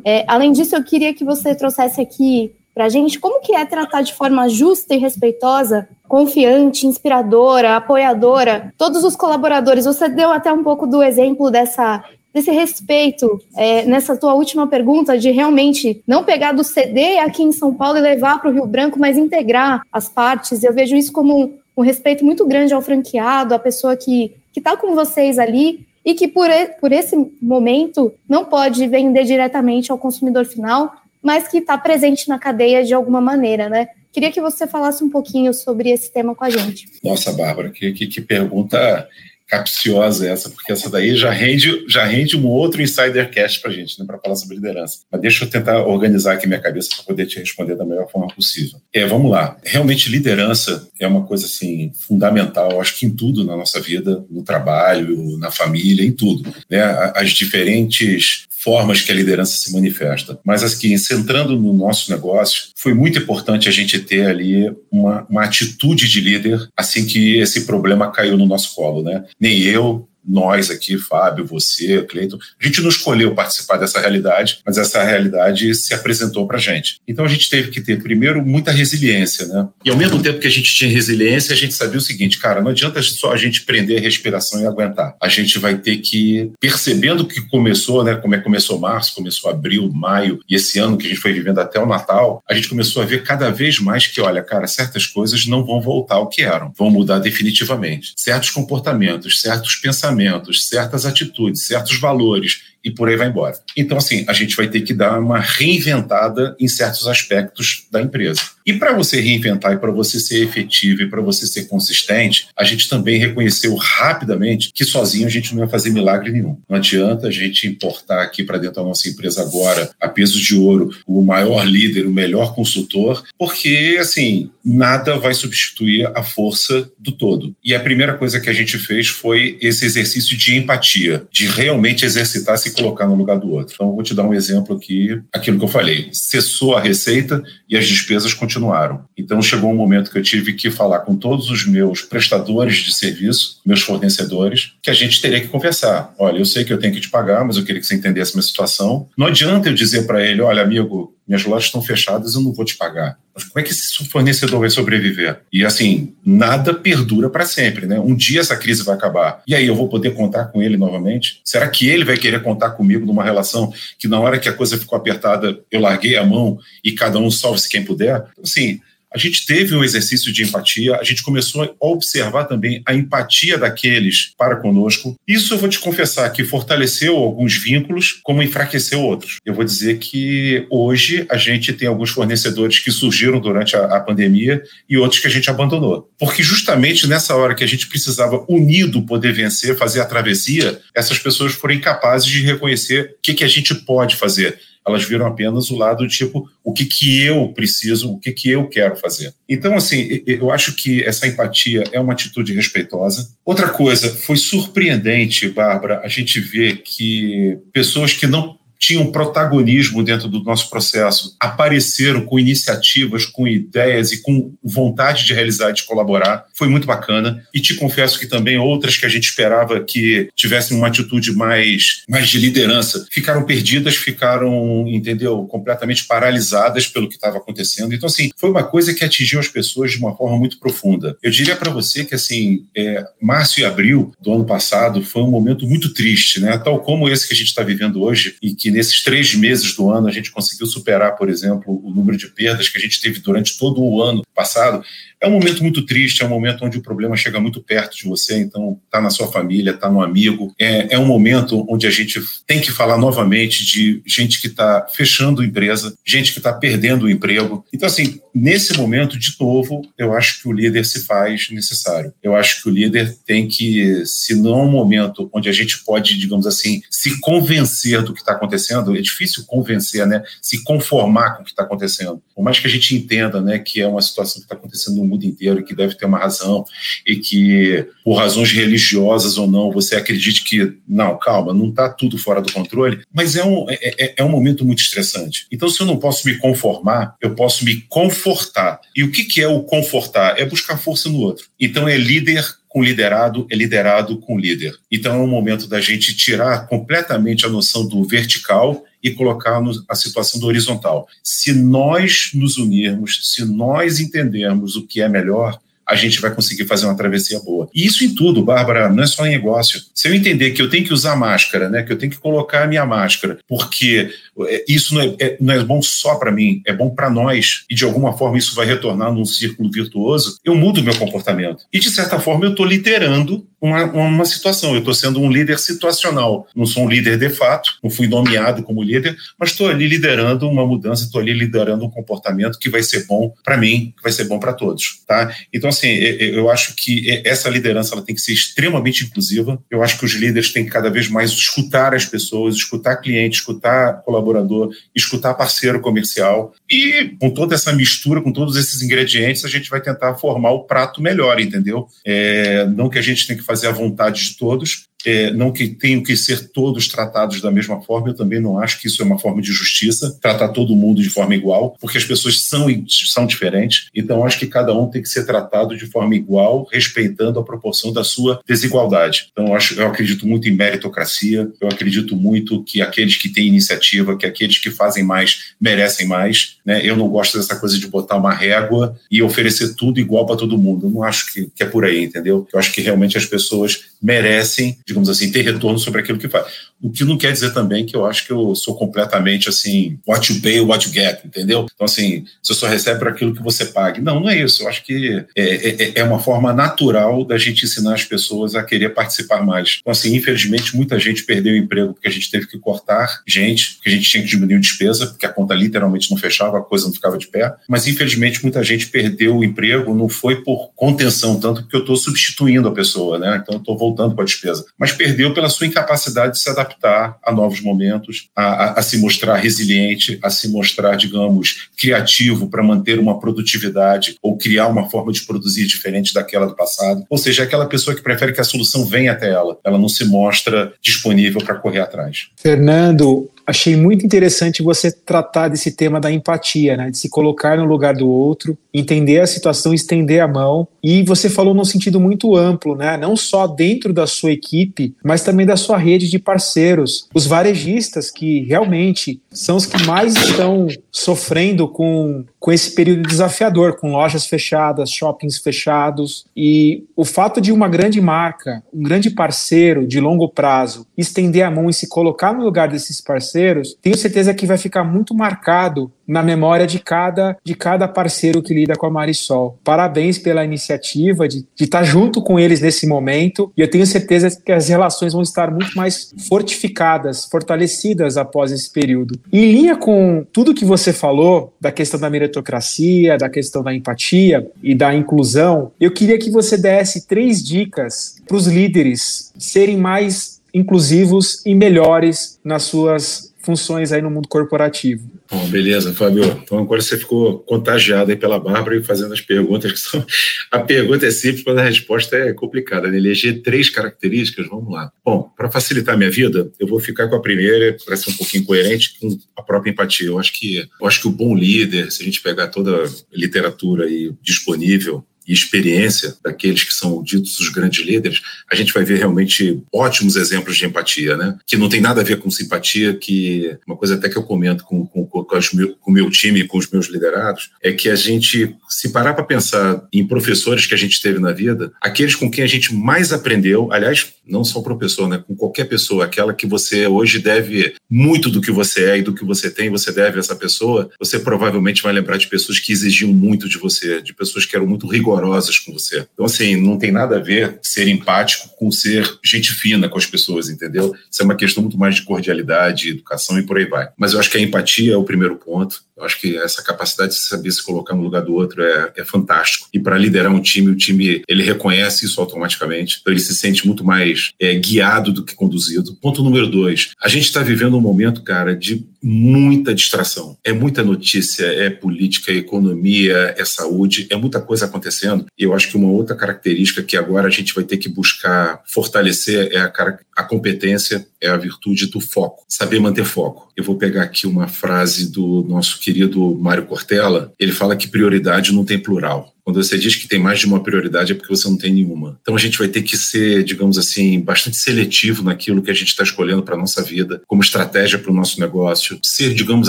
É, 0.04 0.24
além 0.28 0.52
disso, 0.52 0.74
eu 0.74 0.84
queria 0.84 1.12
que 1.12 1.24
você 1.24 1.54
trouxesse 1.54 2.00
aqui 2.00 2.52
para 2.72 2.86
a 2.86 2.88
gente 2.88 3.18
como 3.18 3.40
que 3.40 3.54
é 3.54 3.64
tratar 3.64 4.02
de 4.02 4.14
forma 4.14 4.48
justa 4.48 4.94
e 4.94 4.98
respeitosa, 4.98 5.88
confiante, 6.08 6.86
inspiradora, 6.86 7.76
apoiadora, 7.76 8.72
todos 8.78 9.04
os 9.04 9.14
colaboradores. 9.14 9.84
Você 9.84 10.08
deu 10.08 10.30
até 10.30 10.52
um 10.52 10.62
pouco 10.62 10.86
do 10.86 11.02
exemplo 11.02 11.50
dessa 11.50 12.04
desse 12.32 12.50
respeito 12.50 13.40
é, 13.56 13.84
nessa 13.84 14.16
tua 14.16 14.34
última 14.34 14.66
pergunta 14.66 15.16
de 15.16 15.30
realmente 15.30 16.02
não 16.04 16.24
pegar 16.24 16.50
do 16.50 16.64
CD 16.64 17.18
aqui 17.18 17.44
em 17.44 17.52
São 17.52 17.72
Paulo 17.72 17.98
e 17.98 18.00
levar 18.00 18.40
para 18.40 18.50
o 18.50 18.52
Rio 18.52 18.66
Branco, 18.66 18.98
mas 18.98 19.16
integrar 19.16 19.82
as 19.92 20.08
partes. 20.08 20.64
Eu 20.64 20.72
vejo 20.72 20.96
isso 20.96 21.12
como 21.12 21.44
um, 21.44 21.56
um 21.76 21.82
respeito 21.82 22.24
muito 22.24 22.44
grande 22.44 22.74
ao 22.74 22.82
franqueado, 22.82 23.54
à 23.54 23.58
pessoa 23.58 23.96
que 23.96 24.34
que 24.54 24.60
está 24.60 24.76
com 24.76 24.94
vocês 24.94 25.36
ali 25.36 25.84
e 26.04 26.14
que 26.14 26.28
por, 26.28 26.48
por 26.80 26.92
esse 26.92 27.16
momento 27.40 28.12
não 28.28 28.44
pode 28.44 28.86
vender 28.86 29.24
diretamente 29.24 29.90
ao 29.90 29.98
consumidor 29.98 30.44
final, 30.44 30.94
mas 31.22 31.48
que 31.48 31.58
está 31.58 31.78
presente 31.78 32.28
na 32.28 32.38
cadeia 32.38 32.84
de 32.84 32.92
alguma 32.92 33.20
maneira, 33.20 33.68
né? 33.68 33.88
Queria 34.12 34.30
que 34.30 34.40
você 34.40 34.66
falasse 34.66 35.02
um 35.02 35.10
pouquinho 35.10 35.52
sobre 35.52 35.90
esse 35.90 36.12
tema 36.12 36.34
com 36.34 36.44
a 36.44 36.50
gente. 36.50 36.86
Nossa, 37.02 37.32
Bárbara, 37.32 37.70
que, 37.70 37.92
que, 37.92 38.06
que 38.06 38.20
pergunta 38.20 39.08
capciosa 39.46 40.28
essa, 40.28 40.50
porque 40.50 40.72
essa 40.72 40.88
daí 40.88 41.14
já 41.16 41.30
rende, 41.30 41.84
já 41.88 42.04
rende 42.04 42.36
um 42.36 42.46
outro 42.46 42.82
Insidercast 42.82 43.60
para 43.60 43.72
gente, 43.72 43.98
né, 43.98 44.06
para 44.06 44.18
falar 44.18 44.36
sobre 44.36 44.56
liderança. 44.56 45.00
Mas 45.10 45.20
deixa 45.20 45.44
eu 45.44 45.50
tentar 45.50 45.86
organizar 45.86 46.32
aqui 46.32 46.46
minha 46.46 46.60
cabeça 46.60 46.90
para 46.96 47.04
poder 47.04 47.26
te 47.26 47.38
responder 47.38 47.76
da 47.76 47.84
melhor 47.84 48.10
forma 48.10 48.28
possível. 48.34 48.80
É, 48.92 49.06
vamos 49.06 49.30
lá. 49.30 49.56
Realmente, 49.62 50.10
liderança 50.10 50.88
é 50.98 51.06
uma 51.06 51.24
coisa 51.26 51.46
assim 51.46 51.92
fundamental, 52.06 52.80
acho 52.80 52.98
que 52.98 53.06
em 53.06 53.10
tudo 53.10 53.44
na 53.44 53.56
nossa 53.56 53.80
vida, 53.80 54.24
no 54.30 54.42
trabalho, 54.42 55.38
na 55.38 55.50
família, 55.50 56.04
em 56.04 56.12
tudo. 56.12 56.52
Né? 56.70 56.82
As 57.14 57.30
diferentes 57.30 58.46
formas 58.64 59.02
que 59.02 59.12
a 59.12 59.14
liderança 59.14 59.58
se 59.58 59.70
manifesta. 59.72 60.38
Mas 60.42 60.64
aqui, 60.64 60.96
centrando 60.96 61.60
no 61.60 61.74
nosso 61.74 62.10
negócio, 62.10 62.68
foi 62.74 62.94
muito 62.94 63.18
importante 63.18 63.68
a 63.68 63.72
gente 63.72 63.98
ter 63.98 64.26
ali 64.26 64.74
uma, 64.90 65.26
uma 65.28 65.44
atitude 65.44 66.08
de 66.08 66.20
líder 66.20 66.66
assim 66.74 67.04
que 67.04 67.36
esse 67.36 67.66
problema 67.66 68.10
caiu 68.10 68.38
no 68.38 68.46
nosso 68.46 68.74
colo, 68.74 69.02
né? 69.02 69.24
Nem 69.38 69.60
eu, 69.62 70.08
nós 70.26 70.70
aqui, 70.70 70.98
Fábio, 70.98 71.44
você, 71.44 72.02
Cleiton, 72.02 72.38
a 72.60 72.66
gente 72.66 72.80
não 72.80 72.88
escolheu 72.88 73.34
participar 73.34 73.76
dessa 73.76 74.00
realidade, 74.00 74.58
mas 74.64 74.78
essa 74.78 75.02
realidade 75.02 75.74
se 75.74 75.94
apresentou 75.94 76.46
para 76.46 76.58
gente. 76.58 77.00
Então 77.06 77.24
a 77.24 77.28
gente 77.28 77.48
teve 77.50 77.70
que 77.70 77.80
ter, 77.80 78.02
primeiro, 78.02 78.44
muita 78.44 78.70
resiliência, 78.70 79.46
né? 79.46 79.68
E 79.84 79.90
ao 79.90 79.96
mesmo 79.96 80.22
tempo 80.22 80.40
que 80.40 80.46
a 80.46 80.50
gente 80.50 80.74
tinha 80.74 80.90
resiliência, 80.90 81.52
a 81.52 81.56
gente 81.56 81.74
sabia 81.74 81.98
o 81.98 82.02
seguinte, 82.02 82.38
cara, 82.38 82.60
não 82.60 82.70
adianta 82.70 83.02
só 83.02 83.32
a 83.32 83.36
gente 83.36 83.62
prender 83.62 83.98
a 83.98 84.02
respiração 84.02 84.60
e 84.60 84.66
aguentar. 84.66 85.16
A 85.20 85.28
gente 85.28 85.58
vai 85.58 85.76
ter 85.76 85.98
que, 85.98 86.50
percebendo 86.60 87.26
que 87.26 87.40
começou, 87.42 88.02
né? 88.02 88.16
Como 88.16 88.34
é 88.34 88.38
que 88.38 88.44
começou 88.44 88.78
março, 88.78 89.14
começou 89.14 89.50
abril, 89.50 89.90
maio, 89.92 90.40
e 90.48 90.54
esse 90.54 90.78
ano 90.78 90.96
que 90.96 91.06
a 91.06 91.08
gente 91.08 91.20
foi 91.20 91.32
vivendo 91.32 91.58
até 91.58 91.78
o 91.78 91.86
Natal, 91.86 92.42
a 92.48 92.54
gente 92.54 92.68
começou 92.68 93.02
a 93.02 93.06
ver 93.06 93.22
cada 93.22 93.50
vez 93.50 93.78
mais 93.78 94.06
que, 94.06 94.20
olha, 94.20 94.42
cara, 94.42 94.66
certas 94.66 95.06
coisas 95.06 95.46
não 95.46 95.64
vão 95.64 95.80
voltar 95.80 96.16
ao 96.16 96.28
que 96.28 96.42
eram, 96.42 96.72
vão 96.76 96.90
mudar 96.90 97.18
definitivamente. 97.18 98.12
Certos 98.16 98.50
comportamentos, 98.50 99.40
certos 99.40 99.74
pensamentos, 100.14 100.66
certas 100.68 101.04
atitudes, 101.04 101.66
certos 101.66 101.98
valores 101.98 102.74
e 102.84 102.90
por 102.90 103.08
aí 103.08 103.16
vai 103.16 103.28
embora. 103.28 103.54
Então, 103.74 103.96
assim, 103.96 104.24
a 104.28 104.32
gente 104.34 104.54
vai 104.54 104.68
ter 104.68 104.82
que 104.82 104.92
dar 104.92 105.18
uma 105.18 105.40
reinventada 105.40 106.54
em 106.60 106.68
certos 106.68 107.06
aspectos 107.06 107.86
da 107.90 108.02
empresa. 108.02 108.42
E 108.66 108.74
para 108.74 108.92
você 108.92 109.20
reinventar 109.20 109.72
e 109.72 109.78
para 109.78 109.90
você 109.90 110.20
ser 110.20 110.42
efetivo 110.42 111.02
e 111.02 111.08
para 111.08 111.22
você 111.22 111.46
ser 111.46 111.66
consistente, 111.66 112.48
a 112.56 112.64
gente 112.64 112.88
também 112.88 113.18
reconheceu 113.18 113.74
rapidamente 113.74 114.70
que 114.74 114.84
sozinho 114.84 115.26
a 115.26 115.30
gente 115.30 115.54
não 115.54 115.62
ia 115.62 115.68
fazer 115.68 115.90
milagre 115.90 116.30
nenhum. 116.30 116.58
Não 116.68 116.76
adianta 116.76 117.28
a 117.28 117.30
gente 117.30 117.66
importar 117.66 118.22
aqui 118.22 118.44
para 118.44 118.58
dentro 118.58 118.76
da 118.76 118.82
nossa 118.82 119.08
empresa 119.08 119.42
agora, 119.42 119.90
a 120.00 120.08
peso 120.08 120.38
de 120.38 120.54
ouro, 120.54 120.94
o 121.06 121.22
maior 121.22 121.66
líder, 121.66 122.06
o 122.06 122.12
melhor 122.12 122.54
consultor, 122.54 123.22
porque, 123.38 123.96
assim, 123.98 124.50
nada 124.64 125.18
vai 125.18 125.34
substituir 125.34 126.06
a 126.14 126.22
força 126.22 126.90
do 126.98 127.12
todo. 127.12 127.54
E 127.64 127.74
a 127.74 127.80
primeira 127.80 128.14
coisa 128.14 128.40
que 128.40 128.50
a 128.50 128.54
gente 128.54 128.78
fez 128.78 129.08
foi 129.08 129.58
esse 129.60 129.84
exercício 129.84 130.03
de 130.12 130.56
empatia, 130.56 131.26
de 131.30 131.46
realmente 131.46 132.04
exercitar 132.04 132.58
se 132.58 132.72
colocar 132.72 133.06
no 133.06 133.14
lugar 133.14 133.38
do 133.38 133.50
outro. 133.50 133.74
Então, 133.74 133.88
eu 133.88 133.94
vou 133.94 134.02
te 134.02 134.14
dar 134.14 134.24
um 134.24 134.34
exemplo 134.34 134.76
aqui, 134.76 135.20
aquilo 135.32 135.58
que 135.58 135.64
eu 135.64 135.68
falei. 135.68 136.08
Cessou 136.12 136.76
a 136.76 136.80
receita 136.80 137.42
e 137.68 137.76
as 137.76 137.86
despesas 137.86 138.34
continuaram. 138.34 139.04
Então, 139.16 139.40
chegou 139.42 139.70
um 139.70 139.76
momento 139.76 140.10
que 140.10 140.18
eu 140.18 140.22
tive 140.22 140.52
que 140.52 140.70
falar 140.70 141.00
com 141.00 141.16
todos 141.16 141.50
os 141.50 141.66
meus 141.66 142.02
prestadores 142.02 142.76
de 142.76 142.94
serviço, 142.94 143.60
meus 143.64 143.82
fornecedores, 143.82 144.72
que 144.82 144.90
a 144.90 144.94
gente 144.94 145.20
teria 145.20 145.40
que 145.40 145.48
conversar. 145.48 146.12
Olha, 146.18 146.38
eu 146.38 146.44
sei 146.44 146.64
que 146.64 146.72
eu 146.72 146.78
tenho 146.78 146.92
que 146.92 147.00
te 147.00 147.10
pagar, 147.10 147.44
mas 147.44 147.56
eu 147.56 147.64
queria 147.64 147.80
que 147.80 147.86
você 147.86 147.94
entendesse 147.94 148.32
a 148.32 148.34
minha 148.34 148.46
situação. 148.46 149.08
Não 149.16 149.26
adianta 149.26 149.68
eu 149.68 149.74
dizer 149.74 150.06
para 150.06 150.24
ele, 150.24 150.40
olha, 150.40 150.62
amigo, 150.62 151.13
minhas 151.26 151.44
lojas 151.44 151.66
estão 151.66 151.82
fechadas, 151.82 152.34
eu 152.34 152.40
não 152.40 152.52
vou 152.52 152.64
te 152.64 152.76
pagar. 152.76 153.18
Mas 153.34 153.44
como 153.44 153.60
é 153.60 153.62
que 153.62 153.72
esse 153.72 154.04
fornecedor 154.08 154.60
vai 154.60 154.70
sobreviver? 154.70 155.40
E 155.52 155.64
assim, 155.64 156.14
nada 156.24 156.72
perdura 156.72 157.28
para 157.28 157.44
sempre, 157.44 157.86
né? 157.86 157.98
Um 157.98 158.14
dia 158.14 158.40
essa 158.40 158.56
crise 158.56 158.84
vai 158.84 158.94
acabar. 158.94 159.42
E 159.46 159.54
aí 159.54 159.66
eu 159.66 159.74
vou 159.74 159.88
poder 159.88 160.14
contar 160.14 160.46
com 160.46 160.62
ele 160.62 160.76
novamente? 160.76 161.40
Será 161.44 161.68
que 161.68 161.88
ele 161.88 162.04
vai 162.04 162.16
querer 162.16 162.42
contar 162.42 162.70
comigo 162.70 163.06
numa 163.06 163.24
relação 163.24 163.72
que 163.98 164.06
na 164.06 164.20
hora 164.20 164.38
que 164.38 164.48
a 164.48 164.52
coisa 164.52 164.78
ficou 164.78 164.96
apertada, 164.96 165.58
eu 165.70 165.80
larguei 165.80 166.16
a 166.16 166.24
mão 166.24 166.58
e 166.84 166.92
cada 166.92 167.18
um 167.18 167.30
salve-se 167.30 167.68
quem 167.68 167.84
puder? 167.84 168.24
Assim, 168.42 168.80
a 169.14 169.18
gente 169.18 169.46
teve 169.46 169.76
um 169.76 169.84
exercício 169.84 170.32
de 170.32 170.42
empatia, 170.42 170.96
a 170.96 171.04
gente 171.04 171.22
começou 171.22 171.62
a 171.62 171.86
observar 171.86 172.44
também 172.44 172.82
a 172.84 172.92
empatia 172.92 173.56
daqueles 173.56 174.32
para 174.36 174.56
conosco. 174.56 175.14
Isso 175.26 175.54
eu 175.54 175.58
vou 175.58 175.68
te 175.68 175.78
confessar 175.78 176.28
que 176.30 176.42
fortaleceu 176.42 177.16
alguns 177.16 177.54
vínculos, 177.56 178.18
como 178.24 178.42
enfraqueceu 178.42 179.00
outros. 179.00 179.36
Eu 179.44 179.54
vou 179.54 179.64
dizer 179.64 179.98
que 179.98 180.66
hoje 180.68 181.26
a 181.30 181.36
gente 181.36 181.72
tem 181.72 181.86
alguns 181.86 182.10
fornecedores 182.10 182.80
que 182.80 182.90
surgiram 182.90 183.38
durante 183.38 183.76
a, 183.76 183.84
a 183.84 184.00
pandemia 184.00 184.60
e 184.88 184.96
outros 184.96 185.20
que 185.20 185.28
a 185.28 185.30
gente 185.30 185.48
abandonou. 185.48 186.10
Porque 186.18 186.42
justamente 186.42 187.06
nessa 187.06 187.36
hora 187.36 187.54
que 187.54 187.62
a 187.62 187.68
gente 187.68 187.86
precisava 187.86 188.44
unido 188.48 189.06
poder 189.06 189.32
vencer, 189.32 189.76
fazer 189.76 190.00
a 190.00 190.06
travessia, 190.06 190.80
essas 190.94 191.18
pessoas 191.18 191.52
foram 191.52 191.74
incapazes 191.74 192.26
de 192.26 192.42
reconhecer 192.42 193.14
o 193.18 193.22
que, 193.22 193.34
que 193.34 193.44
a 193.44 193.48
gente 193.48 193.74
pode 193.74 194.16
fazer 194.16 194.58
elas 194.86 195.04
viram 195.04 195.26
apenas 195.26 195.70
o 195.70 195.76
lado 195.76 196.06
tipo 196.06 196.48
o 196.62 196.72
que 196.72 196.84
que 196.84 197.22
eu 197.22 197.48
preciso, 197.48 198.12
o 198.12 198.18
que 198.18 198.32
que 198.32 198.50
eu 198.50 198.68
quero 198.68 198.96
fazer. 198.96 199.34
Então, 199.48 199.74
assim, 199.76 200.22
eu 200.26 200.50
acho 200.50 200.74
que 200.74 201.02
essa 201.02 201.26
empatia 201.26 201.84
é 201.92 202.00
uma 202.00 202.12
atitude 202.12 202.52
respeitosa. 202.52 203.30
Outra 203.44 203.68
coisa, 203.68 204.14
foi 204.14 204.36
surpreendente, 204.36 205.48
Bárbara, 205.48 206.00
a 206.04 206.08
gente 206.08 206.40
ver 206.40 206.82
que 206.82 207.58
pessoas 207.72 208.12
que 208.12 208.26
não 208.26 208.58
tinham 208.84 209.10
protagonismo 209.10 210.02
dentro 210.02 210.28
do 210.28 210.42
nosso 210.42 210.68
processo, 210.68 211.34
apareceram 211.40 212.20
com 212.20 212.38
iniciativas, 212.38 213.24
com 213.24 213.48
ideias 213.48 214.12
e 214.12 214.20
com 214.20 214.52
vontade 214.62 215.24
de 215.24 215.32
realizar, 215.32 215.72
de 215.72 215.84
colaborar. 215.84 216.44
Foi 216.54 216.68
muito 216.68 216.86
bacana. 216.86 217.42
E 217.54 217.60
te 217.60 217.74
confesso 217.74 218.18
que 218.18 218.26
também 218.26 218.58
outras 218.58 218.98
que 218.98 219.06
a 219.06 219.08
gente 219.08 219.24
esperava 219.24 219.82
que 219.82 220.28
tivessem 220.36 220.76
uma 220.76 220.88
atitude 220.88 221.32
mais, 221.32 222.02
mais 222.08 222.28
de 222.28 222.38
liderança 222.38 223.06
ficaram 223.10 223.44
perdidas, 223.44 223.96
ficaram, 223.96 224.86
entendeu, 224.86 225.44
completamente 225.44 226.04
paralisadas 226.04 226.86
pelo 226.86 227.08
que 227.08 227.14
estava 227.14 227.38
acontecendo. 227.38 227.94
Então, 227.94 228.06
assim, 228.06 228.30
foi 228.36 228.50
uma 228.50 228.64
coisa 228.64 228.92
que 228.92 229.04
atingiu 229.04 229.40
as 229.40 229.48
pessoas 229.48 229.92
de 229.92 229.98
uma 229.98 230.14
forma 230.14 230.36
muito 230.38 230.58
profunda. 230.58 231.16
Eu 231.22 231.30
diria 231.30 231.56
para 231.56 231.70
você 231.70 232.04
que, 232.04 232.14
assim, 232.14 232.66
é, 232.76 233.02
março 233.20 233.60
e 233.60 233.64
abril 233.64 234.12
do 234.20 234.34
ano 234.34 234.44
passado 234.44 235.02
foi 235.02 235.22
um 235.22 235.30
momento 235.30 235.66
muito 235.66 235.94
triste, 235.94 236.40
né? 236.40 236.58
Tal 236.58 236.80
como 236.80 237.08
esse 237.08 237.26
que 237.26 237.32
a 237.32 237.36
gente 237.36 237.48
está 237.48 237.62
vivendo 237.62 238.02
hoje 238.02 238.36
e 238.42 238.54
que 238.54 238.73
nesses 238.74 239.02
três 239.02 239.34
meses 239.34 239.74
do 239.74 239.90
ano 239.90 240.08
a 240.08 240.10
gente 240.10 240.30
conseguiu 240.30 240.66
superar, 240.66 241.16
por 241.16 241.30
exemplo, 241.30 241.80
o 241.82 241.90
número 241.90 242.16
de 242.18 242.26
perdas 242.28 242.68
que 242.68 242.76
a 242.76 242.80
gente 242.80 243.00
teve 243.00 243.20
durante 243.20 243.56
todo 243.56 243.80
o 243.80 244.02
ano 244.02 244.22
passado, 244.34 244.84
é 245.24 245.28
um 245.28 245.32
momento 245.32 245.62
muito 245.62 245.86
triste, 245.86 246.22
é 246.22 246.26
um 246.26 246.28
momento 246.28 246.64
onde 246.64 246.76
o 246.76 246.82
problema 246.82 247.16
chega 247.16 247.40
muito 247.40 247.62
perto 247.62 247.96
de 247.96 248.04
você, 248.04 248.38
então 248.38 248.78
está 248.84 249.00
na 249.00 249.08
sua 249.08 249.32
família, 249.32 249.70
está 249.70 249.90
no 249.90 250.02
amigo. 250.02 250.54
É, 250.58 250.94
é 250.94 250.98
um 250.98 251.06
momento 251.06 251.64
onde 251.68 251.86
a 251.86 251.90
gente 251.90 252.20
tem 252.46 252.60
que 252.60 252.70
falar 252.70 252.98
novamente 252.98 253.64
de 253.64 254.02
gente 254.06 254.40
que 254.40 254.48
está 254.48 254.86
fechando 254.92 255.42
empresa, 255.42 255.94
gente 256.04 256.32
que 256.32 256.38
está 256.38 256.52
perdendo 256.52 257.06
o 257.06 257.10
emprego. 257.10 257.64
Então, 257.72 257.86
assim, 257.86 258.20
nesse 258.34 258.76
momento, 258.76 259.18
de 259.18 259.34
novo, 259.40 259.82
eu 259.96 260.12
acho 260.12 260.42
que 260.42 260.48
o 260.48 260.52
líder 260.52 260.84
se 260.84 261.06
faz 261.06 261.48
necessário. 261.50 262.12
Eu 262.22 262.36
acho 262.36 262.62
que 262.62 262.68
o 262.68 262.72
líder 262.72 263.16
tem 263.26 263.48
que, 263.48 264.04
se 264.04 264.34
não 264.34 264.60
é 264.60 264.62
um 264.62 264.70
momento 264.70 265.30
onde 265.32 265.48
a 265.48 265.52
gente 265.52 265.82
pode, 265.84 266.18
digamos 266.18 266.46
assim, 266.46 266.82
se 266.90 267.18
convencer 267.20 268.02
do 268.02 268.12
que 268.12 268.20
está 268.20 268.32
acontecendo, 268.32 268.94
é 268.94 269.00
difícil 269.00 269.44
convencer, 269.46 270.06
né? 270.06 270.22
Se 270.42 270.62
conformar 270.62 271.36
com 271.36 271.42
o 271.42 271.44
que 271.44 271.50
está 271.50 271.62
acontecendo. 271.62 272.22
Por 272.34 272.42
mais 272.42 272.58
que 272.58 272.66
a 272.66 272.70
gente 272.70 272.94
entenda, 272.94 273.40
né, 273.40 273.58
que 273.58 273.80
é 273.80 273.86
uma 273.86 274.02
situação 274.02 274.40
que 274.40 274.46
está 274.46 274.56
acontecendo 274.56 274.96
no 274.96 275.13
mundo 275.14 275.24
inteiro 275.24 275.60
e 275.60 275.64
que 275.64 275.74
deve 275.74 275.94
ter 275.94 276.06
uma 276.06 276.18
razão 276.18 276.64
e 277.06 277.16
que, 277.16 277.86
por 278.04 278.14
razões 278.14 278.52
religiosas 278.52 279.38
ou 279.38 279.46
não, 279.46 279.70
você 279.70 279.96
acredite 279.96 280.44
que, 280.44 280.76
não, 280.86 281.18
calma, 281.18 281.54
não 281.54 281.68
está 281.68 281.88
tudo 281.88 282.18
fora 282.18 282.40
do 282.40 282.52
controle, 282.52 283.00
mas 283.12 283.36
é 283.36 283.44
um, 283.44 283.68
é, 283.68 283.78
é, 283.80 284.14
é, 284.18 284.24
um 284.24 284.28
momento 284.28 284.64
muito 284.64 284.80
estressante. 284.80 285.46
Então, 285.50 285.68
se 285.68 285.80
eu 285.80 285.86
não 285.86 285.96
posso 285.96 286.26
me 286.26 286.36
conformar, 286.38 287.14
eu 287.20 287.34
posso 287.34 287.64
me 287.64 287.80
confortar. 287.88 288.80
E 288.94 289.02
o 289.02 289.10
que, 289.10 289.24
que 289.24 289.40
é 289.40 289.48
o 289.48 289.62
confortar? 289.62 290.38
É 290.38 290.44
buscar 290.44 290.76
força 290.76 291.08
no 291.08 291.20
outro. 291.20 291.46
Então, 291.58 291.88
é 291.88 291.96
líder 291.96 292.44
com 292.74 292.82
liderado 292.82 293.46
é 293.48 293.54
liderado 293.54 294.18
com 294.18 294.36
líder. 294.36 294.74
Então 294.90 295.14
é 295.14 295.18
um 295.18 295.28
momento 295.28 295.68
da 295.68 295.80
gente 295.80 296.16
tirar 296.16 296.66
completamente 296.66 297.46
a 297.46 297.48
noção 297.48 297.86
do 297.86 298.02
vertical 298.02 298.84
e 299.00 299.12
colocar 299.12 299.62
a 299.88 299.94
situação 299.94 300.40
do 300.40 300.48
horizontal. 300.48 301.06
Se 301.22 301.52
nós 301.52 302.30
nos 302.34 302.58
unirmos, 302.58 303.30
se 303.32 303.44
nós 303.44 304.00
entendermos 304.00 304.74
o 304.74 304.84
que 304.84 305.00
é 305.00 305.08
melhor, 305.08 305.56
a 305.86 305.94
gente 305.94 306.20
vai 306.20 306.34
conseguir 306.34 306.66
fazer 306.66 306.86
uma 306.86 306.96
travessia 306.96 307.38
boa. 307.40 307.68
E 307.74 307.86
isso 307.86 308.04
em 308.04 308.14
tudo, 308.14 308.44
Bárbara, 308.44 308.88
não 308.88 309.02
é 309.02 309.06
só 309.06 309.26
em 309.26 309.30
negócio. 309.30 309.80
Se 309.94 310.08
eu 310.08 310.14
entender 310.14 310.50
que 310.52 310.62
eu 310.62 310.70
tenho 310.70 310.84
que 310.84 310.92
usar 310.92 311.16
máscara, 311.16 311.68
né, 311.68 311.82
que 311.82 311.92
eu 311.92 311.98
tenho 311.98 312.12
que 312.12 312.18
colocar 312.18 312.64
a 312.64 312.66
minha 312.66 312.86
máscara, 312.86 313.38
porque 313.48 314.10
é, 314.46 314.64
isso 314.68 314.94
não 314.94 315.00
é, 315.02 315.14
é 315.20 315.36
não 315.40 315.54
é 315.54 315.62
bom 315.62 315.82
só 315.82 316.16
para 316.16 316.32
mim, 316.32 316.62
é 316.66 316.72
bom 316.72 316.90
para 316.90 317.10
nós, 317.10 317.64
e 317.70 317.74
de 317.74 317.84
alguma 317.84 318.16
forma 318.16 318.38
isso 318.38 318.54
vai 318.54 318.66
retornar 318.66 319.12
num 319.12 319.24
círculo 319.24 319.70
virtuoso, 319.70 320.38
eu 320.44 320.54
mudo 320.54 320.82
meu 320.82 320.96
comportamento. 320.96 321.64
E 321.72 321.78
de 321.78 321.90
certa 321.90 322.18
forma 322.18 322.44
eu 322.44 322.50
estou 322.50 322.66
liderando 322.66 323.46
uma, 323.64 323.84
uma 323.84 324.24
situação, 324.26 324.74
eu 324.74 324.80
estou 324.80 324.92
sendo 324.92 325.18
um 325.18 325.32
líder 325.32 325.58
situacional. 325.58 326.46
Não 326.54 326.66
sou 326.66 326.84
um 326.84 326.88
líder 326.88 327.16
de 327.16 327.30
fato, 327.30 327.78
não 327.82 327.88
fui 327.88 328.06
nomeado 328.06 328.62
como 328.62 328.82
líder, 328.82 329.16
mas 329.38 329.50
estou 329.50 329.68
ali 329.68 329.88
liderando 329.88 330.46
uma 330.46 330.66
mudança, 330.66 331.04
estou 331.04 331.18
ali 331.18 331.32
liderando 331.32 331.82
um 331.86 331.90
comportamento 331.90 332.58
que 332.58 332.68
vai 332.68 332.82
ser 332.82 333.06
bom 333.06 333.32
para 333.42 333.56
mim, 333.56 333.94
que 333.96 334.02
vai 334.02 334.12
ser 334.12 334.24
bom 334.24 334.38
para 334.38 334.52
todos. 334.52 335.02
Tá? 335.06 335.34
Então, 335.50 335.70
assim, 335.70 335.88
eu 335.88 336.50
acho 336.50 336.74
que 336.76 337.22
essa 337.24 337.48
liderança 337.48 337.94
ela 337.94 338.04
tem 338.04 338.14
que 338.14 338.20
ser 338.20 338.34
extremamente 338.34 339.04
inclusiva. 339.04 339.58
Eu 339.70 339.82
acho 339.82 339.98
que 339.98 340.04
os 340.04 340.12
líderes 340.12 340.52
têm 340.52 340.66
que 340.66 340.70
cada 340.70 340.90
vez 340.90 341.08
mais 341.08 341.30
escutar 341.30 341.94
as 341.94 342.04
pessoas, 342.04 342.56
escutar 342.56 342.96
cliente, 342.96 343.38
escutar 343.38 344.02
colaborador, 344.02 344.74
escutar 344.94 345.32
parceiro 345.32 345.80
comercial. 345.80 346.52
E 346.70 347.16
com 347.18 347.30
toda 347.30 347.54
essa 347.54 347.72
mistura, 347.72 348.20
com 348.20 348.30
todos 348.30 348.56
esses 348.56 348.82
ingredientes, 348.82 349.42
a 349.42 349.48
gente 349.48 349.70
vai 349.70 349.80
tentar 349.80 350.16
formar 350.16 350.50
o 350.50 350.64
prato 350.64 351.00
melhor, 351.00 351.40
entendeu? 351.40 351.88
É, 352.04 352.66
não 352.66 352.90
que 352.90 352.98
a 352.98 353.02
gente 353.02 353.26
tenha 353.26 353.38
que 353.38 353.44
fazer 353.44 353.53
a 353.62 353.70
vontade 353.70 354.30
de 354.30 354.36
todos, 354.36 354.88
é, 355.04 355.30
não 355.30 355.52
que 355.52 355.68
tenham 355.68 356.02
que 356.02 356.16
ser 356.16 356.48
todos 356.50 356.88
tratados 356.88 357.40
da 357.40 357.50
mesma 357.50 357.80
forma. 357.80 358.08
Eu 358.08 358.14
também 358.14 358.40
não 358.40 358.58
acho 358.58 358.80
que 358.80 358.86
isso 358.86 359.02
é 359.02 359.04
uma 359.04 359.18
forma 359.18 359.42
de 359.42 359.52
justiça, 359.52 360.16
tratar 360.20 360.48
todo 360.48 360.76
mundo 360.76 361.02
de 361.02 361.10
forma 361.10 361.34
igual, 361.34 361.76
porque 361.80 361.98
as 361.98 362.04
pessoas 362.04 362.42
são, 362.42 362.66
são 362.88 363.26
diferentes. 363.26 363.88
Então, 363.94 364.24
acho 364.24 364.38
que 364.38 364.46
cada 364.46 364.72
um 364.72 364.88
tem 364.88 365.02
que 365.02 365.08
ser 365.08 365.24
tratado 365.24 365.76
de 365.76 365.86
forma 365.86 366.14
igual, 366.14 366.66
respeitando 366.72 367.38
a 367.38 367.44
proporção 367.44 367.92
da 367.92 368.04
sua 368.04 368.40
desigualdade. 368.46 369.28
Então, 369.32 369.48
eu, 369.48 369.54
acho, 369.54 369.74
eu 369.74 369.86
acredito 369.86 370.26
muito 370.26 370.48
em 370.48 370.52
meritocracia, 370.52 371.48
eu 371.60 371.68
acredito 371.68 372.16
muito 372.16 372.62
que 372.64 372.80
aqueles 372.80 373.16
que 373.16 373.28
têm 373.28 373.48
iniciativa, 373.48 374.16
que 374.16 374.26
aqueles 374.26 374.58
que 374.58 374.70
fazem 374.70 375.04
mais 375.04 375.54
merecem 375.60 376.06
mais. 376.06 376.56
Né? 376.64 376.80
Eu 376.84 376.96
não 376.96 377.08
gosto 377.08 377.38
dessa 377.38 377.56
coisa 377.56 377.78
de 377.78 377.86
botar 377.86 378.16
uma 378.16 378.32
régua 378.32 378.96
e 379.10 379.22
oferecer 379.22 379.74
tudo 379.74 380.00
igual 380.00 380.26
para 380.26 380.36
todo 380.36 380.58
mundo. 380.58 380.86
Eu 380.86 380.90
não 380.90 381.02
acho 381.02 381.32
que, 381.32 381.50
que 381.54 381.62
é 381.62 381.66
por 381.66 381.84
aí, 381.84 382.04
entendeu? 382.04 382.46
Eu 382.52 382.58
acho 382.58 382.72
que 382.72 382.80
realmente 382.80 383.16
as 383.16 383.26
pessoas 383.26 383.84
merecem, 384.02 384.78
digamos 384.94 385.08
assim, 385.08 385.32
ter 385.32 385.42
retorno 385.42 385.78
sobre 385.78 386.00
aquilo 386.00 386.18
que 386.18 386.28
faz. 386.28 386.46
O 386.80 386.90
que 386.90 387.04
não 387.04 387.18
quer 387.18 387.32
dizer 387.32 387.52
também 387.52 387.84
que 387.84 387.96
eu 387.96 388.06
acho 388.06 388.24
que 388.24 388.32
eu 388.32 388.54
sou 388.54 388.76
completamente 388.76 389.48
assim, 389.48 389.98
what 390.06 390.32
you 390.32 390.40
pay, 390.40 390.60
what 390.60 390.86
you 390.86 390.92
get, 390.92 391.24
entendeu? 391.24 391.66
Então, 391.74 391.84
assim, 391.84 392.24
você 392.40 392.54
só 392.54 392.68
recebe 392.68 393.00
por 393.00 393.08
aquilo 393.08 393.34
que 393.34 393.42
você 393.42 393.66
pague. 393.66 394.00
Não, 394.00 394.20
não 394.20 394.30
é 394.30 394.38
isso. 394.38 394.62
Eu 394.62 394.68
acho 394.68 394.84
que 394.84 395.24
é, 395.36 395.42
é, 395.42 395.92
é 395.96 396.04
uma 396.04 396.20
forma 396.20 396.52
natural 396.52 397.24
da 397.24 397.36
gente 397.36 397.64
ensinar 397.64 397.94
as 397.94 398.04
pessoas 398.04 398.54
a 398.54 398.62
querer 398.62 398.90
participar 398.90 399.44
mais. 399.44 399.78
Então, 399.80 399.90
assim, 399.90 400.14
infelizmente, 400.14 400.76
muita 400.76 400.98
gente 400.98 401.24
perdeu 401.24 401.54
o 401.54 401.56
emprego 401.56 401.92
porque 401.92 402.08
a 402.08 402.10
gente 402.10 402.30
teve 402.30 402.46
que 402.46 402.58
cortar 402.58 403.22
gente, 403.26 403.74
porque 403.74 403.88
a 403.88 403.92
gente 403.92 404.08
tinha 404.08 404.22
que 404.22 404.28
diminuir 404.28 404.60
despesa, 404.60 405.06
porque 405.08 405.26
a 405.26 405.32
conta 405.32 405.54
literalmente 405.54 406.10
não 406.10 406.18
fechava, 406.18 406.58
a 406.58 406.62
coisa 406.62 406.86
não 406.86 406.92
ficava 406.92 407.18
de 407.18 407.26
pé. 407.26 407.52
Mas, 407.68 407.88
infelizmente, 407.88 408.42
muita 408.42 408.62
gente 408.62 408.86
perdeu 408.86 409.36
o 409.36 409.44
emprego, 409.44 409.94
não 409.94 410.08
foi 410.08 410.42
por 410.42 410.70
contenção, 410.74 411.40
tanto 411.40 411.62
porque 411.62 411.76
eu 411.76 411.80
estou 411.80 411.96
substituindo 411.96 412.68
a 412.68 412.72
pessoa, 412.72 413.18
né? 413.18 413.40
Então, 413.42 413.56
eu 413.56 413.58
estou 413.58 413.76
voltando 413.76 414.14
para 414.14 414.22
a 414.22 414.26
despesa. 414.26 414.64
Mas 414.78 414.83
perdeu 414.92 415.32
pela 415.34 415.48
sua 415.48 415.66
incapacidade 415.66 416.34
de 416.34 416.40
se 416.40 416.50
adaptar 416.50 417.16
a 417.22 417.32
novos 417.32 417.60
momentos, 417.60 418.28
a, 418.34 418.42
a, 418.42 418.72
a 418.78 418.82
se 418.82 418.98
mostrar 418.98 419.36
resiliente, 419.36 420.18
a 420.22 420.30
se 420.30 420.48
mostrar, 420.48 420.96
digamos, 420.96 421.68
criativo 421.78 422.48
para 422.48 422.62
manter 422.62 422.98
uma 422.98 423.18
produtividade 423.18 424.16
ou 424.22 424.36
criar 424.36 424.68
uma 424.68 424.88
forma 424.88 425.12
de 425.12 425.22
produzir 425.22 425.66
diferente 425.66 426.12
daquela 426.12 426.46
do 426.46 426.56
passado. 426.56 427.04
Ou 427.08 427.18
seja, 427.18 427.42
é 427.42 427.46
aquela 427.46 427.66
pessoa 427.66 427.94
que 427.94 428.02
prefere 428.02 428.32
que 428.32 428.40
a 428.40 428.44
solução 428.44 428.84
venha 428.84 429.12
até 429.12 429.30
ela, 429.30 429.58
ela 429.64 429.78
não 429.78 429.88
se 429.88 430.04
mostra 430.04 430.72
disponível 430.80 431.40
para 431.40 431.56
correr 431.56 431.80
atrás. 431.80 432.28
Fernando, 432.36 433.30
achei 433.46 433.76
muito 433.76 434.04
interessante 434.04 434.62
você 434.62 434.90
tratar 434.90 435.48
desse 435.48 435.72
tema 435.72 436.00
da 436.00 436.10
empatia, 436.10 436.76
né? 436.76 436.90
De 436.90 436.98
se 436.98 437.08
colocar 437.08 437.56
no 437.56 437.64
lugar 437.64 437.94
do 437.94 438.08
outro, 438.08 438.56
entender 438.72 439.20
a 439.20 439.26
situação, 439.26 439.74
estender 439.74 440.22
a 440.22 440.28
mão. 440.28 440.66
E 440.82 441.02
você 441.02 441.28
falou 441.28 441.54
num 441.54 441.64
sentido 441.64 442.00
muito 442.00 442.36
amplo, 442.36 442.74
né? 442.74 442.96
Não 442.96 443.16
só 443.16 443.46
dentro 443.46 443.92
da 443.92 444.06
sua 444.06 444.32
equipe, 444.32 444.94
mas 445.04 445.22
também 445.22 445.46
da 445.46 445.56
sua 445.56 445.76
rede 445.76 446.10
de 446.10 446.18
parceiros. 446.18 447.08
Os 447.14 447.26
varejistas 447.26 448.10
que 448.10 448.40
realmente 448.44 449.20
são 449.34 449.56
os 449.56 449.66
que 449.66 449.84
mais 449.84 450.14
estão 450.14 450.68
sofrendo 450.90 451.68
com, 451.68 452.24
com 452.38 452.52
esse 452.52 452.74
período 452.74 453.02
desafiador, 453.02 453.76
com 453.76 453.90
lojas 453.90 454.26
fechadas, 454.26 454.90
shoppings 454.90 455.38
fechados. 455.38 456.24
E 456.36 456.84
o 456.96 457.04
fato 457.04 457.40
de 457.40 457.52
uma 457.52 457.68
grande 457.68 458.00
marca, 458.00 458.62
um 458.72 458.82
grande 458.82 459.10
parceiro 459.10 459.86
de 459.86 460.00
longo 460.00 460.28
prazo, 460.28 460.86
estender 460.96 461.42
a 461.42 461.50
mão 461.50 461.68
e 461.68 461.74
se 461.74 461.88
colocar 461.88 462.32
no 462.32 462.44
lugar 462.44 462.68
desses 462.68 463.00
parceiros, 463.00 463.76
tenho 463.82 463.96
certeza 463.96 464.32
que 464.32 464.46
vai 464.46 464.56
ficar 464.56 464.84
muito 464.84 465.14
marcado 465.14 465.90
na 466.06 466.22
memória 466.22 466.66
de 466.66 466.78
cada, 466.78 467.36
de 467.44 467.54
cada 467.54 467.88
parceiro 467.88 468.42
que 468.42 468.54
lida 468.54 468.74
com 468.74 468.86
a 468.86 468.90
Marisol. 468.90 469.58
Parabéns 469.64 470.18
pela 470.18 470.44
iniciativa 470.44 471.26
de, 471.28 471.44
estar 471.58 471.82
junto 471.82 472.22
com 472.22 472.38
eles 472.38 472.60
nesse 472.60 472.86
momento 472.86 473.52
e 473.56 473.60
eu 473.60 473.70
tenho 473.70 473.86
certeza 473.86 474.30
que 474.30 474.52
as 474.52 474.68
relações 474.68 475.12
vão 475.12 475.22
estar 475.22 475.50
muito 475.50 475.74
mais 475.76 476.14
fortificadas, 476.28 477.26
fortalecidas 477.26 478.16
após 478.16 478.52
esse 478.52 478.70
período. 478.70 479.18
Em 479.32 479.52
linha 479.52 479.76
com 479.76 480.24
tudo 480.32 480.54
que 480.54 480.64
você 480.64 480.92
falou 480.92 481.52
da 481.60 481.72
questão 481.72 481.98
da 481.98 482.10
meritocracia, 482.10 483.16
da 483.16 483.28
questão 483.28 483.62
da 483.62 483.74
empatia 483.74 484.46
e 484.62 484.74
da 484.74 484.94
inclusão, 484.94 485.72
eu 485.80 485.90
queria 485.90 486.18
que 486.18 486.30
você 486.30 486.56
desse 486.56 487.06
três 487.06 487.42
dicas 487.42 488.16
para 488.26 488.36
os 488.36 488.46
líderes 488.46 489.32
serem 489.38 489.76
mais 489.76 490.40
inclusivos 490.52 491.44
e 491.44 491.54
melhores 491.54 492.38
nas 492.44 492.62
suas 492.62 493.34
funções 493.44 493.92
aí 493.92 494.00
no 494.00 494.10
mundo 494.10 494.28
corporativo. 494.28 495.06
Bom, 495.34 495.48
beleza, 495.48 495.92
Fábio. 495.92 496.22
Então 496.44 496.60
agora 496.60 496.80
você 496.80 496.96
ficou 496.96 497.40
contagiado 497.40 498.08
aí 498.12 498.16
pela 498.16 498.38
Bárbara 498.38 498.76
e 498.76 498.84
fazendo 498.84 499.12
as 499.12 499.20
perguntas 499.20 499.72
que 499.72 499.78
são. 499.80 500.06
A 500.48 500.60
pergunta 500.60 501.06
é 501.06 501.10
simples, 501.10 501.42
mas 501.44 501.58
a 501.58 501.64
resposta 501.64 502.14
é 502.14 502.32
complicada. 502.32 502.88
Né? 502.88 502.98
Eleger 502.98 503.42
três 503.42 503.68
características, 503.68 504.46
vamos 504.46 504.72
lá. 504.72 504.92
Bom, 505.04 505.28
para 505.36 505.50
facilitar 505.50 505.96
a 505.96 505.98
minha 505.98 506.10
vida, 506.10 506.52
eu 506.60 506.68
vou 506.68 506.78
ficar 506.78 507.08
com 507.08 507.16
a 507.16 507.20
primeira, 507.20 507.76
para 507.84 507.96
ser 507.96 508.10
um 508.10 508.16
pouquinho 508.16 508.44
coerente 508.44 508.96
com 509.00 509.18
a 509.36 509.42
própria 509.42 509.72
empatia. 509.72 510.06
Eu 510.06 510.20
acho 510.20 510.32
que, 510.38 510.68
eu 510.80 510.86
acho 510.86 511.00
que 511.00 511.08
o 511.08 511.12
bom 511.12 511.34
líder, 511.34 511.90
se 511.90 512.02
a 512.02 512.04
gente 512.04 512.22
pegar 512.22 512.46
toda 512.46 512.84
a 512.84 512.88
literatura 513.12 513.86
aí 513.86 514.12
disponível 514.22 515.04
e 515.26 515.32
experiência 515.32 516.14
daqueles 516.22 516.64
que 516.64 516.74
são 516.74 517.02
ditos 517.02 517.38
os 517.38 517.48
grandes 517.48 517.84
líderes, 517.84 518.20
a 518.50 518.54
gente 518.54 518.72
vai 518.72 518.84
ver 518.84 518.98
realmente 518.98 519.62
ótimos 519.72 520.16
exemplos 520.16 520.56
de 520.56 520.66
empatia, 520.66 521.16
né? 521.16 521.36
Que 521.46 521.56
não 521.56 521.68
tem 521.68 521.80
nada 521.80 522.00
a 522.00 522.04
ver 522.04 522.18
com 522.18 522.30
simpatia, 522.30 522.94
que 522.94 523.56
uma 523.66 523.76
coisa 523.76 523.94
até 523.94 524.08
que 524.08 524.16
eu 524.16 524.22
comento 524.22 524.64
com, 524.64 524.86
com, 524.86 525.06
com, 525.06 525.24
com 525.24 525.90
o 525.90 525.92
meu 525.92 526.10
time 526.10 526.40
e 526.40 526.46
com 526.46 526.58
os 526.58 526.70
meus 526.70 526.86
liderados, 526.86 527.50
é 527.62 527.72
que 527.72 527.88
a 527.88 527.96
gente, 527.96 528.54
se 528.68 528.90
parar 528.90 529.14
para 529.14 529.24
pensar 529.24 529.86
em 529.92 530.06
professores 530.06 530.66
que 530.66 530.74
a 530.74 530.78
gente 530.78 531.00
teve 531.00 531.18
na 531.18 531.32
vida, 531.32 531.72
aqueles 531.80 532.14
com 532.14 532.30
quem 532.30 532.44
a 532.44 532.48
gente 532.48 532.74
mais 532.74 533.12
aprendeu, 533.12 533.72
aliás, 533.72 534.12
não 534.26 534.44
só 534.44 534.60
professor, 534.60 535.08
né? 535.08 535.22
Com 535.26 535.34
qualquer 535.34 535.64
pessoa, 535.64 536.04
aquela 536.04 536.34
que 536.34 536.46
você 536.46 536.86
hoje 536.86 537.18
deve 537.18 537.74
muito 537.90 538.30
do 538.30 538.40
que 538.40 538.50
você 538.50 538.84
é 538.84 538.98
e 538.98 539.02
do 539.02 539.14
que 539.14 539.24
você 539.24 539.50
tem, 539.50 539.70
você 539.70 539.92
deve 539.92 540.16
a 540.16 540.20
essa 540.20 540.36
pessoa, 540.36 540.90
você 540.98 541.18
provavelmente 541.18 541.82
vai 541.82 541.92
lembrar 541.92 542.16
de 542.16 542.26
pessoas 542.26 542.58
que 542.58 542.72
exigiam 542.72 543.12
muito 543.12 543.48
de 543.48 543.58
você, 543.58 544.00
de 544.00 544.14
pessoas 544.14 544.46
que 544.46 544.56
eram 544.56 544.66
muito 544.66 544.86
rigorosas 544.86 545.13
rigorosas 545.14 545.58
com 545.58 545.72
você. 545.72 546.06
Então, 546.12 546.26
assim, 546.26 546.56
não 546.56 546.78
tem 546.78 546.90
nada 546.90 547.16
a 547.16 547.20
ver 547.20 547.58
ser 547.62 547.88
empático 547.88 548.48
com 548.56 548.70
ser 548.70 549.08
gente 549.24 549.52
fina 549.52 549.88
com 549.88 549.98
as 549.98 550.06
pessoas, 550.06 550.48
entendeu? 550.48 550.94
Isso 551.10 551.22
é 551.22 551.24
uma 551.24 551.36
questão 551.36 551.62
muito 551.62 551.78
mais 551.78 551.94
de 551.96 552.02
cordialidade, 552.02 552.90
educação 552.90 553.38
e 553.38 553.42
por 553.42 553.58
aí 553.58 553.66
vai. 553.66 553.88
Mas 553.96 554.12
eu 554.12 554.20
acho 554.20 554.30
que 554.30 554.38
a 554.38 554.40
empatia 554.40 554.94
é 554.94 554.96
o 554.96 555.04
primeiro 555.04 555.36
ponto. 555.36 555.82
Eu 555.96 556.04
acho 556.04 556.20
que 556.20 556.36
essa 556.36 556.62
capacidade 556.62 557.12
de 557.12 557.20
saber 557.20 557.52
se 557.52 557.62
colocar 557.62 557.94
no 557.94 558.02
lugar 558.02 558.22
do 558.22 558.34
outro 558.34 558.62
é, 558.62 558.92
é 558.96 559.04
fantástico. 559.04 559.68
E 559.72 559.78
para 559.78 559.96
liderar 559.96 560.32
um 560.32 560.40
time, 560.40 560.70
o 560.70 560.76
time 560.76 561.22
ele 561.28 561.42
reconhece 561.42 562.04
isso 562.04 562.20
automaticamente. 562.20 562.98
Então 563.00 563.12
ele 563.12 563.20
se 563.20 563.34
sente 563.34 563.64
muito 563.66 563.84
mais 563.84 564.32
é, 564.40 564.54
guiado 564.54 565.12
do 565.12 565.24
que 565.24 565.34
conduzido. 565.34 565.94
Ponto 566.02 566.22
número 566.22 566.48
dois: 566.48 566.90
a 567.00 567.08
gente 567.08 567.24
está 567.24 567.42
vivendo 567.42 567.76
um 567.76 567.80
momento, 567.80 568.22
cara, 568.22 568.56
de 568.56 568.84
muita 569.06 569.74
distração. 569.74 570.38
É 570.42 570.50
muita 570.50 570.82
notícia, 570.82 571.44
é 571.44 571.68
política, 571.68 572.32
é 572.32 572.36
economia, 572.36 573.34
é 573.36 573.44
saúde, 573.44 574.06
é 574.10 574.16
muita 574.16 574.40
coisa 574.40 574.64
acontecendo. 574.64 575.26
E 575.38 575.44
eu 575.44 575.52
acho 575.52 575.68
que 575.68 575.76
uma 575.76 575.90
outra 575.90 576.16
característica 576.16 576.82
que 576.82 576.96
agora 576.96 577.26
a 577.26 577.30
gente 577.30 577.54
vai 577.54 577.64
ter 577.64 577.76
que 577.76 577.88
buscar 577.88 578.62
fortalecer 578.64 579.50
é 579.52 579.58
a, 579.58 579.98
a 580.16 580.22
competência, 580.24 581.06
é 581.20 581.28
a 581.28 581.36
virtude 581.36 581.88
do 581.88 582.00
foco, 582.00 582.44
saber 582.48 582.80
manter 582.80 583.04
foco. 583.04 583.52
Eu 583.54 583.62
vou 583.62 583.76
pegar 583.76 584.04
aqui 584.04 584.26
uma 584.26 584.48
frase 584.48 585.12
do 585.12 585.44
nosso 585.46 585.78
querido 585.80 586.34
Mário 586.36 586.64
Cortella. 586.64 587.30
Ele 587.38 587.52
fala 587.52 587.76
que 587.76 587.88
prioridade 587.88 588.54
não 588.54 588.64
tem 588.64 588.78
plural. 588.78 589.33
Quando 589.44 589.62
você 589.62 589.78
diz 589.78 589.94
que 589.94 590.08
tem 590.08 590.18
mais 590.18 590.40
de 590.40 590.46
uma 590.46 590.62
prioridade 590.62 591.12
é 591.12 591.14
porque 591.14 591.28
você 591.28 591.46
não 591.46 591.58
tem 591.58 591.72
nenhuma. 591.72 592.18
Então 592.22 592.34
a 592.34 592.38
gente 592.38 592.58
vai 592.58 592.66
ter 592.66 592.82
que 592.82 592.96
ser, 592.96 593.44
digamos 593.44 593.76
assim, 593.76 594.18
bastante 594.18 594.56
seletivo 594.56 595.22
naquilo 595.22 595.60
que 595.60 595.70
a 595.70 595.74
gente 595.74 595.88
está 595.88 596.02
escolhendo 596.02 596.42
para 596.42 596.56
nossa 596.56 596.82
vida, 596.82 597.20
como 597.26 597.42
estratégia 597.42 597.98
para 597.98 598.10
o 598.10 598.14
nosso 598.14 598.40
negócio. 598.40 598.98
Ser, 599.04 599.34
digamos 599.34 599.68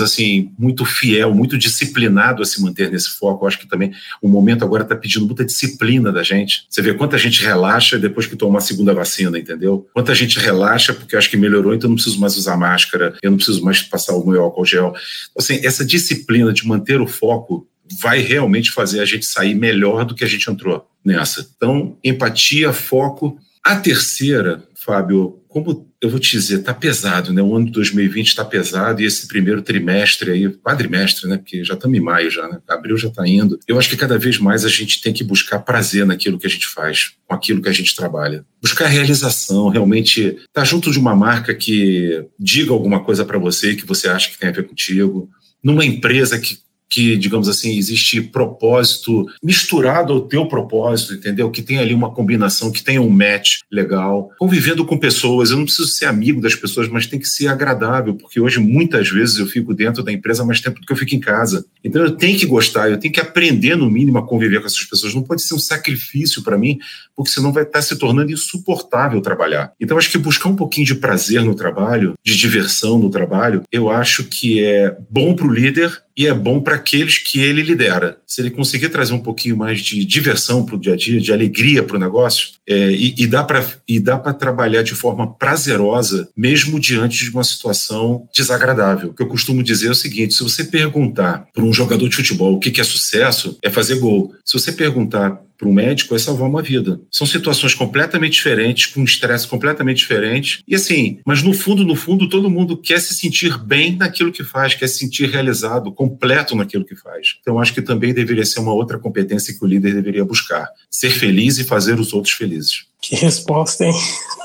assim, 0.00 0.50
muito 0.58 0.84
fiel, 0.86 1.34
muito 1.34 1.58
disciplinado 1.58 2.42
a 2.42 2.46
se 2.46 2.62
manter 2.62 2.90
nesse 2.90 3.10
foco. 3.10 3.44
Eu 3.44 3.48
acho 3.48 3.58
que 3.58 3.68
também 3.68 3.92
o 4.22 4.28
momento 4.28 4.64
agora 4.64 4.82
está 4.82 4.96
pedindo 4.96 5.26
muita 5.26 5.44
disciplina 5.44 6.10
da 6.10 6.22
gente. 6.22 6.64
Você 6.70 6.80
vê 6.80 6.94
quanta 6.94 7.18
gente 7.18 7.42
relaxa 7.42 7.98
depois 7.98 8.26
que 8.26 8.34
toma 8.34 8.58
a 8.58 8.62
segunda 8.62 8.94
vacina, 8.94 9.38
entendeu? 9.38 9.86
Quanta 9.92 10.14
gente 10.14 10.38
relaxa 10.38 10.94
porque 10.94 11.16
acho 11.16 11.28
que 11.28 11.36
melhorou, 11.36 11.74
então 11.74 11.90
não 11.90 11.96
preciso 11.96 12.18
mais 12.18 12.34
usar 12.36 12.56
máscara, 12.56 13.14
eu 13.22 13.30
não 13.30 13.36
preciso 13.36 13.62
mais 13.62 13.82
passar 13.82 14.14
o 14.14 14.26
meu 14.26 14.42
álcool 14.42 14.64
gel. 14.64 14.94
Assim, 15.36 15.60
essa 15.62 15.84
disciplina 15.84 16.50
de 16.50 16.66
manter 16.66 16.98
o 16.98 17.06
foco 17.06 17.68
vai 18.00 18.20
realmente 18.20 18.70
fazer 18.70 19.00
a 19.00 19.04
gente 19.04 19.26
sair 19.26 19.54
melhor 19.54 20.04
do 20.04 20.14
que 20.14 20.24
a 20.24 20.28
gente 20.28 20.50
entrou 20.50 20.88
nessa. 21.04 21.48
Então, 21.56 21.98
empatia, 22.02 22.72
foco. 22.72 23.38
A 23.64 23.76
terceira, 23.76 24.62
Fábio, 24.76 25.42
como 25.48 25.90
eu 26.02 26.10
vou 26.10 26.20
te 26.20 26.32
dizer, 26.32 26.58
tá 26.58 26.74
pesado, 26.74 27.32
né? 27.32 27.40
O 27.40 27.56
ano 27.56 27.66
de 27.66 27.72
2020 27.72 28.28
está 28.28 28.44
pesado 28.44 29.00
e 29.00 29.06
esse 29.06 29.26
primeiro 29.26 29.62
trimestre 29.62 30.30
aí, 30.30 30.48
quadrimestre, 30.48 31.28
né? 31.28 31.38
Porque 31.38 31.64
já 31.64 31.74
estamos 31.74 31.96
em 31.96 32.00
maio 32.00 32.30
já, 32.30 32.46
né? 32.46 32.60
Abril 32.68 32.96
já 32.96 33.08
está 33.08 33.26
indo. 33.26 33.58
Eu 33.66 33.78
acho 33.78 33.88
que 33.88 33.96
cada 33.96 34.18
vez 34.18 34.38
mais 34.38 34.64
a 34.64 34.68
gente 34.68 35.00
tem 35.00 35.12
que 35.12 35.24
buscar 35.24 35.58
prazer 35.60 36.04
naquilo 36.04 36.38
que 36.38 36.46
a 36.46 36.50
gente 36.50 36.68
faz, 36.68 37.12
com 37.26 37.34
aquilo 37.34 37.62
que 37.62 37.68
a 37.68 37.72
gente 37.72 37.96
trabalha. 37.96 38.44
Buscar 38.62 38.86
realização, 38.86 39.68
realmente 39.68 40.20
estar 40.20 40.46
tá 40.52 40.64
junto 40.64 40.90
de 40.90 40.98
uma 40.98 41.16
marca 41.16 41.54
que 41.54 42.24
diga 42.38 42.72
alguma 42.72 43.02
coisa 43.02 43.24
para 43.24 43.38
você 43.38 43.74
que 43.74 43.86
você 43.86 44.08
acha 44.08 44.30
que 44.30 44.38
tem 44.38 44.50
a 44.50 44.52
ver 44.52 44.66
contigo, 44.68 45.30
numa 45.64 45.84
empresa 45.84 46.38
que 46.38 46.58
que, 46.88 47.16
digamos 47.16 47.48
assim, 47.48 47.76
existe 47.76 48.20
propósito 48.20 49.26
misturado 49.42 50.12
ao 50.12 50.20
teu 50.20 50.46
propósito, 50.46 51.14
entendeu? 51.14 51.50
Que 51.50 51.62
tem 51.62 51.78
ali 51.78 51.94
uma 51.94 52.12
combinação, 52.12 52.70
que 52.70 52.82
tenha 52.82 53.02
um 53.02 53.10
match 53.10 53.58
legal. 53.70 54.30
Convivendo 54.38 54.84
com 54.84 54.96
pessoas, 54.96 55.50
eu 55.50 55.56
não 55.56 55.64
preciso 55.64 55.88
ser 55.88 56.06
amigo 56.06 56.40
das 56.40 56.54
pessoas, 56.54 56.88
mas 56.88 57.06
tem 57.06 57.18
que 57.18 57.28
ser 57.28 57.48
agradável, 57.48 58.14
porque 58.14 58.40
hoje 58.40 58.60
muitas 58.60 59.08
vezes 59.08 59.38
eu 59.38 59.46
fico 59.46 59.74
dentro 59.74 60.02
da 60.02 60.12
empresa 60.12 60.44
mais 60.44 60.60
tempo 60.60 60.80
do 60.80 60.86
que 60.86 60.92
eu 60.92 60.96
fico 60.96 61.14
em 61.14 61.20
casa. 61.20 61.64
Então 61.82 62.02
eu 62.02 62.12
tenho 62.12 62.38
que 62.38 62.46
gostar, 62.46 62.90
eu 62.90 62.98
tenho 62.98 63.12
que 63.12 63.20
aprender 63.20 63.76
no 63.76 63.90
mínimo 63.90 64.18
a 64.18 64.26
conviver 64.26 64.60
com 64.60 64.66
essas 64.66 64.84
pessoas. 64.84 65.14
Não 65.14 65.22
pode 65.22 65.42
ser 65.42 65.54
um 65.54 65.58
sacrifício 65.58 66.42
para 66.42 66.58
mim, 66.58 66.78
porque 67.14 67.30
senão 67.30 67.52
vai 67.52 67.64
estar 67.64 67.82
se 67.82 67.96
tornando 67.96 68.32
insuportável 68.32 69.20
trabalhar. 69.20 69.72
Então 69.80 69.98
acho 69.98 70.10
que 70.10 70.18
buscar 70.18 70.48
um 70.48 70.56
pouquinho 70.56 70.86
de 70.86 70.94
prazer 70.94 71.42
no 71.42 71.54
trabalho, 71.54 72.14
de 72.24 72.36
diversão 72.36 72.98
no 72.98 73.10
trabalho, 73.10 73.62
eu 73.72 73.90
acho 73.90 74.24
que 74.24 74.62
é 74.62 74.96
bom 75.10 75.34
para 75.34 75.46
o 75.46 75.52
líder 75.52 76.05
e 76.16 76.26
é 76.26 76.32
bom 76.32 76.60
para 76.60 76.76
aqueles 76.76 77.18
que 77.18 77.40
ele 77.40 77.62
lidera. 77.62 78.18
Se 78.26 78.40
ele 78.40 78.50
conseguir 78.50 78.88
trazer 78.88 79.12
um 79.12 79.22
pouquinho 79.22 79.56
mais 79.56 79.80
de 79.80 80.04
diversão 80.04 80.64
para 80.64 80.76
o 80.76 80.80
dia 80.80 80.94
a 80.94 80.96
dia, 80.96 81.20
de 81.20 81.32
alegria 81.32 81.82
para 81.82 81.96
o 81.96 82.00
negócio, 82.00 82.50
é, 82.66 82.90
e, 82.90 83.14
e 83.18 83.26
dá 83.26 83.44
para 83.44 84.32
trabalhar 84.32 84.82
de 84.82 84.94
forma 84.94 85.34
prazerosa, 85.34 86.28
mesmo 86.36 86.80
diante 86.80 87.24
de 87.24 87.30
uma 87.30 87.44
situação 87.44 88.26
desagradável. 88.34 89.10
O 89.10 89.14
que 89.14 89.22
eu 89.22 89.28
costumo 89.28 89.62
dizer 89.62 89.88
é 89.88 89.90
o 89.90 89.94
seguinte: 89.94 90.34
se 90.34 90.42
você 90.42 90.64
perguntar 90.64 91.46
para 91.52 91.64
um 91.64 91.72
jogador 91.72 92.08
de 92.08 92.16
futebol 92.16 92.54
o 92.54 92.58
que, 92.58 92.70
que 92.70 92.80
é 92.80 92.84
sucesso, 92.84 93.58
é 93.62 93.70
fazer 93.70 93.98
gol. 93.98 94.34
Se 94.44 94.58
você 94.58 94.72
perguntar 94.72 95.40
para 95.56 95.68
um 95.68 95.72
médico 95.72 96.14
é 96.14 96.18
salvar 96.18 96.48
uma 96.48 96.62
vida. 96.62 97.00
São 97.10 97.26
situações 97.26 97.74
completamente 97.74 98.34
diferentes, 98.34 98.86
com 98.86 99.00
um 99.00 99.04
estresse 99.04 99.46
completamente 99.46 99.98
diferente. 99.98 100.62
E 100.66 100.74
assim, 100.74 101.20
mas 101.24 101.42
no 101.42 101.52
fundo, 101.52 101.84
no 101.84 101.96
fundo, 101.96 102.28
todo 102.28 102.50
mundo 102.50 102.76
quer 102.76 103.00
se 103.00 103.14
sentir 103.14 103.58
bem 103.58 103.96
naquilo 103.96 104.32
que 104.32 104.44
faz, 104.44 104.74
quer 104.74 104.88
se 104.88 104.98
sentir 104.98 105.30
realizado, 105.30 105.92
completo 105.92 106.54
naquilo 106.54 106.84
que 106.84 106.96
faz. 106.96 107.36
Então, 107.40 107.58
acho 107.58 107.72
que 107.72 107.82
também 107.82 108.12
deveria 108.12 108.44
ser 108.44 108.60
uma 108.60 108.72
outra 108.72 108.98
competência 108.98 109.56
que 109.56 109.64
o 109.64 109.68
líder 109.68 109.94
deveria 109.94 110.24
buscar: 110.24 110.68
ser 110.90 111.10
feliz 111.10 111.58
e 111.58 111.64
fazer 111.64 111.98
os 111.98 112.12
outros 112.12 112.34
felizes. 112.34 112.86
Que 113.08 113.14
resposta, 113.14 113.84
hein? 113.84 113.94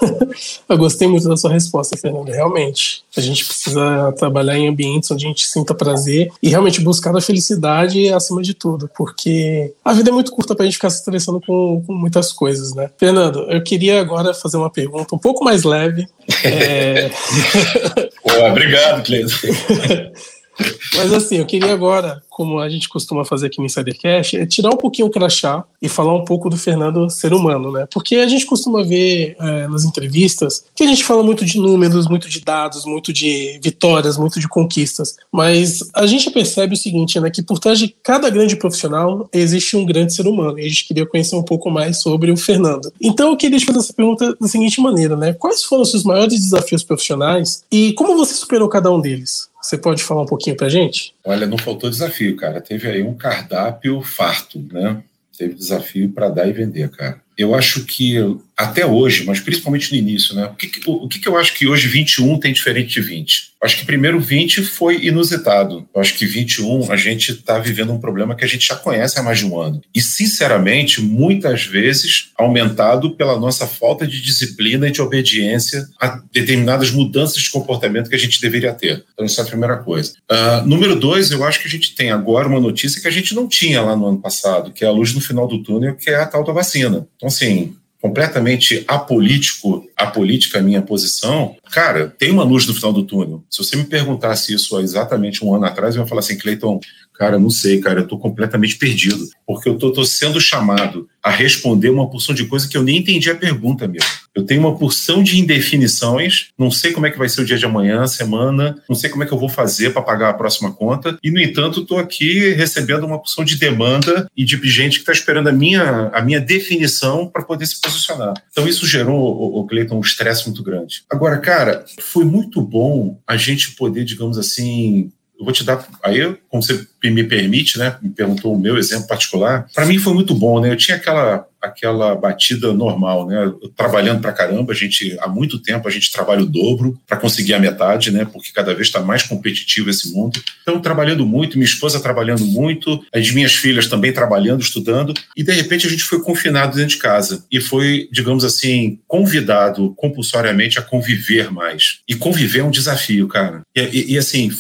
Eu 0.70 0.78
gostei 0.78 1.08
muito 1.08 1.28
da 1.28 1.36
sua 1.36 1.52
resposta, 1.52 1.98
Fernando. 1.98 2.30
Realmente, 2.30 3.04
a 3.18 3.22
gente 3.22 3.44
precisa 3.44 4.12
trabalhar 4.12 4.56
em 4.56 4.68
ambientes 4.68 5.10
onde 5.10 5.26
a 5.26 5.30
gente 5.30 5.48
sinta 5.48 5.74
prazer 5.74 6.32
e 6.44 6.50
realmente 6.50 6.80
buscar 6.80 7.16
a 7.16 7.22
felicidade 7.22 8.14
acima 8.14 8.40
de 8.44 8.54
tudo, 8.54 8.88
porque 8.96 9.74
a 9.84 9.94
vida 9.94 10.12
é 10.12 10.14
muito 10.14 10.32
curta 10.32 10.54
para 10.54 10.64
a 10.64 10.66
gente 10.68 10.76
ficar 10.76 10.92
se 10.92 11.00
estressando 11.00 11.42
com, 11.42 11.84
com, 11.86 11.94
muitas 11.94 12.32
coisas, 12.32 12.76
né? 12.76 12.92
Fernando, 12.98 13.50
eu 13.50 13.64
queria 13.64 14.00
agora 14.00 14.32
fazer 14.32 14.58
uma 14.58 14.70
pergunta 14.70 15.16
um 15.16 15.20
pouco 15.20 15.44
mais 15.44 15.64
leve. 15.64 16.08
é... 16.44 17.10
Pô, 18.22 18.46
obrigado, 18.48 19.04
Cleiton. 19.04 19.36
Mas 20.96 21.14
assim, 21.14 21.38
eu 21.38 21.46
queria 21.46 21.74
agora, 21.74 22.22
como 22.32 22.60
a 22.60 22.70
gente 22.70 22.88
costuma 22.88 23.26
fazer 23.26 23.48
aqui 23.48 23.60
no 23.60 23.66
Insidercast, 23.66 24.38
é 24.38 24.46
tirar 24.46 24.70
um 24.70 24.78
pouquinho 24.78 25.10
o 25.10 25.12
crachá 25.12 25.66
e 25.82 25.90
falar 25.90 26.16
um 26.16 26.24
pouco 26.24 26.50
do 26.50 26.56
Fernando 26.56 27.10
ser 27.10 27.34
humano, 27.34 27.74
né? 27.74 27.86
Porque 27.94 28.16
a 28.16 28.28
gente 28.28 28.46
costuma 28.46 28.84
ver 28.84 29.36
é, 29.38 29.68
nas 29.68 29.84
entrevistas 29.84 30.64
que 30.74 30.82
a 30.82 30.88
gente 30.88 31.04
fala 31.04 31.22
muito 31.22 31.44
de 31.44 31.60
números, 31.60 32.08
muito 32.08 32.30
de 32.30 32.40
dados, 32.40 32.86
muito 32.86 33.12
de 33.12 33.60
vitórias, 33.62 34.18
muito 34.18 34.40
de 34.40 34.48
conquistas. 34.48 35.18
Mas 35.30 35.92
a 35.94 36.08
gente 36.08 36.32
percebe 36.32 36.74
o 36.74 36.78
seguinte, 36.78 37.20
né? 37.20 37.30
Que 37.30 37.44
por 37.44 37.60
trás 37.60 37.78
de 37.78 37.94
cada 38.02 38.30
grande 38.30 38.56
profissional 38.56 39.30
existe 39.34 39.76
um 39.76 39.86
grande 39.86 40.14
ser 40.14 40.26
humano. 40.26 40.58
E 40.58 40.66
a 40.66 40.70
gente 40.70 40.88
queria 40.88 41.06
conhecer 41.06 41.36
um 41.36 41.44
pouco 41.44 41.70
mais 41.70 42.02
sobre 42.02 42.32
o 42.32 42.38
Fernando. 42.38 42.94
Então 43.02 43.32
eu 43.32 43.38
queria 43.38 43.60
te 43.60 43.66
fazer 43.66 43.80
essa 43.80 43.94
pergunta 43.94 44.38
da 44.40 44.48
seguinte 44.48 44.80
maneira, 44.80 45.18
né? 45.18 45.34
Quais 45.34 45.66
foram 45.66 45.84
os 45.84 45.92
seus 45.92 46.06
maiores 46.06 46.40
desafios 46.40 46.82
profissionais 46.82 47.66
e 47.70 47.92
como 47.92 48.16
você 48.16 48.34
superou 48.34 48.70
cada 48.70 48.90
um 48.90 49.02
deles? 49.02 49.52
Você 49.62 49.78
pode 49.78 50.04
falar 50.04 50.24
um 50.24 50.26
pouquinho 50.26 50.58
pra 50.58 50.70
gente? 50.70 51.14
Olha, 51.24 51.46
não 51.46 51.58
faltou 51.58 51.90
desafio, 51.90 52.36
cara. 52.36 52.60
Teve 52.60 52.90
aí 52.90 53.04
um 53.04 53.16
cardápio 53.16 54.02
farto, 54.02 54.60
né? 54.72 55.04
Teve 55.38 55.54
desafio 55.54 56.12
para 56.12 56.30
dar 56.30 56.48
e 56.48 56.52
vender, 56.52 56.90
cara. 56.90 57.22
Eu 57.38 57.56
acho 57.56 57.86
que 57.86 58.18
até 58.62 58.86
hoje, 58.86 59.26
mas 59.26 59.40
principalmente 59.40 59.92
no 59.92 59.98
início, 59.98 60.36
né? 60.36 60.46
O 60.46 60.56
que, 60.56 60.70
o, 60.86 61.06
o 61.06 61.10
que, 61.10 61.28
eu 61.28 61.38
acho 61.38 61.54
que 61.54 61.68
hoje 61.68 61.88
21 61.88 62.40
tem 62.40 62.54
diferente 62.54 62.94
de 62.94 63.02
20? 63.02 63.52
Acho 63.64 63.78
que 63.78 63.86
primeiro 63.86 64.20
20 64.20 64.64
foi 64.64 65.06
inusitado. 65.06 65.88
Eu 65.94 66.02
acho 66.02 66.16
que 66.16 66.26
21 66.26 66.92
a 66.92 66.96
gente 66.96 67.32
está 67.32 67.60
vivendo 67.60 67.92
um 67.94 68.00
problema 68.00 68.36
que 68.36 68.44
a 68.44 68.48
gente 68.48 68.68
já 68.68 68.76
conhece 68.76 69.20
há 69.20 69.24
mais 69.24 69.40
de 69.40 69.46
um 69.46 69.60
ano. 69.60 69.82
E, 69.94 70.02
sinceramente, 70.02 71.02
muitas 71.02 71.64
vezes 71.64 72.30
aumentado 72.38 73.16
pela 73.16 73.40
nossa 73.40 73.68
falta 73.68 74.08
de 74.08 74.22
disciplina 74.22 74.88
e 74.88 74.92
de 74.92 75.02
obediência 75.02 75.88
a 76.00 76.22
determinadas 76.32 76.90
mudanças 76.92 77.42
de 77.42 77.52
comportamento 77.52 78.10
que 78.10 78.16
a 78.16 78.20
gente 78.20 78.42
deveria 78.42 78.74
ter. 78.74 79.04
Então, 79.14 79.26
essa 79.26 79.42
é 79.42 79.44
a 79.44 79.48
primeira 79.48 79.78
coisa. 79.78 80.14
Uh, 80.32 80.68
número 80.68 80.96
dois, 80.96 81.32
eu 81.32 81.44
acho 81.44 81.62
que 81.62 81.68
a 81.68 81.72
gente 81.72 81.94
tem 81.96 82.12
agora 82.12 82.48
uma 82.48 82.60
notícia 82.60 83.02
que 83.02 83.08
a 83.08 83.12
gente 83.12 83.36
não 83.36 83.48
tinha 83.48 83.82
lá 83.82 83.96
no 83.96 84.08
ano 84.08 84.22
passado, 84.22 84.72
que 84.72 84.84
é 84.84 84.88
a 84.88 84.92
luz 84.92 85.14
no 85.14 85.22
final 85.22 85.48
do 85.48 85.62
túnel, 85.62 85.96
que 85.96 86.10
é 86.10 86.16
a 86.16 86.26
tal 86.26 86.44
da 86.44 86.54
vacina. 86.54 87.08
Então, 87.22 87.28
assim, 87.28 87.76
completamente 88.02 88.84
apolítico, 88.88 89.88
apolítica 89.96 90.58
a 90.58 90.62
minha 90.62 90.82
posição, 90.82 91.56
cara, 91.72 92.08
tem 92.18 92.32
uma 92.32 92.44
luz 92.44 92.66
no 92.66 92.74
final 92.74 92.92
do 92.92 93.04
túnel. 93.04 93.44
Se 93.48 93.64
você 93.64 93.78
me 93.78 93.84
perguntasse 93.84 94.56
isso 94.56 94.76
há 94.76 94.82
exatamente 94.82 95.46
um 95.46 95.54
ano 95.54 95.66
atrás, 95.66 95.96
eu 95.96 96.02
ia 96.02 96.08
falar 96.08 96.22
assim, 96.22 96.36
Cleiton, 96.36 96.80
cara, 97.14 97.38
não 97.38 97.50
sei, 97.50 97.80
cara, 97.80 98.02
eu 98.02 98.08
tô 98.08 98.18
completamente 98.18 98.78
perdido, 98.78 99.30
porque 99.46 99.70
eu 99.70 99.78
tô, 99.78 100.04
sendo 100.04 100.42
chamado 100.42 101.08
a 101.22 101.30
responder 101.30 101.90
uma 101.90 102.10
porção 102.10 102.34
de 102.34 102.46
coisa 102.46 102.68
que 102.68 102.76
eu 102.76 102.84
nem 102.84 102.98
entendi 102.98 103.30
a 103.30 103.36
pergunta 103.36 103.88
mesmo. 103.88 104.10
Eu 104.34 104.44
tenho 104.44 104.62
uma 104.62 104.76
porção 104.76 105.22
de 105.22 105.40
indefinições, 105.40 106.48
não 106.58 106.72
sei 106.72 106.92
como 106.92 107.06
é 107.06 107.12
que 107.12 107.18
vai 107.18 107.30
ser 107.30 107.42
o 107.42 107.46
dia 107.46 107.58
de 107.58 107.66
amanhã, 107.66 108.08
semana, 108.08 108.82
não 108.90 108.96
sei 108.96 109.10
como 109.10 109.24
é 109.24 109.28
que 109.28 109.34
eu 109.34 109.38
vou 109.38 109.50
fazer 109.50 109.92
para 109.92 110.02
pagar 110.02 110.30
a 110.30 110.34
próxima 110.34 110.72
conta, 110.72 111.18
e 111.24 111.30
no 111.30 111.40
entanto 111.40 111.82
estou 111.82 112.00
aqui 112.00 112.54
recebendo 112.54 113.06
uma 113.06 113.20
porção 113.20 113.44
de 113.44 113.56
demanda 113.58 114.28
e 114.36 114.44
de 114.44 114.58
gente 114.70 114.96
que 114.96 115.02
está 115.02 115.12
esperando 115.12 115.50
a 115.50 115.52
minha, 115.52 116.10
a 116.14 116.22
minha 116.22 116.40
definição 116.40 117.28
para 117.28 117.44
poder 117.44 117.66
se 117.66 117.80
posicionar. 117.80 118.34
Então 118.52 118.68
isso 118.68 118.88
gerou, 118.88 119.20
o 119.60 119.68
Cleiton, 119.68 119.98
um 119.98 120.02
estresse 120.02 120.46
muito 120.48 120.64
grande. 120.64 121.04
Agora, 121.10 121.38
cara, 121.38 121.86
foi 122.00 122.26
muito 122.26 122.62
bom 122.62 123.20
a 123.28 123.38
gente 123.38 123.72
poder, 123.72 124.04
digamos 124.04 124.38
assim, 124.38 125.12
eu 125.42 125.46
vou 125.46 125.52
te 125.52 125.64
dar, 125.64 125.84
aí, 126.04 126.36
como 126.48 126.62
você 126.62 126.86
me 127.04 127.24
permite, 127.24 127.80
né, 127.80 127.98
me 128.00 128.12
perguntou 128.12 128.54
o 128.54 128.60
meu 128.60 128.78
exemplo 128.78 129.08
particular, 129.08 129.66
para 129.74 129.88
mim 129.88 129.98
foi 129.98 130.14
muito 130.14 130.36
bom, 130.36 130.62
né, 130.62 130.72
eu 130.72 130.78
tinha 130.78 130.98
aquela, 130.98 131.48
aquela 131.60 132.14
batida 132.14 132.72
normal, 132.72 133.26
né, 133.26 133.52
trabalhando 133.76 134.22
para 134.22 134.32
caramba, 134.32 134.72
a 134.72 134.76
gente, 134.76 135.18
há 135.20 135.28
muito 135.28 135.58
tempo 135.58 135.88
a 135.88 135.92
gente 135.92 136.12
trabalha 136.12 136.44
o 136.44 136.46
dobro 136.46 136.96
para 137.08 137.18
conseguir 137.18 137.56
a 137.56 137.60
metade, 137.60 138.12
né, 138.12 138.24
porque 138.24 138.52
cada 138.54 138.76
vez 138.76 138.86
está 138.86 139.00
mais 139.00 139.24
competitivo 139.24 139.90
esse 139.90 140.14
mundo, 140.14 140.40
então 140.62 140.80
trabalhando 140.80 141.26
muito, 141.26 141.58
minha 141.58 141.66
esposa 141.66 142.00
trabalhando 142.00 142.46
muito, 142.46 143.04
as 143.12 143.32
minhas 143.32 143.56
filhas 143.56 143.88
também 143.88 144.14
trabalhando, 144.14 144.62
estudando, 144.62 145.12
e 145.36 145.42
de 145.44 145.54
repente 145.54 145.88
a 145.88 145.90
gente 145.90 146.04
foi 146.04 146.22
confinado 146.22 146.76
dentro 146.76 146.92
de 146.92 147.02
casa, 147.02 147.44
e 147.52 147.60
foi, 147.60 148.08
digamos 148.12 148.46
assim, 148.46 149.00
convidado 149.08 149.92
compulsoriamente 149.96 150.78
a 150.78 150.84
conviver 150.84 151.52
mais, 151.52 152.02
e 152.08 152.14
conviver 152.14 152.60
é 152.60 152.64
um 152.64 152.70
desafio, 152.70 153.28
cara, 153.28 153.64
e, 153.76 153.82
e, 153.82 154.14
e 154.14 154.18
assim, 154.20 154.52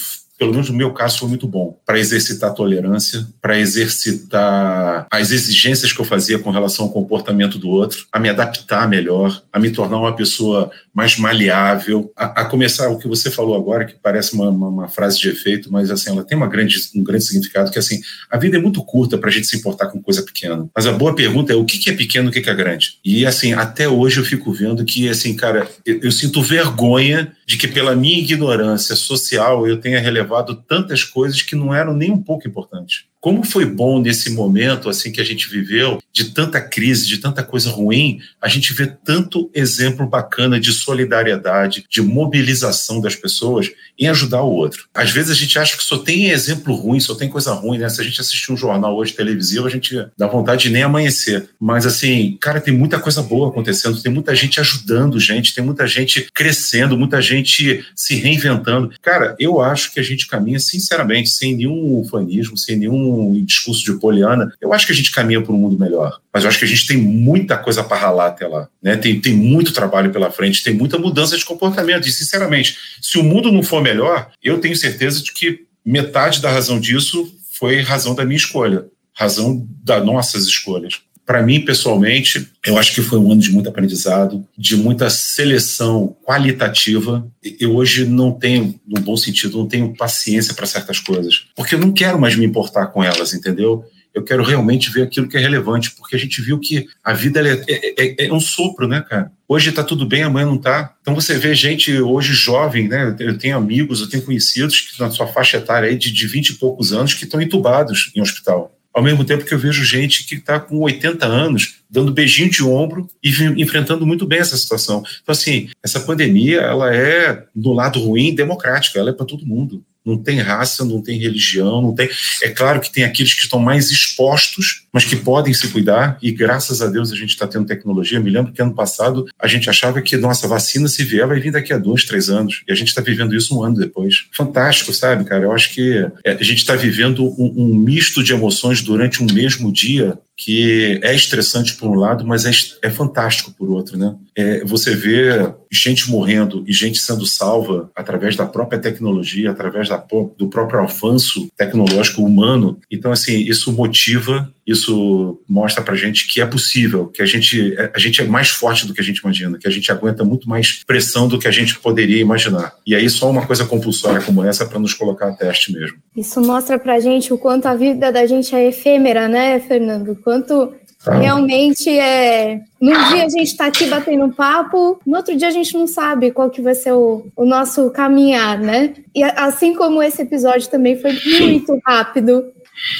pelo 0.41 0.53
menos 0.53 0.71
no 0.71 0.75
meu 0.75 0.91
caso, 0.91 1.19
foi 1.19 1.29
muito 1.29 1.47
bom 1.47 1.79
para 1.85 1.99
exercitar 1.99 2.49
a 2.49 2.53
tolerância, 2.53 3.27
para 3.39 3.59
exercitar 3.59 5.05
as 5.11 5.29
exigências 5.29 5.93
que 5.93 6.01
eu 6.01 6.03
fazia 6.03 6.39
com 6.39 6.49
relação 6.49 6.85
ao 6.85 6.91
comportamento 6.91 7.59
do 7.59 7.69
outro, 7.69 8.07
a 8.11 8.19
me 8.19 8.27
adaptar 8.27 8.89
melhor, 8.89 9.39
a 9.53 9.59
me 9.59 9.69
tornar 9.69 9.99
uma 9.99 10.15
pessoa 10.15 10.71
mais 10.91 11.15
maleável, 11.15 12.11
a, 12.17 12.41
a 12.41 12.45
começar 12.45 12.89
o 12.89 12.97
que 12.97 13.07
você 13.07 13.29
falou 13.29 13.55
agora, 13.55 13.85
que 13.85 13.93
parece 14.01 14.33
uma, 14.33 14.49
uma, 14.49 14.67
uma, 14.67 14.87
frase 14.87 15.19
de 15.19 15.29
efeito, 15.29 15.71
mas 15.71 15.91
assim, 15.91 16.09
ela 16.09 16.23
tem 16.23 16.35
uma 16.35 16.47
grande, 16.47 16.75
um 16.95 17.03
grande 17.03 17.23
significado, 17.23 17.69
que 17.69 17.77
assim, 17.77 18.01
a 18.27 18.35
vida 18.35 18.57
é 18.57 18.59
muito 18.59 18.83
curta 18.83 19.19
para 19.19 19.29
a 19.29 19.31
gente 19.31 19.45
se 19.45 19.55
importar 19.55 19.89
com 19.89 20.01
coisa 20.01 20.23
pequena. 20.23 20.67
Mas 20.75 20.87
a 20.87 20.91
boa 20.91 21.13
pergunta 21.13 21.53
é 21.53 21.55
o 21.55 21.63
que, 21.63 21.77
que 21.77 21.91
é 21.91 21.93
pequeno 21.93 22.29
e 22.29 22.29
o 22.29 22.33
que, 22.33 22.41
que 22.41 22.49
é 22.49 22.55
grande? 22.55 22.97
E 23.05 23.27
assim, 23.27 23.53
até 23.53 23.87
hoje 23.87 24.19
eu 24.19 24.25
fico 24.25 24.51
vendo 24.51 24.83
que, 24.83 25.07
assim, 25.07 25.35
cara, 25.35 25.69
eu, 25.85 25.99
eu 26.01 26.11
sinto 26.11 26.41
vergonha 26.41 27.31
de 27.45 27.57
que 27.57 27.67
pela 27.67 27.95
minha 27.95 28.17
ignorância 28.17 28.95
social 28.95 29.67
eu 29.67 29.77
tenha 29.77 29.99
relevado 29.99 30.30
tantas 30.55 31.03
coisas 31.03 31.41
que 31.41 31.55
não 31.55 31.73
eram 31.73 31.93
nem 31.93 32.11
um 32.11 32.21
pouco 32.21 32.47
importantes 32.47 33.10
como 33.21 33.45
foi 33.45 33.65
bom 33.65 34.01
nesse 34.01 34.31
momento 34.31 34.89
assim 34.89 35.11
que 35.11 35.21
a 35.21 35.23
gente 35.23 35.47
viveu, 35.47 36.01
de 36.11 36.25
tanta 36.31 36.59
crise, 36.59 37.07
de 37.07 37.19
tanta 37.19 37.43
coisa 37.43 37.69
ruim, 37.69 38.19
a 38.41 38.49
gente 38.49 38.73
vê 38.73 38.87
tanto 38.87 39.49
exemplo 39.53 40.07
bacana 40.07 40.59
de 40.59 40.73
solidariedade, 40.73 41.85
de 41.87 42.01
mobilização 42.01 42.99
das 42.99 43.15
pessoas 43.15 43.69
em 43.97 44.07
ajudar 44.07 44.41
o 44.41 44.51
outro. 44.51 44.87
Às 44.93 45.11
vezes 45.11 45.29
a 45.29 45.35
gente 45.35 45.57
acha 45.59 45.77
que 45.77 45.83
só 45.83 45.99
tem 45.99 46.31
exemplo 46.31 46.73
ruim, 46.73 46.99
só 46.99 47.13
tem 47.13 47.29
coisa 47.29 47.53
ruim, 47.53 47.77
né? 47.77 47.87
Se 47.87 48.01
a 48.01 48.03
gente 48.03 48.19
assistir 48.19 48.51
um 48.51 48.57
jornal 48.57 48.97
hoje 48.97 49.13
televisivo, 49.13 49.67
a 49.67 49.69
gente 49.69 49.95
dá 50.17 50.25
vontade 50.25 50.63
de 50.63 50.69
nem 50.71 50.81
amanhecer. 50.81 51.47
Mas 51.59 51.85
assim, 51.85 52.37
cara, 52.41 52.59
tem 52.59 52.73
muita 52.73 52.99
coisa 52.99 53.21
boa 53.21 53.49
acontecendo, 53.49 54.01
tem 54.01 54.11
muita 54.11 54.35
gente 54.35 54.59
ajudando 54.59 55.19
gente, 55.19 55.53
tem 55.53 55.63
muita 55.63 55.85
gente 55.85 56.27
crescendo, 56.33 56.97
muita 56.97 57.21
gente 57.21 57.85
se 57.95 58.15
reinventando. 58.15 58.91
Cara, 59.01 59.35
eu 59.39 59.61
acho 59.61 59.93
que 59.93 59.99
a 59.99 60.03
gente 60.03 60.27
caminha 60.27 60.59
sinceramente, 60.59 61.29
sem 61.29 61.55
nenhum 61.55 61.99
ufanismo, 61.99 62.57
sem 62.57 62.75
nenhum 62.75 63.10
um 63.11 63.43
discurso 63.43 63.83
de 63.83 63.99
Poliana, 63.99 64.51
eu 64.61 64.73
acho 64.73 64.85
que 64.85 64.91
a 64.91 64.95
gente 64.95 65.11
caminha 65.11 65.41
para 65.41 65.53
um 65.53 65.57
mundo 65.57 65.79
melhor. 65.79 66.19
Mas 66.33 66.43
eu 66.43 66.49
acho 66.49 66.59
que 66.59 66.65
a 66.65 66.67
gente 66.67 66.87
tem 66.87 66.97
muita 66.97 67.57
coisa 67.57 67.83
para 67.83 67.97
ralar 67.97 68.27
até 68.27 68.47
lá. 68.47 68.67
Né? 68.81 68.95
Tem, 68.95 69.19
tem 69.19 69.33
muito 69.33 69.73
trabalho 69.73 70.11
pela 70.11 70.31
frente, 70.31 70.63
tem 70.63 70.73
muita 70.73 70.97
mudança 70.97 71.37
de 71.37 71.45
comportamento. 71.45 72.07
E, 72.07 72.11
sinceramente, 72.11 72.77
se 73.01 73.17
o 73.17 73.23
mundo 73.23 73.51
não 73.51 73.63
for 73.63 73.81
melhor, 73.81 74.31
eu 74.43 74.59
tenho 74.59 74.75
certeza 74.75 75.23
de 75.23 75.31
que 75.33 75.65
metade 75.85 76.41
da 76.41 76.51
razão 76.51 76.79
disso 76.79 77.33
foi 77.51 77.81
razão 77.81 78.15
da 78.15 78.25
minha 78.25 78.37
escolha, 78.37 78.85
razão 79.13 79.67
das 79.83 80.03
nossas 80.05 80.45
escolhas. 80.45 81.01
Para 81.31 81.43
mim, 81.43 81.61
pessoalmente, 81.61 82.45
eu 82.65 82.77
acho 82.77 82.93
que 82.93 83.01
foi 83.01 83.17
um 83.17 83.31
ano 83.31 83.39
de 83.39 83.53
muito 83.53 83.69
aprendizado, 83.69 84.45
de 84.57 84.75
muita 84.75 85.09
seleção 85.09 86.13
qualitativa. 86.25 87.25
Eu 87.57 87.73
hoje 87.73 88.03
não 88.03 88.33
tenho, 88.33 88.77
no 88.85 88.99
bom 88.99 89.15
sentido, 89.15 89.57
não 89.57 89.65
tenho 89.65 89.95
paciência 89.95 90.53
para 90.53 90.65
certas 90.65 90.99
coisas, 90.99 91.45
porque 91.55 91.75
eu 91.75 91.79
não 91.79 91.93
quero 91.93 92.19
mais 92.19 92.35
me 92.35 92.45
importar 92.45 92.87
com 92.87 93.01
elas, 93.01 93.33
entendeu? 93.33 93.85
Eu 94.13 94.25
quero 94.25 94.43
realmente 94.43 94.91
ver 94.91 95.03
aquilo 95.03 95.29
que 95.29 95.37
é 95.37 95.39
relevante, 95.39 95.91
porque 95.91 96.17
a 96.17 96.19
gente 96.19 96.41
viu 96.41 96.59
que 96.59 96.85
a 97.01 97.13
vida 97.13 97.39
é, 97.47 97.63
é, 97.65 98.23
é, 98.23 98.27
é 98.27 98.33
um 98.33 98.41
sopro, 98.41 98.85
né, 98.85 98.99
cara? 98.99 99.31
Hoje 99.47 99.69
está 99.69 99.85
tudo 99.85 100.05
bem, 100.05 100.23
amanhã 100.23 100.47
não 100.47 100.55
está. 100.55 100.93
Então 100.99 101.15
você 101.15 101.37
vê 101.37 101.55
gente 101.55 101.97
hoje 101.97 102.33
jovem, 102.33 102.89
né? 102.89 103.15
Eu 103.17 103.37
tenho 103.37 103.55
amigos, 103.55 104.01
eu 104.01 104.09
tenho 104.09 104.23
conhecidos 104.23 104.81
que 104.81 104.99
na 104.99 105.09
sua 105.09 105.27
faixa 105.27 105.55
etária 105.55 105.87
aí 105.87 105.95
de, 105.95 106.11
de 106.11 106.27
20 106.27 106.49
e 106.49 106.53
poucos 106.55 106.91
anos 106.91 107.13
que 107.13 107.23
estão 107.23 107.41
entubados 107.41 108.11
em 108.13 108.21
hospital. 108.21 108.77
Ao 108.93 109.01
mesmo 109.01 109.23
tempo 109.23 109.45
que 109.45 109.53
eu 109.53 109.59
vejo 109.59 109.83
gente 109.83 110.25
que 110.25 110.35
está 110.35 110.59
com 110.59 110.79
80 110.79 111.25
anos, 111.25 111.81
dando 111.89 112.11
beijinho 112.11 112.49
de 112.49 112.63
ombro 112.63 113.07
e 113.23 113.29
enfrentando 113.57 114.05
muito 114.05 114.25
bem 114.25 114.39
essa 114.39 114.57
situação. 114.57 115.03
Então, 115.21 115.31
assim, 115.33 115.69
essa 115.83 115.99
pandemia, 115.99 116.61
ela 116.61 116.93
é, 116.93 117.45
do 117.55 117.71
lado 117.71 117.99
ruim, 117.99 118.35
democrática, 118.35 118.99
ela 118.99 119.11
é 119.11 119.13
para 119.13 119.25
todo 119.25 119.45
mundo 119.45 119.83
não 120.05 120.17
tem 120.17 120.39
raça, 120.39 120.83
não 120.83 121.01
tem 121.01 121.19
religião, 121.19 121.81
não 121.81 121.93
tem. 121.93 122.09
É 122.41 122.49
claro 122.49 122.79
que 122.79 122.91
tem 122.91 123.03
aqueles 123.03 123.33
que 123.33 123.43
estão 123.43 123.59
mais 123.59 123.91
expostos, 123.91 124.85
mas 124.91 125.05
que 125.05 125.15
podem 125.15 125.53
se 125.53 125.67
cuidar, 125.67 126.17
e 126.21 126.31
graças 126.31 126.81
a 126.81 126.87
Deus 126.87 127.11
a 127.11 127.15
gente 127.15 127.29
está 127.29 127.47
tendo 127.47 127.65
tecnologia. 127.65 128.19
Me 128.19 128.29
lembro 128.29 128.51
que 128.51 128.61
ano 128.61 128.73
passado 128.73 129.25
a 129.39 129.47
gente 129.47 129.69
achava 129.69 130.01
que 130.01 130.17
nossa 130.17 130.47
vacina, 130.47 130.87
se 130.87 131.03
vier, 131.03 131.27
vai 131.27 131.39
vir 131.39 131.51
daqui 131.51 131.71
a 131.71 131.77
dois, 131.77 132.03
três 132.03 132.29
anos, 132.29 132.63
e 132.67 132.71
a 132.71 132.75
gente 132.75 132.89
está 132.89 133.01
vivendo 133.01 133.35
isso 133.35 133.57
um 133.57 133.63
ano 133.63 133.77
depois. 133.77 134.25
Fantástico, 134.35 134.93
sabe, 134.93 135.23
cara? 135.23 135.43
Eu 135.43 135.51
acho 135.51 135.73
que 135.73 136.05
é, 136.25 136.31
a 136.31 136.43
gente 136.43 136.59
está 136.59 136.75
vivendo 136.75 137.23
um, 137.23 137.53
um 137.57 137.75
misto 137.75 138.23
de 138.23 138.33
emoções 138.33 138.81
durante 138.81 139.23
um 139.23 139.27
mesmo 139.31 139.71
dia 139.71 140.17
que 140.43 140.99
é 141.03 141.13
estressante 141.13 141.75
por 141.75 141.87
um 141.87 141.93
lado, 141.93 142.25
mas 142.25 142.45
é, 142.45 142.51
é 142.81 142.89
fantástico 142.89 143.51
por 143.51 143.69
outro, 143.69 143.95
né? 143.95 144.15
É, 144.35 144.65
você 144.65 144.95
vê 144.95 145.53
gente 145.71 146.09
morrendo 146.09 146.63
e 146.67 146.73
gente 146.73 146.97
sendo 146.97 147.27
salva 147.27 147.91
através 147.95 148.35
da 148.35 148.47
própria 148.47 148.79
tecnologia, 148.79 149.51
através 149.51 149.87
da, 149.87 150.03
do 150.35 150.49
próprio 150.49 150.79
avanço 150.79 151.47
tecnológico 151.55 152.23
humano. 152.23 152.79
Então, 152.89 153.11
assim, 153.11 153.37
isso 153.37 153.71
motiva, 153.71 154.51
isso 154.65 155.41
mostra 155.47 155.83
pra 155.83 155.95
gente 155.95 156.31
que 156.31 156.41
é 156.41 156.45
possível, 156.45 157.07
que 157.07 157.21
a 157.21 157.25
gente, 157.25 157.75
a 157.93 157.99
gente 157.99 158.21
é 158.21 158.25
mais 158.25 158.49
forte 158.49 158.87
do 158.87 158.93
que 158.93 159.01
a 159.01 159.03
gente 159.03 159.17
imagina, 159.17 159.57
que 159.57 159.67
a 159.67 159.71
gente 159.71 159.91
aguenta 159.91 160.23
muito 160.23 160.47
mais 160.47 160.83
pressão 160.85 161.27
do 161.27 161.39
que 161.39 161.47
a 161.47 161.51
gente 161.51 161.79
poderia 161.79 162.21
imaginar. 162.21 162.73
E 162.85 162.95
aí 162.95 163.09
só 163.09 163.29
uma 163.29 163.45
coisa 163.45 163.65
compulsória 163.65 164.21
como 164.21 164.43
essa 164.43 164.65
para 164.65 164.79
nos 164.79 164.93
colocar 164.93 165.29
a 165.29 165.33
teste 165.33 165.73
mesmo. 165.73 165.97
Isso 166.15 166.39
mostra 166.41 166.77
pra 166.77 166.99
gente 166.99 167.33
o 167.33 167.37
quanto 167.37 167.65
a 167.65 167.75
vida 167.75 168.11
da 168.11 168.25
gente 168.25 168.55
é 168.55 168.67
efêmera, 168.67 169.27
né, 169.27 169.59
Fernando? 169.59 170.15
quanto 170.15 170.73
ah. 171.05 171.17
realmente 171.17 171.89
é. 171.89 172.61
Num 172.79 172.91
dia 172.91 173.25
a 173.25 173.29
gente 173.29 173.43
está 173.43 173.65
aqui 173.67 173.85
batendo 173.85 174.33
papo, 174.33 174.99
no 175.05 175.17
outro 175.17 175.35
dia 175.35 175.47
a 175.47 175.51
gente 175.51 175.73
não 175.73 175.87
sabe 175.87 176.31
qual 176.31 176.49
que 176.49 176.61
vai 176.61 176.75
ser 176.75 176.93
o, 176.93 177.27
o 177.35 177.45
nosso 177.45 177.89
caminhar, 177.91 178.59
né? 178.59 178.93
E 179.13 179.23
assim 179.23 179.75
como 179.75 180.01
esse 180.01 180.21
episódio 180.21 180.69
também 180.69 180.99
foi 180.99 181.13
muito 181.13 181.79
rápido, 181.85 182.45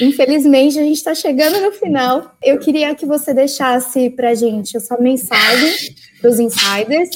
Infelizmente, 0.00 0.78
a 0.78 0.82
gente 0.82 0.96
está 0.96 1.14
chegando 1.14 1.60
no 1.60 1.72
final. 1.72 2.36
Eu 2.42 2.58
queria 2.58 2.94
que 2.94 3.06
você 3.06 3.34
deixasse 3.34 4.10
para 4.10 4.30
a 4.30 4.34
gente 4.34 4.76
a 4.76 4.80
sua 4.80 4.98
mensagem 4.98 5.94
para 6.20 6.30
os 6.30 6.38
insiders, 6.38 7.10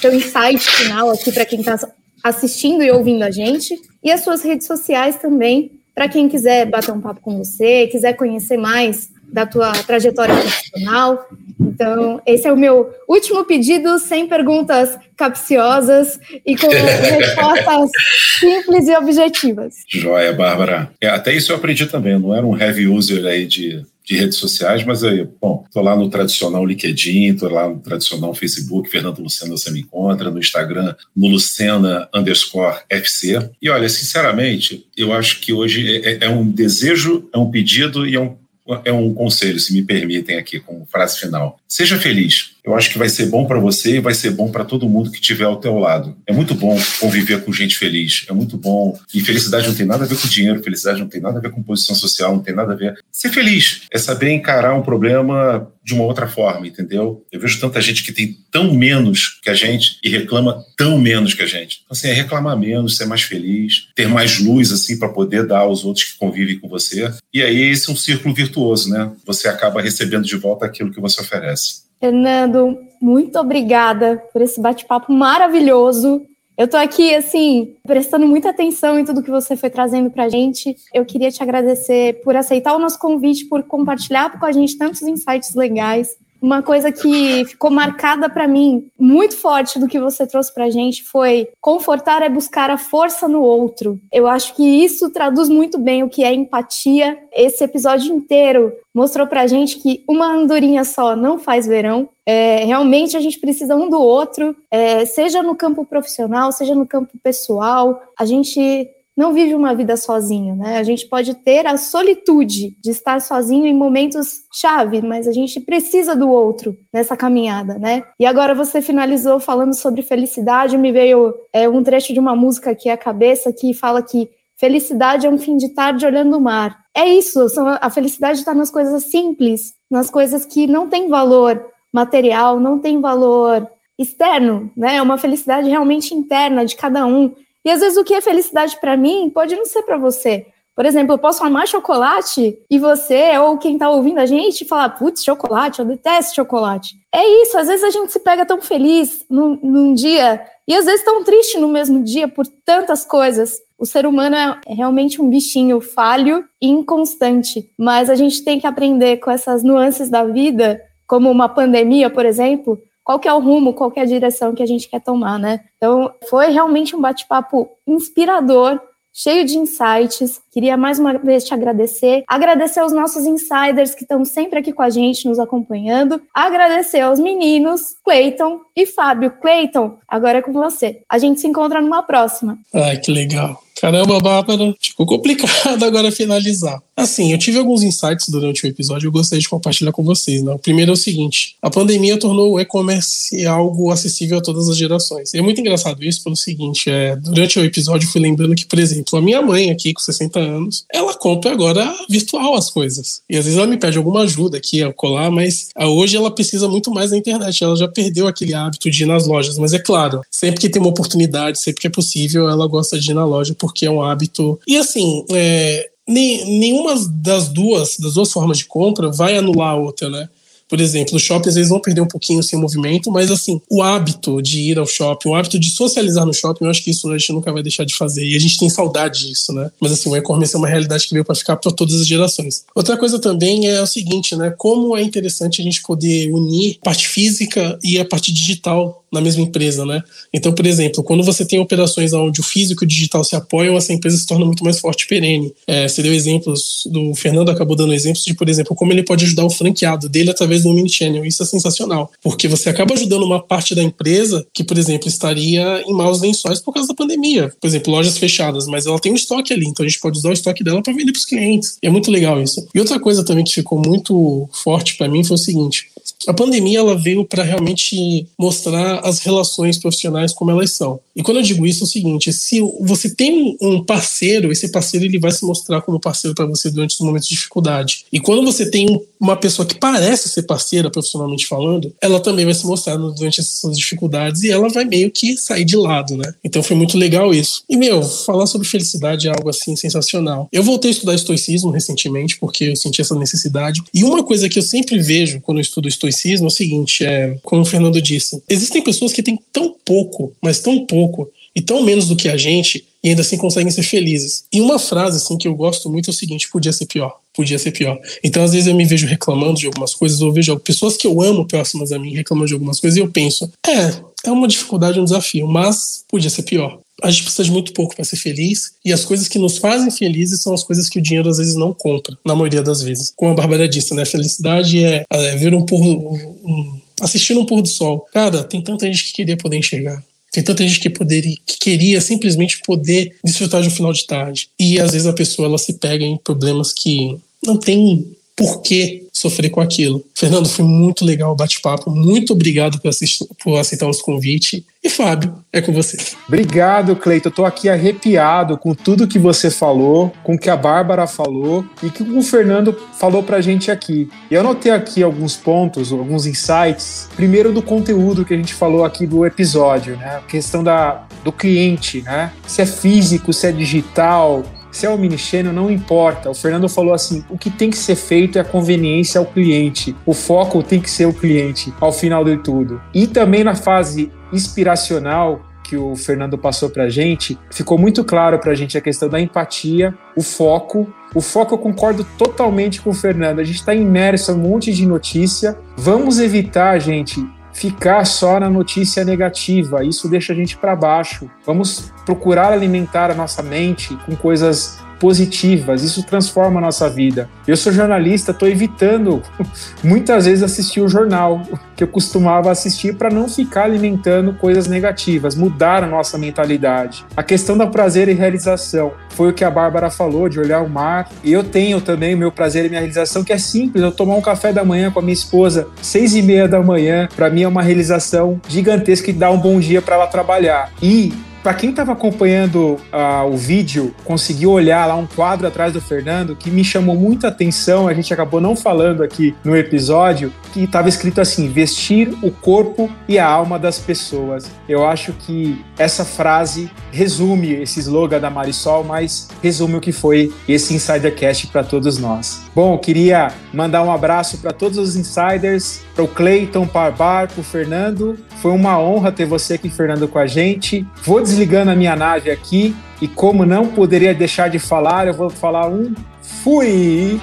seu 0.00 0.12
insight 0.12 0.58
final 0.58 1.10
aqui 1.10 1.32
para 1.32 1.44
quem 1.44 1.60
está 1.60 1.78
assistindo 2.22 2.82
e 2.82 2.90
ouvindo 2.90 3.22
a 3.22 3.30
gente, 3.30 3.74
e 4.02 4.10
as 4.10 4.22
suas 4.22 4.42
redes 4.42 4.66
sociais 4.66 5.16
também, 5.16 5.70
para 5.94 6.08
quem 6.08 6.28
quiser 6.28 6.66
bater 6.66 6.92
um 6.92 7.00
papo 7.00 7.20
com 7.20 7.38
você, 7.38 7.86
quiser 7.86 8.14
conhecer 8.14 8.56
mais 8.56 9.10
da 9.30 9.46
tua 9.46 9.72
trajetória 9.72 10.34
profissional. 10.34 11.28
Então, 11.60 12.20
esse 12.26 12.46
é 12.46 12.52
o 12.52 12.56
meu 12.56 12.90
último 13.08 13.44
pedido, 13.44 13.98
sem 13.98 14.26
perguntas 14.26 14.98
capciosas 15.16 16.18
e 16.46 16.56
com 16.56 16.68
respostas 16.70 17.90
simples 18.38 18.88
e 18.88 18.96
objetivas. 18.96 19.74
Joia, 19.88 20.32
Bárbara. 20.32 20.90
É, 21.00 21.08
até 21.08 21.34
isso 21.34 21.52
eu 21.52 21.56
aprendi 21.56 21.86
também, 21.86 22.12
eu 22.12 22.20
não 22.20 22.34
era 22.34 22.46
um 22.46 22.56
heavy 22.56 22.86
user 22.86 23.26
aí 23.26 23.44
de, 23.46 23.84
de 24.04 24.16
redes 24.16 24.38
sociais, 24.38 24.84
mas 24.84 25.02
aí, 25.02 25.28
bom, 25.40 25.64
tô 25.72 25.80
lá 25.80 25.94
no 25.94 26.08
tradicional 26.08 26.64
LinkedIn, 26.64 27.34
tô 27.36 27.48
lá 27.48 27.68
no 27.68 27.80
tradicional 27.80 28.34
Facebook, 28.34 28.88
Fernando 28.88 29.20
Lucena 29.20 29.50
você 29.50 29.70
me 29.70 29.80
encontra, 29.80 30.30
no 30.30 30.38
Instagram, 30.38 30.94
no 31.14 31.28
Lucena 31.28 32.08
underscore 32.14 32.78
FC. 32.88 33.50
E 33.60 33.68
olha, 33.68 33.88
sinceramente, 33.88 34.86
eu 34.96 35.12
acho 35.12 35.40
que 35.40 35.52
hoje 35.52 36.02
é, 36.04 36.12
é, 36.12 36.18
é 36.22 36.28
um 36.28 36.48
desejo, 36.48 37.28
é 37.34 37.38
um 37.38 37.50
pedido 37.50 38.06
e 38.06 38.14
é 38.14 38.20
um 38.20 38.36
é 38.84 38.92
um 38.92 39.14
conselho, 39.14 39.58
se 39.58 39.72
me 39.72 39.82
permitem 39.82 40.36
aqui, 40.36 40.60
como 40.60 40.86
frase 40.90 41.18
final. 41.18 41.58
Seja 41.66 41.98
feliz. 41.98 42.56
Eu 42.68 42.74
acho 42.74 42.90
que 42.90 42.98
vai 42.98 43.08
ser 43.08 43.26
bom 43.26 43.46
para 43.46 43.58
você 43.58 43.96
e 43.96 44.00
vai 44.00 44.12
ser 44.12 44.30
bom 44.32 44.50
para 44.50 44.62
todo 44.62 44.90
mundo 44.90 45.10
que 45.10 45.18
estiver 45.18 45.46
ao 45.46 45.56
teu 45.56 45.78
lado. 45.78 46.14
É 46.26 46.34
muito 46.34 46.54
bom 46.54 46.78
conviver 47.00 47.42
com 47.42 47.50
gente 47.50 47.78
feliz. 47.78 48.26
É 48.28 48.32
muito 48.34 48.58
bom. 48.58 48.94
E 49.14 49.22
felicidade 49.22 49.66
não 49.66 49.74
tem 49.74 49.86
nada 49.86 50.04
a 50.04 50.06
ver 50.06 50.18
com 50.20 50.28
dinheiro, 50.28 50.62
felicidade 50.62 51.00
não 51.00 51.08
tem 51.08 51.18
nada 51.18 51.38
a 51.38 51.40
ver 51.40 51.50
com 51.50 51.62
posição 51.62 51.94
social, 51.94 52.34
não 52.34 52.42
tem 52.42 52.54
nada 52.54 52.74
a 52.74 52.76
ver. 52.76 52.98
Ser 53.10 53.30
feliz 53.30 53.84
é 53.90 53.96
saber 53.96 54.32
encarar 54.32 54.74
um 54.74 54.82
problema 54.82 55.66
de 55.82 55.94
uma 55.94 56.04
outra 56.04 56.28
forma, 56.28 56.66
entendeu? 56.66 57.24
Eu 57.32 57.40
vejo 57.40 57.58
tanta 57.58 57.80
gente 57.80 58.04
que 58.04 58.12
tem 58.12 58.36
tão 58.50 58.74
menos 58.74 59.40
que 59.42 59.48
a 59.48 59.54
gente 59.54 59.98
e 60.04 60.10
reclama 60.10 60.62
tão 60.76 60.98
menos 60.98 61.32
que 61.32 61.42
a 61.42 61.46
gente. 61.46 61.80
Então, 61.86 61.96
assim, 61.96 62.08
é 62.08 62.12
reclamar 62.12 62.58
menos, 62.58 62.98
ser 62.98 63.06
mais 63.06 63.22
feliz, 63.22 63.88
ter 63.94 64.06
mais 64.06 64.38
luz, 64.38 64.70
assim, 64.70 64.98
para 64.98 65.08
poder 65.08 65.46
dar 65.46 65.60
aos 65.60 65.86
outros 65.86 66.04
que 66.04 66.18
convivem 66.18 66.58
com 66.58 66.68
você. 66.68 67.10
E 67.32 67.40
aí, 67.40 67.70
esse 67.70 67.88
é 67.88 67.92
um 67.94 67.96
círculo 67.96 68.34
virtuoso, 68.34 68.90
né? 68.90 69.10
Você 69.24 69.48
acaba 69.48 69.80
recebendo 69.80 70.26
de 70.26 70.36
volta 70.36 70.66
aquilo 70.66 70.92
que 70.92 71.00
você 71.00 71.22
oferece. 71.22 71.87
Fernando, 72.00 72.78
muito 73.00 73.38
obrigada 73.38 74.22
por 74.32 74.42
esse 74.42 74.60
bate-papo 74.60 75.12
maravilhoso. 75.12 76.26
Eu 76.56 76.64
estou 76.64 76.80
aqui, 76.80 77.14
assim, 77.14 77.76
prestando 77.86 78.26
muita 78.26 78.50
atenção 78.50 78.98
em 78.98 79.04
tudo 79.04 79.22
que 79.22 79.30
você 79.30 79.56
foi 79.56 79.70
trazendo 79.70 80.10
para 80.10 80.24
a 80.24 80.28
gente. 80.28 80.76
Eu 80.92 81.04
queria 81.04 81.30
te 81.30 81.40
agradecer 81.40 82.20
por 82.22 82.34
aceitar 82.34 82.74
o 82.74 82.80
nosso 82.80 82.98
convite, 82.98 83.44
por 83.44 83.62
compartilhar 83.62 84.38
com 84.38 84.44
a 84.44 84.50
gente 84.50 84.76
tantos 84.76 85.02
insights 85.02 85.54
legais. 85.54 86.16
Uma 86.40 86.62
coisa 86.62 86.92
que 86.92 87.44
ficou 87.44 87.70
marcada 87.70 88.28
para 88.28 88.46
mim, 88.46 88.88
muito 88.98 89.36
forte 89.36 89.78
do 89.78 89.88
que 89.88 89.98
você 89.98 90.26
trouxe 90.26 90.52
para 90.52 90.64
a 90.64 90.70
gente, 90.70 91.02
foi 91.02 91.48
confortar 91.60 92.22
é 92.22 92.28
buscar 92.28 92.70
a 92.70 92.78
força 92.78 93.26
no 93.26 93.42
outro. 93.42 94.00
Eu 94.12 94.26
acho 94.26 94.54
que 94.54 94.62
isso 94.62 95.10
traduz 95.10 95.48
muito 95.48 95.78
bem 95.78 96.02
o 96.02 96.08
que 96.08 96.24
é 96.24 96.32
empatia. 96.32 97.18
Esse 97.32 97.64
episódio 97.64 98.14
inteiro 98.14 98.72
mostrou 98.94 99.26
para 99.26 99.42
a 99.42 99.46
gente 99.46 99.78
que 99.78 100.04
uma 100.08 100.26
andorinha 100.26 100.84
só 100.84 101.14
não 101.14 101.38
faz 101.38 101.66
verão. 101.66 102.08
É, 102.26 102.64
realmente 102.64 103.16
a 103.16 103.20
gente 103.20 103.38
precisa 103.40 103.74
um 103.74 103.88
do 103.88 104.00
outro, 104.00 104.54
é, 104.70 105.04
seja 105.06 105.42
no 105.42 105.56
campo 105.56 105.84
profissional, 105.84 106.52
seja 106.52 106.74
no 106.74 106.86
campo 106.86 107.12
pessoal. 107.22 108.02
A 108.18 108.24
gente 108.24 108.88
não 109.18 109.34
vive 109.34 109.52
uma 109.52 109.74
vida 109.74 109.96
sozinho, 109.96 110.54
né? 110.54 110.78
A 110.78 110.84
gente 110.84 111.04
pode 111.08 111.34
ter 111.34 111.66
a 111.66 111.76
solitude 111.76 112.76
de 112.80 112.90
estar 112.92 113.20
sozinho 113.20 113.66
em 113.66 113.74
momentos 113.74 114.42
chave, 114.54 115.02
mas 115.02 115.26
a 115.26 115.32
gente 115.32 115.58
precisa 115.58 116.14
do 116.14 116.30
outro 116.30 116.76
nessa 116.94 117.16
caminhada, 117.16 117.80
né? 117.80 118.04
E 118.16 118.24
agora 118.24 118.54
você 118.54 118.80
finalizou 118.80 119.40
falando 119.40 119.74
sobre 119.74 120.02
felicidade, 120.02 120.78
me 120.78 120.92
veio 120.92 121.34
é, 121.52 121.68
um 121.68 121.82
trecho 121.82 122.12
de 122.14 122.20
uma 122.20 122.36
música 122.36 122.70
aqui 122.70 122.88
à 122.88 122.96
cabeça 122.96 123.52
que 123.52 123.74
fala 123.74 124.00
que 124.02 124.30
felicidade 124.56 125.26
é 125.26 125.30
um 125.30 125.36
fim 125.36 125.56
de 125.56 125.70
tarde 125.70 126.06
olhando 126.06 126.36
o 126.36 126.40
mar. 126.40 126.78
É 126.96 127.04
isso, 127.04 127.44
a 127.80 127.90
felicidade 127.90 128.38
está 128.38 128.54
nas 128.54 128.70
coisas 128.70 129.10
simples, 129.10 129.74
nas 129.90 130.08
coisas 130.08 130.46
que 130.46 130.68
não 130.68 130.88
têm 130.88 131.08
valor 131.08 131.60
material, 131.92 132.60
não 132.60 132.78
tem 132.78 133.00
valor 133.00 133.68
externo, 133.98 134.70
né? 134.76 134.96
É 134.96 135.02
uma 135.02 135.18
felicidade 135.18 135.68
realmente 135.68 136.14
interna 136.14 136.64
de 136.64 136.76
cada 136.76 137.04
um. 137.04 137.34
E 137.64 137.70
às 137.70 137.80
vezes 137.80 137.98
o 137.98 138.04
que 138.04 138.14
é 138.14 138.20
felicidade 138.20 138.78
para 138.80 138.96
mim 138.96 139.30
pode 139.30 139.54
não 139.56 139.66
ser 139.66 139.82
para 139.82 139.98
você. 139.98 140.46
Por 140.78 140.86
exemplo, 140.86 141.12
eu 141.12 141.18
posso 141.18 141.42
amar 141.42 141.66
chocolate 141.66 142.56
e 142.70 142.78
você, 142.78 143.36
ou 143.36 143.58
quem 143.58 143.72
está 143.72 143.90
ouvindo 143.90 144.20
a 144.20 144.26
gente, 144.26 144.64
falar, 144.64 144.90
putz, 144.90 145.24
chocolate, 145.24 145.80
eu 145.80 145.84
detesto 145.84 146.36
chocolate. 146.36 146.94
É 147.12 147.42
isso, 147.42 147.58
às 147.58 147.66
vezes 147.66 147.82
a 147.82 147.90
gente 147.90 148.12
se 148.12 148.20
pega 148.20 148.46
tão 148.46 148.62
feliz 148.62 149.26
num, 149.28 149.58
num 149.60 149.92
dia 149.92 150.40
e 150.68 150.74
às 150.76 150.84
vezes 150.84 151.04
tão 151.04 151.24
triste 151.24 151.58
no 151.58 151.66
mesmo 151.66 152.04
dia 152.04 152.28
por 152.28 152.46
tantas 152.64 153.04
coisas. 153.04 153.58
O 153.76 153.84
ser 153.84 154.06
humano 154.06 154.36
é 154.36 154.60
realmente 154.72 155.20
um 155.20 155.28
bichinho 155.28 155.80
falho 155.80 156.44
e 156.62 156.68
inconstante, 156.68 157.72
mas 157.76 158.08
a 158.08 158.14
gente 158.14 158.44
tem 158.44 158.60
que 158.60 158.66
aprender 158.66 159.16
com 159.16 159.32
essas 159.32 159.64
nuances 159.64 160.08
da 160.08 160.22
vida, 160.22 160.80
como 161.08 161.28
uma 161.28 161.48
pandemia, 161.48 162.08
por 162.08 162.24
exemplo, 162.24 162.80
qual 163.08 163.18
que 163.18 163.26
é 163.26 163.32
o 163.32 163.40
rumo, 163.40 163.72
qual 163.72 163.90
que 163.90 163.98
é 163.98 164.02
a 164.02 164.06
direção 164.06 164.54
que 164.54 164.62
a 164.62 164.66
gente 164.66 164.86
quer 164.86 165.00
tomar, 165.00 165.38
né? 165.38 165.60
Então, 165.78 166.12
foi 166.28 166.50
realmente 166.50 166.94
um 166.94 167.00
bate-papo 167.00 167.66
inspirador, 167.86 168.78
cheio 169.14 169.46
de 169.46 169.56
insights. 169.56 170.42
Queria 170.52 170.76
mais 170.76 170.98
uma 170.98 171.16
vez 171.16 171.42
te 171.42 171.54
agradecer, 171.54 172.22
agradecer 172.28 172.80
aos 172.80 172.92
nossos 172.92 173.24
insiders 173.24 173.94
que 173.94 174.02
estão 174.02 174.26
sempre 174.26 174.58
aqui 174.58 174.74
com 174.74 174.82
a 174.82 174.90
gente, 174.90 175.26
nos 175.26 175.38
acompanhando, 175.38 176.20
agradecer 176.34 177.00
aos 177.00 177.18
meninos, 177.18 177.96
Cleiton 178.04 178.60
e 178.76 178.84
Fábio. 178.84 179.30
Cleiton, 179.40 179.96
agora 180.06 180.40
é 180.40 180.42
com 180.42 180.52
você. 180.52 181.00
A 181.08 181.16
gente 181.16 181.40
se 181.40 181.46
encontra 181.46 181.80
numa 181.80 182.02
próxima. 182.02 182.58
Ai, 182.74 182.98
que 182.98 183.10
legal. 183.10 183.58
Caramba, 183.80 184.20
Bárbara, 184.20 184.74
ficou 184.78 185.06
complicado 185.06 185.82
agora 185.82 186.12
finalizar. 186.12 186.82
Assim, 186.98 187.30
eu 187.30 187.38
tive 187.38 187.58
alguns 187.58 187.84
insights 187.84 188.28
durante 188.28 188.64
o 188.64 188.66
episódio 188.66 189.06
e 189.06 189.08
eu 189.08 189.12
gostaria 189.12 189.40
de 189.40 189.48
compartilhar 189.48 189.92
com 189.92 190.02
vocês. 190.02 190.42
Né? 190.42 190.52
O 190.52 190.58
primeiro 190.58 190.90
é 190.90 190.94
o 190.94 190.96
seguinte: 190.96 191.54
a 191.62 191.70
pandemia 191.70 192.18
tornou 192.18 192.54
o 192.54 192.60
e-commerce 192.60 193.46
algo 193.46 193.92
acessível 193.92 194.38
a 194.38 194.40
todas 194.40 194.68
as 194.68 194.76
gerações. 194.76 195.32
E 195.32 195.38
é 195.38 195.40
muito 195.40 195.60
engraçado 195.60 196.04
isso 196.04 196.24
pelo 196.24 196.34
seguinte: 196.34 196.90
é, 196.90 197.14
durante 197.14 197.56
o 197.56 197.64
episódio 197.64 198.04
eu 198.04 198.10
fui 198.10 198.20
lembrando 198.20 198.56
que, 198.56 198.66
por 198.66 198.80
exemplo, 198.80 199.16
a 199.16 199.22
minha 199.22 199.40
mãe 199.40 199.70
aqui, 199.70 199.94
com 199.94 200.00
60 200.00 200.40
anos, 200.40 200.84
ela 200.92 201.14
compra 201.14 201.52
agora 201.52 201.94
virtual 202.10 202.56
as 202.56 202.68
coisas. 202.68 203.22
E 203.30 203.36
às 203.36 203.44
vezes 203.44 203.56
ela 203.56 203.68
me 203.68 203.76
pede 203.76 203.96
alguma 203.96 204.22
ajuda 204.22 204.58
aqui 204.58 204.82
a 204.82 204.92
colar, 204.92 205.30
mas 205.30 205.68
ah, 205.76 205.86
hoje 205.86 206.16
ela 206.16 206.32
precisa 206.32 206.66
muito 206.66 206.90
mais 206.90 207.10
da 207.12 207.16
internet. 207.16 207.62
Ela 207.62 207.76
já 207.76 207.86
perdeu 207.86 208.26
aquele 208.26 208.54
hábito 208.54 208.90
de 208.90 209.04
ir 209.04 209.06
nas 209.06 209.24
lojas. 209.24 209.56
Mas 209.56 209.72
é 209.72 209.78
claro, 209.78 210.20
sempre 210.28 210.60
que 210.60 210.68
tem 210.68 210.82
uma 210.82 210.90
oportunidade, 210.90 211.60
sempre 211.60 211.80
que 211.80 211.86
é 211.86 211.90
possível, 211.90 212.48
ela 212.48 212.66
gosta 212.66 212.98
de 212.98 213.12
ir 213.12 213.14
na 213.14 213.24
loja 213.24 213.54
porque 213.56 213.86
é 213.86 213.90
um 213.90 214.02
hábito. 214.02 214.58
E 214.66 214.76
assim, 214.76 215.24
é, 215.30 215.90
nenhuma 216.08 216.94
das 217.10 217.48
duas, 217.48 217.98
das 217.98 218.14
duas 218.14 218.32
formas 218.32 218.58
de 218.58 218.64
compra 218.64 219.10
vai 219.10 219.36
anular 219.36 219.72
a 219.72 219.76
outra, 219.76 220.08
né? 220.08 220.28
Por 220.68 220.80
exemplo, 220.80 221.16
os 221.16 221.22
shoppings 221.22 221.56
eles 221.56 221.68
vão 221.68 221.80
perder 221.80 222.00
um 222.00 222.06
pouquinho 222.06 222.42
sem 222.42 222.58
movimento, 222.58 223.10
mas 223.10 223.30
assim, 223.30 223.60
o 223.70 223.82
hábito 223.82 224.42
de 224.42 224.60
ir 224.60 224.78
ao 224.78 224.86
shopping, 224.86 225.30
o 225.30 225.34
hábito 225.34 225.58
de 225.58 225.70
socializar 225.70 226.26
no 226.26 226.34
shopping, 226.34 226.64
eu 226.64 226.70
acho 226.70 226.82
que 226.82 226.90
isso 226.90 227.08
a 227.10 227.16
gente 227.16 227.32
nunca 227.32 227.52
vai 227.52 227.62
deixar 227.62 227.84
de 227.84 227.94
fazer. 227.94 228.24
E 228.24 228.36
a 228.36 228.38
gente 228.38 228.58
tem 228.58 228.68
saudade 228.68 229.28
disso, 229.28 229.52
né? 229.52 229.70
Mas 229.80 229.92
assim, 229.92 230.10
o 230.10 230.16
e-commerce 230.16 230.54
é 230.54 230.58
uma 230.58 230.68
realidade 230.68 231.06
que 231.06 231.14
veio 231.14 231.24
para 231.24 231.34
ficar 231.34 231.56
para 231.56 231.72
todas 231.72 232.00
as 232.00 232.06
gerações. 232.06 232.64
Outra 232.74 232.96
coisa 232.96 233.18
também 233.18 233.68
é 233.68 233.80
o 233.80 233.86
seguinte, 233.86 234.36
né? 234.36 234.52
Como 234.56 234.96
é 234.96 235.02
interessante 235.02 235.60
a 235.60 235.64
gente 235.64 235.82
poder 235.82 236.32
unir 236.32 236.78
parte 236.82 237.08
física 237.08 237.78
e 237.82 237.98
a 237.98 238.04
parte 238.04 238.32
digital 238.32 239.04
na 239.10 239.20
mesma 239.20 239.42
empresa, 239.42 239.84
né? 239.84 240.02
Então, 240.32 240.52
por 240.52 240.66
exemplo, 240.66 241.02
quando 241.02 241.22
você 241.22 241.44
tem 241.44 241.58
operações 241.58 242.12
onde 242.12 242.40
o 242.40 242.44
físico 242.44 242.84
e 242.84 242.86
o 242.86 242.88
digital 242.88 243.24
se 243.24 243.34
apoiam, 243.34 243.76
essa 243.76 243.92
empresa 243.92 244.18
se 244.18 244.26
torna 244.26 244.44
muito 244.44 244.62
mais 244.62 244.78
forte 244.78 245.04
e 245.04 245.08
perene. 245.08 245.52
É, 245.66 245.88
você 245.88 246.02
deu 246.02 246.12
exemplos, 246.12 246.82
do 246.86 247.14
Fernando 247.14 247.50
acabou 247.50 247.74
dando 247.74 247.94
exemplos 247.94 248.24
de, 248.24 248.34
por 248.34 248.48
exemplo, 248.48 248.76
como 248.76 248.92
ele 248.92 249.02
pode 249.02 249.24
ajudar 249.24 249.44
o 249.44 249.50
franqueado 249.50 250.08
dele 250.08 250.30
através 250.30 250.57
do 250.62 250.70
Omnichannel. 250.70 251.24
Isso 251.24 251.42
é 251.42 251.46
sensacional, 251.46 252.10
porque 252.22 252.48
você 252.48 252.68
acaba 252.68 252.94
ajudando 252.94 253.24
uma 253.24 253.42
parte 253.42 253.74
da 253.74 253.82
empresa 253.82 254.46
que, 254.52 254.64
por 254.64 254.78
exemplo, 254.78 255.08
estaria 255.08 255.82
em 255.86 255.92
maus 255.92 256.20
lençóis 256.20 256.60
por 256.60 256.72
causa 256.72 256.88
da 256.88 256.94
pandemia. 256.94 257.52
Por 257.60 257.66
exemplo, 257.66 257.92
lojas 257.92 258.18
fechadas, 258.18 258.66
mas 258.66 258.86
ela 258.86 258.98
tem 258.98 259.12
um 259.12 259.16
estoque 259.16 259.52
ali, 259.52 259.66
então 259.66 259.84
a 259.84 259.88
gente 259.88 260.00
pode 260.00 260.18
usar 260.18 260.30
o 260.30 260.32
estoque 260.32 260.64
dela 260.64 260.82
para 260.82 260.92
vender 260.92 261.12
para 261.12 261.18
os 261.18 261.24
clientes. 261.24 261.78
E 261.82 261.86
é 261.86 261.90
muito 261.90 262.10
legal 262.10 262.40
isso. 262.42 262.66
E 262.74 262.78
outra 262.78 262.98
coisa 262.98 263.24
também 263.24 263.44
que 263.44 263.54
ficou 263.54 263.78
muito 263.78 264.48
forte 264.52 264.96
para 264.96 265.08
mim 265.08 265.24
foi 265.24 265.34
o 265.34 265.38
seguinte: 265.38 265.88
a 266.26 266.34
pandemia 266.34 266.78
ela 266.80 266.96
veio 266.96 267.24
para 267.24 267.42
realmente 267.42 268.26
mostrar 268.38 269.00
as 269.00 269.20
relações 269.20 269.78
profissionais 269.78 270.32
como 270.32 270.50
elas 270.50 270.72
são. 270.72 271.00
E 271.14 271.22
quando 271.22 271.38
eu 271.38 271.42
digo 271.42 271.66
isso 271.66 271.84
é 271.84 271.86
o 271.86 271.90
seguinte, 271.90 272.32
se 272.32 272.60
você 272.80 273.10
tem 273.10 273.56
um 273.60 273.82
parceiro, 273.82 274.50
esse 274.50 274.70
parceiro 274.70 275.06
ele 275.06 275.18
vai 275.18 275.30
se 275.30 275.44
mostrar 275.44 275.80
como 275.82 276.00
parceiro 276.00 276.34
para 276.34 276.46
você 276.46 276.70
durante 276.70 276.94
os 276.94 277.00
momentos 277.00 277.28
de 277.28 277.34
dificuldade. 277.34 278.04
E 278.12 278.20
quando 278.20 278.44
você 278.44 278.70
tem 278.70 279.00
uma 279.20 279.36
pessoa 279.36 279.66
que 279.66 279.74
parece 279.74 280.28
ser 280.28 280.42
parceira 280.48 280.90
profissionalmente 280.90 281.46
falando, 281.46 281.94
ela 282.00 282.18
também 282.18 282.44
vai 282.44 282.54
se 282.54 282.66
mostrar 282.66 282.96
durante 282.96 283.40
essas 283.40 283.76
dificuldades 283.76 284.42
e 284.42 284.50
ela 284.50 284.68
vai 284.68 284.84
meio 284.84 285.10
que 285.10 285.36
sair 285.36 285.64
de 285.64 285.76
lado, 285.76 286.16
né? 286.16 286.34
Então 286.42 286.62
foi 286.62 286.74
muito 286.74 286.96
legal 286.98 287.32
isso. 287.32 287.62
E 287.68 287.76
meu, 287.76 288.02
falar 288.02 288.46
sobre 288.46 288.66
felicidade 288.66 289.28
é 289.28 289.30
algo 289.30 289.48
assim 289.48 289.76
sensacional. 289.76 290.48
Eu 290.50 290.62
voltei 290.62 290.90
a 290.90 290.92
estudar 290.92 291.14
estoicismo 291.14 291.70
recentemente 291.70 292.38
porque 292.38 292.64
eu 292.64 292.76
senti 292.76 293.00
essa 293.00 293.14
necessidade. 293.14 293.82
E 293.92 294.02
uma 294.02 294.24
coisa 294.24 294.48
que 294.48 294.58
eu 294.58 294.62
sempre 294.62 294.98
vejo 294.98 295.40
quando 295.40 295.58
eu 295.58 295.62
estudo 295.62 295.86
estoicismo 295.86 296.46
é 296.46 296.48
o 296.48 296.50
seguinte, 296.50 297.04
é, 297.04 297.36
como 297.42 297.62
o 297.62 297.66
Fernando 297.66 298.00
disse, 298.00 298.42
existem 298.48 298.82
pessoas 298.82 299.12
que 299.12 299.22
têm 299.22 299.38
tão 299.52 299.74
pouco, 299.84 300.32
mas 300.42 300.60
tão 300.60 300.86
pouco, 300.86 301.30
e 301.54 301.60
tão 301.60 301.82
menos 301.82 302.06
do 302.06 302.16
que 302.16 302.28
a 302.28 302.36
gente, 302.36 302.84
e 303.08 303.10
ainda 303.10 303.22
assim 303.22 303.38
conseguem 303.38 303.70
ser 303.70 303.82
felizes. 303.82 304.44
E 304.52 304.60
uma 304.60 304.78
frase 304.78 305.16
assim 305.16 305.38
que 305.38 305.48
eu 305.48 305.54
gosto 305.54 305.88
muito 305.88 306.10
é 306.10 306.12
o 306.12 306.14
seguinte: 306.14 306.50
podia 306.50 306.72
ser 306.72 306.86
pior, 306.86 307.18
podia 307.34 307.58
ser 307.58 307.72
pior. 307.72 307.98
Então 308.22 308.44
às 308.44 308.52
vezes 308.52 308.66
eu 308.66 308.74
me 308.74 308.84
vejo 308.84 309.06
reclamando 309.06 309.58
de 309.58 309.66
algumas 309.66 309.94
coisas, 309.94 310.20
ou 310.20 310.32
vejo 310.32 310.58
pessoas 310.58 310.96
que 310.96 311.06
eu 311.06 311.20
amo 311.22 311.46
próximas 311.46 311.90
a 311.90 311.98
mim 311.98 312.14
reclamando 312.14 312.48
de 312.48 312.54
algumas 312.54 312.78
coisas, 312.78 312.96
e 312.96 313.00
eu 313.00 313.10
penso, 313.10 313.50
é, 313.66 314.28
é 314.28 314.30
uma 314.30 314.46
dificuldade, 314.46 315.00
um 315.00 315.04
desafio, 315.04 315.46
mas 315.46 316.04
podia 316.08 316.30
ser 316.30 316.42
pior 316.42 316.78
a 317.02 317.10
gente 317.10 317.22
precisa 317.22 317.44
de 317.44 317.52
muito 317.52 317.72
pouco 317.72 317.94
para 317.94 318.04
ser 318.04 318.16
feliz 318.16 318.72
e 318.84 318.92
as 318.92 319.04
coisas 319.04 319.28
que 319.28 319.38
nos 319.38 319.58
fazem 319.58 319.88
felizes 319.88 320.42
são 320.42 320.52
as 320.52 320.64
coisas 320.64 320.88
que 320.88 320.98
o 320.98 321.02
dinheiro 321.02 321.28
às 321.28 321.38
vezes 321.38 321.54
não 321.54 321.72
compra, 321.72 322.16
na 322.26 322.34
maioria 322.34 322.60
das 322.60 322.82
vezes. 322.82 323.12
Como 323.14 323.30
a 323.30 323.34
Bárbara 323.34 323.68
disse, 323.68 323.94
né? 323.94 324.04
Felicidade 324.04 324.82
é, 324.82 325.04
é 325.08 325.36
ver 325.36 325.54
um 325.54 325.64
pôr, 325.64 325.80
um, 325.80 326.80
assistir 327.00 327.36
um 327.36 327.46
pôr 327.46 327.62
do 327.62 327.68
sol. 327.68 328.04
Cara, 328.12 328.42
tem 328.42 328.60
tanta 328.60 328.86
gente 328.86 329.04
que 329.04 329.12
queria 329.12 329.36
poder 329.36 329.58
enxergar. 329.58 330.02
Tem 330.30 330.42
tanta 330.42 330.66
gente 330.66 330.80
que 330.80 330.90
poderia, 330.90 331.36
que 331.46 331.58
queria 331.58 332.00
simplesmente 332.00 332.60
poder 332.64 333.16
desfrutar 333.24 333.62
de 333.62 333.68
um 333.68 333.70
final 333.70 333.92
de 333.92 334.06
tarde. 334.06 334.48
E 334.58 334.78
às 334.78 334.92
vezes 334.92 335.06
a 335.06 335.12
pessoa 335.12 335.48
ela 335.48 335.58
se 335.58 335.74
pega 335.74 336.04
em 336.04 336.18
problemas 336.18 336.72
que 336.72 337.16
não 337.42 337.56
tem 337.56 338.06
por 338.38 338.62
que 338.62 339.08
sofrer 339.12 339.50
com 339.50 339.60
aquilo. 339.60 340.04
Fernando, 340.14 340.48
foi 340.48 340.64
muito 340.64 341.04
legal 341.04 341.32
o 341.32 341.34
bate-papo. 341.34 341.90
Muito 341.90 342.32
obrigado 342.32 342.80
por, 342.80 342.88
assistir, 342.88 343.26
por 343.42 343.58
aceitar 343.58 343.84
o 343.84 343.88
nosso 343.88 344.04
convite. 344.04 344.64
E 344.82 344.88
Fábio, 344.88 345.34
é 345.52 345.60
com 345.60 345.72
você. 345.72 345.98
Obrigado, 346.28 346.94
Cleito. 346.94 347.32
Tô 347.32 347.44
aqui 347.44 347.68
arrepiado 347.68 348.56
com 348.56 348.76
tudo 348.76 349.08
que 349.08 349.18
você 349.18 349.50
falou, 349.50 350.12
com 350.22 350.34
o 350.34 350.38
que 350.38 350.48
a 350.48 350.56
Bárbara 350.56 351.08
falou 351.08 351.64
e 351.82 351.90
que 351.90 352.04
o 352.04 352.22
Fernando 352.22 352.78
falou 352.96 353.24
pra 353.24 353.40
gente 353.40 353.72
aqui. 353.72 354.08
E 354.30 354.34
eu 354.34 354.40
anotei 354.40 354.70
aqui 354.70 355.02
alguns 355.02 355.34
pontos, 355.34 355.90
alguns 355.90 356.24
insights. 356.24 357.08
Primeiro 357.16 357.52
do 357.52 357.60
conteúdo 357.60 358.24
que 358.24 358.34
a 358.34 358.36
gente 358.36 358.54
falou 358.54 358.84
aqui 358.84 359.04
do 359.04 359.26
episódio, 359.26 359.96
né? 359.96 360.18
A 360.18 360.20
questão 360.20 360.62
da, 360.62 361.08
do 361.24 361.32
cliente, 361.32 362.02
né? 362.02 362.32
Se 362.46 362.62
é 362.62 362.66
físico, 362.66 363.32
se 363.32 363.48
é 363.48 363.52
digital, 363.52 364.44
se 364.70 364.86
é 364.86 364.90
o 364.90 364.94
omnichannel, 364.94 365.52
não 365.52 365.70
importa. 365.70 366.30
O 366.30 366.34
Fernando 366.34 366.68
falou 366.68 366.92
assim: 366.92 367.24
o 367.28 367.38
que 367.38 367.50
tem 367.50 367.70
que 367.70 367.76
ser 367.76 367.96
feito 367.96 368.38
é 368.38 368.40
a 368.40 368.44
conveniência 368.44 369.18
ao 369.18 369.26
cliente. 369.26 369.94
O 370.04 370.14
foco 370.14 370.62
tem 370.62 370.80
que 370.80 370.90
ser 370.90 371.06
o 371.06 371.12
cliente 371.12 371.72
ao 371.80 371.92
final 371.92 372.24
de 372.24 372.36
tudo. 372.38 372.80
E 372.94 373.06
também 373.06 373.44
na 373.44 373.54
fase 373.54 374.10
inspiracional, 374.32 375.42
que 375.68 375.76
o 375.76 375.94
Fernando 375.94 376.38
passou 376.38 376.70
para 376.70 376.84
a 376.84 376.88
gente, 376.88 377.38
ficou 377.50 377.76
muito 377.76 378.02
claro 378.02 378.38
para 378.38 378.52
a 378.52 378.54
gente 378.54 378.78
a 378.78 378.80
questão 378.80 379.08
da 379.08 379.20
empatia, 379.20 379.94
o 380.16 380.22
foco. 380.22 380.90
O 381.14 381.20
foco 381.20 381.54
eu 381.54 381.58
concordo 381.58 382.04
totalmente 382.16 382.80
com 382.80 382.90
o 382.90 382.94
Fernando. 382.94 383.38
A 383.38 383.44
gente 383.44 383.56
está 383.56 383.74
imerso 383.74 384.32
em 384.32 384.34
um 384.34 384.38
monte 384.38 384.72
de 384.72 384.86
notícia. 384.86 385.58
Vamos 385.76 386.18
evitar, 386.18 386.78
gente, 386.78 387.22
ficar 387.58 388.04
só 388.04 388.38
na 388.38 388.48
notícia 388.48 389.04
negativa. 389.04 389.84
Isso 389.84 390.08
deixa 390.08 390.32
a 390.32 390.36
gente 390.36 390.56
para 390.56 390.76
baixo. 390.76 391.28
Vamos 391.44 391.92
procurar 392.06 392.52
alimentar 392.52 393.10
a 393.10 393.14
nossa 393.14 393.42
mente 393.42 393.96
com 394.06 394.14
coisas 394.14 394.78
positivas, 394.98 395.82
isso 395.82 396.02
transforma 396.02 396.58
a 396.58 396.62
nossa 396.62 396.88
vida. 396.88 397.28
Eu 397.46 397.56
sou 397.56 397.72
jornalista, 397.72 398.32
estou 398.32 398.48
evitando 398.48 399.22
muitas 399.82 400.26
vezes 400.26 400.42
assistir 400.42 400.80
o 400.80 400.88
jornal 400.88 401.42
que 401.74 401.84
eu 401.84 401.88
costumava 401.88 402.50
assistir 402.50 402.96
para 402.96 403.08
não 403.08 403.28
ficar 403.28 403.62
alimentando 403.62 404.32
coisas 404.34 404.66
negativas, 404.66 405.36
mudar 405.36 405.84
a 405.84 405.86
nossa 405.86 406.18
mentalidade. 406.18 407.04
A 407.16 407.22
questão 407.22 407.56
da 407.56 407.66
prazer 407.66 408.08
e 408.08 408.12
realização 408.14 408.92
foi 409.10 409.30
o 409.30 409.32
que 409.32 409.44
a 409.44 409.50
Bárbara 409.50 409.88
falou, 409.90 410.28
de 410.28 410.40
olhar 410.40 410.60
o 410.60 410.68
mar. 410.68 411.08
E 411.22 411.32
eu 411.32 411.44
tenho 411.44 411.80
também 411.80 412.14
o 412.14 412.18
meu 412.18 412.32
prazer 412.32 412.64
e 412.64 412.68
minha 412.68 412.80
realização, 412.80 413.22
que 413.22 413.32
é 413.32 413.38
simples, 413.38 413.82
eu 413.82 413.92
tomar 413.92 414.16
um 414.16 414.20
café 414.20 414.52
da 414.52 414.64
manhã 414.64 414.90
com 414.90 414.98
a 414.98 415.02
minha 415.02 415.14
esposa, 415.14 415.68
seis 415.80 416.14
e 416.14 416.22
meia 416.22 416.48
da 416.48 416.60
manhã, 416.60 417.08
para 417.14 417.30
mim 417.30 417.42
é 417.42 417.48
uma 417.48 417.62
realização 417.62 418.40
gigantesca 418.48 419.10
e 419.10 419.12
dá 419.12 419.30
um 419.30 419.38
bom 419.38 419.60
dia 419.60 419.80
para 419.80 419.94
ela 419.94 420.06
trabalhar. 420.06 420.72
E 420.82 421.12
para 421.48 421.54
quem 421.54 421.70
estava 421.70 421.92
acompanhando 421.92 422.76
uh, 422.92 423.26
o 423.26 423.34
vídeo, 423.34 423.94
conseguiu 424.04 424.50
olhar 424.50 424.84
lá 424.84 424.94
um 424.94 425.06
quadro 425.06 425.46
atrás 425.46 425.72
do 425.72 425.80
Fernando 425.80 426.36
que 426.36 426.50
me 426.50 426.62
chamou 426.62 426.94
muita 426.94 427.28
atenção. 427.28 427.88
A 427.88 427.94
gente 427.94 428.12
acabou 428.12 428.38
não 428.38 428.54
falando 428.54 429.02
aqui 429.02 429.34
no 429.42 429.56
episódio 429.56 430.30
que 430.52 430.64
estava 430.64 430.90
escrito 430.90 431.22
assim: 431.22 431.48
vestir 431.48 432.14
o 432.22 432.30
corpo 432.30 432.90
e 433.08 433.18
a 433.18 433.26
alma 433.26 433.58
das 433.58 433.78
pessoas. 433.78 434.50
Eu 434.68 434.86
acho 434.86 435.14
que 435.14 435.64
essa 435.78 436.04
frase 436.04 436.70
resume 436.92 437.54
esse 437.54 437.80
slogan 437.80 438.20
da 438.20 438.28
Marisol, 438.28 438.84
mas 438.84 439.30
resume 439.42 439.76
o 439.76 439.80
que 439.80 439.90
foi 439.90 440.30
esse 440.46 440.74
Insidercast 440.74 441.46
para 441.46 441.64
todos 441.64 441.96
nós. 441.96 442.42
Bom, 442.54 442.74
eu 442.74 442.78
queria 442.78 443.32
mandar 443.54 443.82
um 443.82 443.90
abraço 443.90 444.36
para 444.38 444.52
todos 444.52 444.76
os 444.76 444.96
insiders, 444.96 445.80
para 445.94 446.04
o 446.04 446.66
Parbar, 446.66 447.28
para 447.28 447.40
o 447.40 447.42
Fernando. 447.42 448.18
Foi 448.42 448.52
uma 448.52 448.78
honra 448.78 449.10
ter 449.10 449.24
você 449.24 449.54
aqui, 449.54 449.70
Fernando, 449.70 450.06
com 450.06 450.18
a 450.18 450.26
gente. 450.26 450.86
Vou 451.04 451.20
desligando 451.38 451.70
a 451.70 451.76
minha 451.76 451.94
nave 451.94 452.32
aqui 452.32 452.74
e 453.00 453.06
como 453.06 453.46
não 453.46 453.68
poderia 453.68 454.12
deixar 454.12 454.50
de 454.50 454.58
falar, 454.58 455.06
eu 455.06 455.14
vou 455.14 455.30
falar 455.30 455.68
um 455.68 455.94
fui. 456.20 457.20